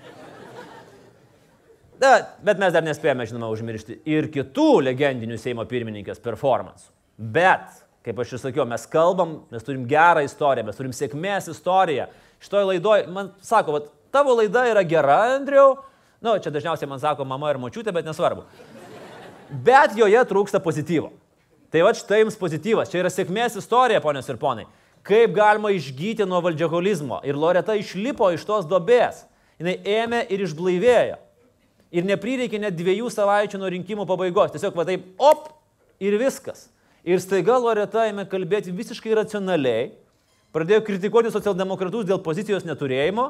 Da, 1.97 2.13
bet 2.45 2.61
mes 2.61 2.77
dar 2.77 2.85
nespėjome, 2.85 3.25
žinoma, 3.27 3.49
užmiršti 3.51 4.03
ir 4.13 4.29
kitų 4.29 4.69
legendinių 4.91 5.41
Seimo 5.41 5.65
pirmininkės 5.65 6.21
performansų. 6.21 6.93
Bet, 7.17 7.86
kaip 8.07 8.23
aš 8.23 8.37
ir 8.37 8.43
sakiau, 8.45 8.65
mes 8.71 8.87
kalbam, 8.87 9.41
mes 9.51 9.67
turim 9.67 9.83
gerą 9.91 10.23
istoriją, 10.23 10.69
mes 10.69 10.79
turim 10.79 10.95
sėkmės 10.95 11.51
istoriją. 11.51 12.07
Šitoje 12.43 12.69
laidoje, 12.69 13.07
man 13.11 13.33
sako, 13.43 13.75
vat, 13.75 13.89
tavo 14.15 14.37
laida 14.39 14.63
yra 14.71 14.85
gera, 14.87 15.19
Andriau. 15.35 15.75
Na, 16.21 16.37
nu, 16.37 16.39
čia 16.43 16.53
dažniausiai 16.55 16.89
man 16.89 17.03
sako 17.03 17.27
mama 17.29 17.51
ir 17.51 17.59
močiutė, 17.61 17.91
bet 17.95 18.07
nesvarbu. 18.07 18.47
Bet 19.67 19.97
joje 19.99 20.23
trūksta 20.31 20.61
pozityvo. 20.63 21.11
Tai 21.75 21.83
va 21.83 21.93
štai 21.99 22.23
jums 22.23 22.39
pozityvas. 22.39 22.93
Čia 22.93 23.03
yra 23.03 23.11
sėkmės 23.13 23.59
istorija, 23.59 24.03
ponios 24.03 24.31
ir 24.31 24.39
ponai. 24.41 24.69
Kaip 25.07 25.35
galima 25.35 25.73
išgyti 25.75 26.27
nuo 26.27 26.39
valdžiaholizmo. 26.47 27.21
Ir 27.27 27.39
Loreta 27.39 27.75
išlipo 27.79 28.31
iš 28.35 28.47
tos 28.47 28.67
dobės. 28.71 29.25
Jis 29.59 29.83
ėmė 29.83 30.23
ir 30.31 30.47
išblaivėjo. 30.47 31.19
Ir 31.95 32.07
neprireikė 32.07 32.63
net 32.63 32.79
dviejų 32.79 33.11
savaičių 33.13 33.61
nuo 33.61 33.71
rinkimų 33.75 34.07
pabaigos. 34.09 34.55
Tiesiog 34.55 34.79
va 34.79 34.87
taip, 34.89 35.07
op, 35.23 35.51
ir 36.03 36.17
viskas. 36.21 36.69
Ir 37.07 37.21
staiga 37.23 37.55
Loreta 37.63 38.03
ėmė 38.11 38.25
kalbėti 38.27 38.73
visiškai 38.75 39.13
racionaliai, 39.15 39.93
pradėjo 40.51 40.81
kritikuoti 40.89 41.31
socialdemokratus 41.31 42.09
dėl 42.09 42.19
pozicijos 42.25 42.67
neturėjimo, 42.67 43.29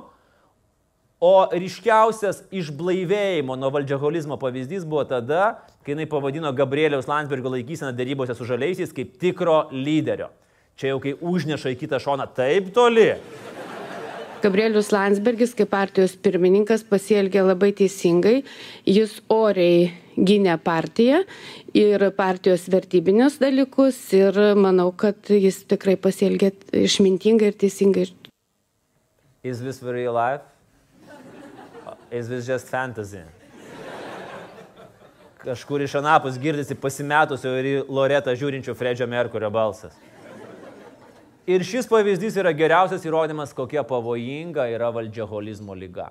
o 1.21 1.33
ryškiausias 1.53 2.43
išblaivėjimo 2.57 3.57
nuo 3.57 3.69
valdžiaholizmo 3.75 4.39
pavyzdys 4.41 4.85
buvo 4.89 5.05
tada, 5.09 5.59
kai 5.85 5.93
jinai 5.93 6.09
pavadino 6.09 6.53
Gabrieliaus 6.57 7.09
Landsbergio 7.09 7.53
laikyseną 7.53 7.93
darybose 7.97 8.37
su 8.37 8.49
žaliaisiais 8.49 8.97
kaip 8.97 9.13
tikro 9.21 9.67
lyderio. 9.73 10.31
Čia 10.81 10.95
jau 10.95 11.03
kai 11.05 11.13
užneša 11.21 11.73
į 11.73 11.79
kitą 11.85 12.01
šoną 12.01 12.29
taip 12.37 12.73
toli. 12.77 13.11
Gabrielius 14.41 14.89
Landsbergis 14.93 15.53
kaip 15.57 15.69
partijos 15.73 16.17
pirmininkas 16.17 16.85
pasielgė 16.89 17.45
labai 17.45 17.75
teisingai. 17.77 18.43
Jis 18.89 19.21
oriai 19.33 19.93
gynė 20.17 20.57
partiją 20.63 21.23
ir 21.77 22.09
partijos 22.17 22.67
vertybinius 22.73 23.39
dalykus 23.43 23.99
ir 24.17 24.37
manau, 24.59 24.91
kad 24.93 25.31
jis 25.31 25.63
tikrai 25.69 25.97
pasielgė 26.01 26.53
išmintingai 26.73 27.53
ir 27.53 27.59
teisingai. 27.61 28.09
Is 29.47 29.61
this 29.61 29.83
real 29.83 30.15
life? 30.15 30.43
Is 32.11 32.29
this 32.29 32.47
just 32.47 32.69
fantasy? 32.69 33.23
Kažkur 35.47 35.83
iš 35.85 35.95
anapus 36.01 36.39
girdisi 36.43 36.75
pasimetusio 36.75 37.53
ir 37.61 37.67
į 37.71 37.75
Loretą 37.87 38.33
žiūrinčio 38.35 38.75
Fredžio 38.75 39.07
Merkurio 39.07 39.51
balsas. 39.55 39.95
Ir 41.47 41.63
šis 41.63 41.87
pavyzdys 41.87 42.35
yra 42.43 42.51
geriausias 42.51 43.05
įrodymas, 43.07 43.53
kokia 43.55 43.85
pavojinga 43.87 44.65
yra 44.75 44.89
valdžiaholizmo 44.91 45.77
lyga. 45.79 46.09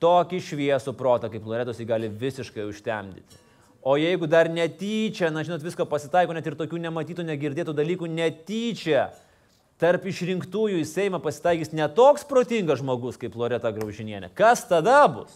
Tokį 0.00 0.40
šviesų 0.40 0.94
protą 0.96 1.28
kaip 1.32 1.46
Loretos 1.46 1.80
jį 1.80 1.86
gali 1.88 2.08
visiškai 2.08 2.64
užtemdyti. 2.68 3.40
O 3.80 3.96
jeigu 3.96 4.28
dar 4.28 4.48
netyčia, 4.52 5.30
na 5.32 5.44
žinot, 5.44 5.62
visko 5.64 5.86
pasitaiko, 5.88 6.34
net 6.36 6.46
ir 6.48 6.56
tokių 6.56 6.80
nematytų, 6.84 7.24
negirdėtų 7.24 7.72
dalykų, 7.76 8.08
netyčia 8.12 9.08
tarp 9.80 10.04
išrinktųjų 10.04 10.82
į 10.82 10.88
Seimą 10.88 11.20
pasitaikys 11.24 11.72
netoks 11.72 12.26
protingas 12.28 12.82
žmogus 12.82 13.16
kaip 13.20 13.36
Loreta 13.40 13.72
Graužinienė. 13.72 14.28
Kas 14.36 14.66
tada 14.68 15.00
bus? 15.08 15.32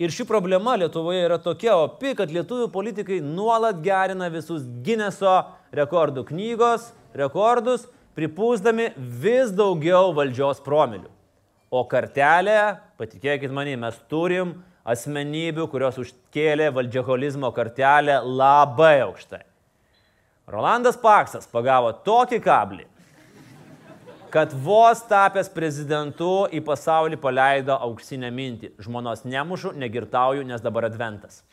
Ir 0.00 0.14
ši 0.14 0.24
problema 0.24 0.78
Lietuvoje 0.80 1.26
yra 1.26 1.36
tokia 1.42 1.74
opi, 1.76 2.14
kad 2.16 2.30
lietuvių 2.32 2.70
politikai 2.72 3.18
nuolat 3.20 3.82
gerina 3.84 4.30
visus 4.32 4.62
Guinneso 4.86 5.34
rekordų 5.76 6.24
knygos, 6.30 6.86
rekordus, 7.12 7.84
pripūsdami 8.16 8.92
vis 8.96 9.50
daugiau 9.52 10.14
valdžios 10.16 10.62
promilių. 10.64 11.10
O 11.70 11.84
kartelė, 11.86 12.80
patikėkit 12.98 13.52
manim, 13.54 13.84
mes 13.84 13.94
turim 14.10 14.56
asmenybių, 14.82 15.68
kurios 15.70 16.00
užkėlė 16.02 16.66
valdžiaholizmo 16.74 17.46
kartelę 17.54 18.16
labai 18.26 18.96
aukštai. 19.04 19.44
Rolandas 20.50 20.96
Paksas 20.98 21.46
pagavo 21.46 21.92
tokį 21.94 22.40
kablį, 22.42 22.86
kad 24.34 24.50
vos 24.64 25.04
tapęs 25.06 25.50
prezidentu 25.54 26.48
į 26.50 26.58
pasaulį 26.66 27.20
paleido 27.22 27.76
auksinę 27.86 28.32
mintį. 28.34 28.72
Žmonos 28.82 29.22
nemušu, 29.22 29.70
negirtauju, 29.78 30.42
nes 30.48 30.64
dabar 30.64 30.88
adventas. 30.90 31.44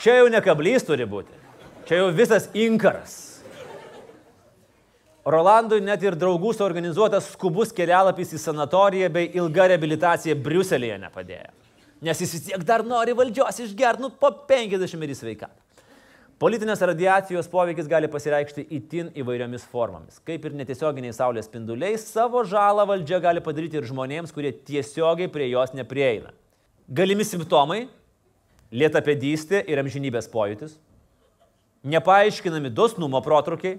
Čia 0.00 0.16
jau 0.22 0.32
ne 0.32 0.40
kablys 0.40 0.88
turi 0.88 1.04
būti. 1.04 1.47
Čia 1.88 2.02
jau 2.02 2.08
visas 2.12 2.50
inkaras. 2.52 3.12
Rolandui 5.24 5.78
net 5.80 6.02
ir 6.04 6.16
draugų 6.20 6.50
suorganizuotas 6.56 7.30
skubus 7.32 7.70
kelialapis 7.72 8.34
į 8.36 8.40
sanatoriją 8.42 9.08
bei 9.12 9.30
ilga 9.40 9.70
reabilitacija 9.72 10.36
Briuselėje 10.36 10.98
nepadėjo. 11.00 11.48
Nes 12.04 12.20
jis 12.20 12.34
vis 12.36 12.42
tiek 12.50 12.66
dar 12.68 12.84
nori 12.84 13.14
valdžios 13.16 13.60
išgerti, 13.64 14.04
nu, 14.04 14.10
po 14.12 14.30
50 14.50 15.06
ir 15.06 15.14
sveikatą. 15.16 15.56
Politinės 16.38 16.84
radiacijos 16.86 17.48
poveikis 17.50 17.88
gali 17.90 18.10
pasireikšti 18.12 18.66
itin 18.76 19.08
įvairiomis 19.18 19.64
formomis. 19.72 20.20
Kaip 20.28 20.44
ir 20.44 20.58
netiesioginiai 20.60 21.16
saulės 21.16 21.48
spinduliai, 21.48 21.96
savo 21.98 22.44
žalą 22.46 22.84
valdžia 22.86 23.18
gali 23.24 23.40
padaryti 23.42 23.80
ir 23.80 23.88
žmonėms, 23.88 24.34
kurie 24.36 24.52
tiesiogiai 24.52 25.32
prie 25.32 25.48
jos 25.48 25.72
neprieina. 25.74 26.36
Galimi 26.88 27.24
simptomai- 27.24 27.88
lietapėdystė 28.80 29.64
ir 29.66 29.82
amžinybės 29.82 30.28
pojūtis, 30.30 30.76
nepaaiškinami 31.84 32.70
dosnumo 32.74 33.20
protrukiai, 33.22 33.78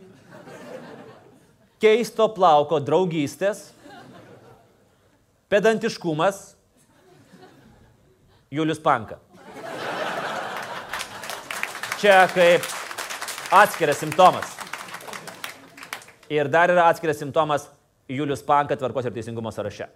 keisto 1.80 2.28
plauko 2.36 2.80
draugystės, 2.84 3.70
Pedantiškumas. 5.50 6.56
Julius 8.52 8.80
Panka. 8.80 9.18
Čia 12.02 12.28
kaip 12.34 12.66
atskiras 13.52 13.98
simptomas. 13.98 14.46
Ir 16.30 16.50
dar 16.50 16.70
yra 16.70 16.86
atskiras 16.90 17.18
simptomas 17.18 17.66
Julius 18.10 18.46
Panka 18.46 18.78
tvarkos 18.78 19.10
ir 19.10 19.14
teisingumo 19.14 19.52
sąraše. 19.54 19.90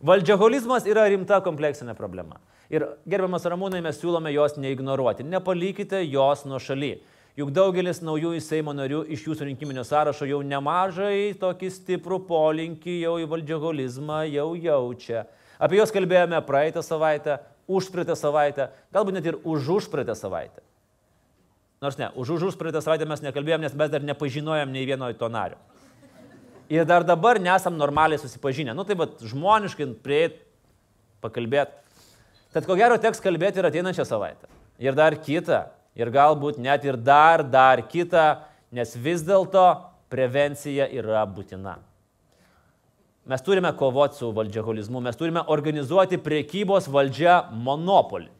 Valdžiaholizmas 0.00 0.88
yra 0.88 1.04
rimta 1.12 1.40
kompleksinė 1.44 1.94
problema. 1.96 2.40
Ir 2.72 2.86
gerbiamas 3.04 3.44
Ramūnai, 3.44 3.82
mes 3.84 3.98
siūlome 4.00 4.30
jos 4.32 4.54
neignoruoti. 4.56 5.26
Nepalikite 5.28 5.98
jos 6.06 6.46
nuo 6.48 6.60
šaly. 6.62 6.94
Juk 7.36 7.50
daugelis 7.52 8.00
naujųjų 8.04 8.40
Seimo 8.44 8.72
narių 8.76 9.02
iš 9.12 9.26
jūsų 9.26 9.46
rinkiminio 9.48 9.84
sąrašo 9.88 10.26
jau 10.28 10.42
nemažai 10.44 11.32
tokį 11.40 11.68
stiprų 11.72 12.18
polinkį 12.28 12.98
jau 13.02 13.14
į 13.20 13.28
valdžiaholizmą 13.28 14.22
jau 14.32 14.50
jaučia. 14.56 15.26
Apie 15.60 15.78
juos 15.78 15.92
kalbėjome 15.92 16.40
praeitą 16.44 16.82
savaitę, 16.84 17.38
užpraeitą 17.68 18.16
savaitę, 18.18 18.68
galbūt 18.92 19.16
net 19.16 19.28
ir 19.28 19.38
už 19.48 19.68
užpraeitą 19.78 20.16
savaitę. 20.16 20.64
Nors 21.84 22.00
ne, 22.00 22.08
už 22.16 22.36
už 22.36 22.48
užpraeitą 22.52 22.80
savaitę 22.84 23.08
mes 23.08 23.24
nekalbėjom, 23.24 23.64
nes 23.64 23.76
mes 23.76 23.92
dar 23.92 24.04
nepažinojom 24.04 24.72
nei 24.72 24.88
vieno 24.88 25.08
to 25.16 25.28
nario. 25.32 25.60
Ir 26.72 26.88
dar 26.88 27.04
dabar 27.04 27.40
nesam 27.40 27.76
normaliai 27.76 28.20
susipažinę. 28.20 28.72
Nu 28.76 28.84
tai 28.88 28.96
va, 28.96 29.10
žmoniškai 29.20 29.88
prieit, 30.04 30.40
pakalbėti. 31.20 31.81
Tad 32.52 32.66
ko 32.68 32.76
gero 32.76 32.98
teks 33.00 33.22
kalbėti 33.24 33.62
ir 33.62 33.68
ateinančią 33.70 34.04
savaitę. 34.08 34.50
Ir 34.82 34.96
dar 34.98 35.16
kitą. 35.16 35.64
Ir 35.96 36.08
galbūt 36.12 36.58
net 36.60 36.84
ir 36.88 36.96
dar, 36.96 37.44
dar 37.44 37.82
kitą, 37.88 38.42
nes 38.72 38.94
vis 38.96 39.24
dėlto 39.24 39.64
prevencija 40.12 40.86
yra 40.88 41.24
būtina. 41.28 41.78
Mes 43.28 43.44
turime 43.44 43.70
kovoti 43.76 44.18
su 44.18 44.30
valdžiaholizmu, 44.34 45.00
mes 45.04 45.16
turime 45.16 45.44
organizuoti 45.52 46.18
priekybos 46.18 46.88
valdžia 46.90 47.42
monopolį. 47.54 48.30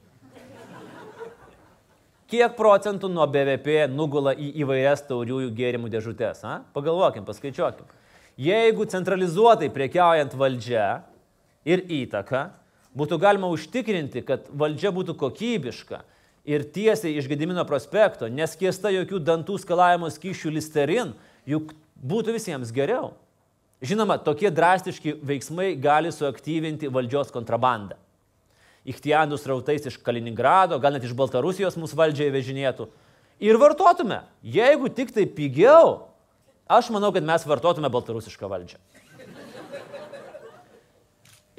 Kiek 2.33 2.57
procentų 2.57 3.11
nuo 3.13 3.27
BVP 3.29 3.85
nugula 3.93 4.33
į 4.33 4.49
įvairias 4.65 5.05
tauriųjų 5.05 5.51
gėrimų 5.53 5.91
dėžutės? 5.93 6.41
A? 6.49 6.63
Pagalvokim, 6.73 7.27
paskaičiuokim. 7.29 7.85
Jeigu 8.41 8.87
centralizuotai 8.89 9.69
priekiaujant 9.71 10.33
valdžia 10.41 10.87
ir 11.69 11.85
įtaka, 12.01 12.47
būtų 12.99 13.19
galima 13.23 13.51
užtikrinti, 13.53 14.25
kad 14.27 14.49
valdžia 14.49 14.93
būtų 14.95 15.17
kokybiška 15.21 16.03
ir 16.49 16.67
tiesiai 16.75 17.17
iš 17.17 17.29
Gedimino 17.31 17.65
prospekto, 17.69 18.29
neskiesta 18.29 18.93
jokių 18.93 19.23
dantų 19.23 19.59
skalavimo 19.63 20.11
skyšių 20.13 20.55
listerin, 20.59 21.15
juk 21.49 21.75
būtų 21.97 22.37
visiems 22.37 22.73
geriau. 22.75 23.13
Žinoma, 23.83 24.19
tokie 24.23 24.51
drastiški 24.55 25.17
veiksmai 25.27 25.73
gali 25.75 26.13
suaktyvinti 26.15 26.91
valdžios 26.93 27.33
kontrabandą. 27.35 27.99
Ichtianų 28.87 29.39
srautais 29.39 29.87
iš 29.87 29.99
Kaliningrado, 30.03 30.79
gal 30.83 30.95
net 30.95 31.05
iš 31.07 31.15
Baltarusijos 31.19 31.79
mūsų 31.79 31.99
valdžiai 31.99 32.33
vežinėtų. 32.35 32.89
Ir 33.43 33.59
vartotume, 33.59 34.21
jeigu 34.43 34.91
tik 34.91 35.11
tai 35.15 35.27
pigiau, 35.27 36.13
Aš 36.73 36.89
manau, 36.95 37.11
kad 37.13 37.25
mes 37.27 37.43
vartotume 37.45 37.91
baltarusišką 37.93 38.49
valdžią. 38.49 38.79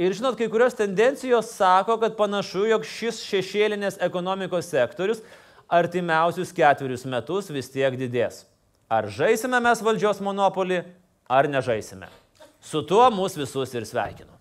Ir 0.04 0.16
žinot, 0.18 0.36
kai 0.36 0.49
kurios 0.51 0.76
tendencijos 0.76 1.54
sako, 1.56 1.95
kad 2.01 2.18
panašu, 2.20 2.66
jog 2.68 2.84
šis 2.88 3.22
šešėlinės 3.24 4.01
ekonomikos 4.04 4.68
sektorius 4.74 5.22
artimiausius 5.72 6.51
ketverius 6.56 7.06
metus 7.08 7.47
vis 7.54 7.72
tiek 7.72 7.95
didės. 7.97 8.43
Ar 8.91 9.08
žaisime 9.08 9.62
mes 9.64 9.82
valdžios 9.86 10.20
monopolį, 10.26 10.84
ar 11.32 11.47
nežaisime. 11.49 12.12
Su 12.60 12.84
tuo 12.88 13.06
mūsų 13.16 13.45
visus 13.45 13.74
ir 13.78 13.88
sveikinu. 13.88 14.33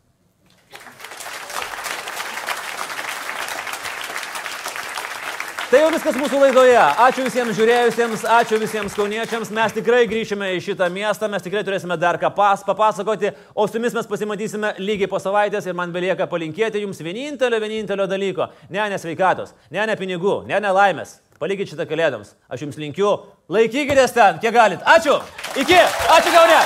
Tai 5.72 5.78
jau 5.80 5.88
viskas 5.88 6.16
mūsų 6.20 6.36
laidoje. 6.36 6.80
Ačiū 7.00 7.22
visiems 7.24 7.56
žiūrėjusiems, 7.56 8.26
ačiū 8.28 8.58
visiems 8.60 8.92
kauniečiams. 8.92 9.48
Mes 9.56 9.72
tikrai 9.72 10.02
grįšime 10.10 10.50
į 10.52 10.58
šitą 10.66 10.90
miestą, 10.92 11.30
mes 11.32 11.40
tikrai 11.46 11.62
turėsime 11.64 11.96
dar 11.96 12.18
ką 12.20 12.28
pas, 12.36 12.60
papasakoti, 12.66 13.30
o 13.56 13.64
su 13.64 13.80
jumis 13.80 13.96
mes 13.96 14.10
pasimatysime 14.10 14.74
lygiai 14.76 15.08
po 15.08 15.16
savaitės 15.16 15.64
ir 15.64 15.78
man 15.78 15.88
belieka 15.96 16.28
palinkėti 16.28 16.84
jums 16.84 17.00
vienintelio, 17.00 17.56
vienintelio 17.64 18.04
dalyko. 18.04 18.50
Ne 18.68 18.84
ne 18.84 19.00
sveikatos, 19.00 19.56
ne 19.72 19.88
ne 19.88 19.96
pinigų, 19.96 20.42
ne 20.44 20.60
ne 20.60 20.76
laimės. 20.76 21.22
Palikit 21.40 21.72
šitą 21.72 21.88
kalėdams. 21.88 22.36
Aš 22.52 22.68
jums 22.68 22.76
linkiu, 22.76 23.16
laikykitės 23.48 24.12
ten, 24.12 24.44
kiek 24.44 24.52
galit. 24.52 24.84
Ačiū. 24.84 25.22
Iki. 25.56 25.84
Ačiū 26.20 26.36
Kaune. 26.36 26.64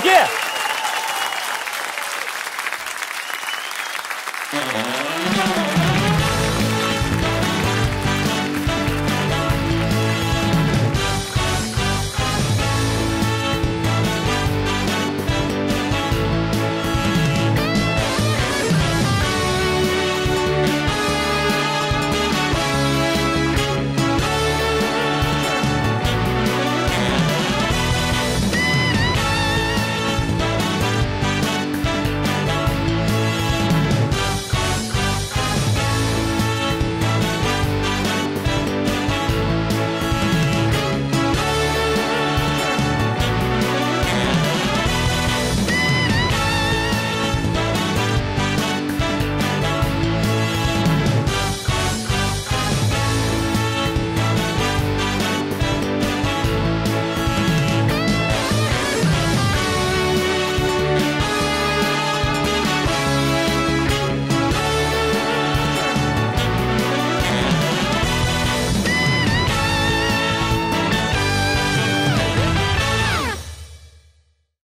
Iki. 0.00 0.49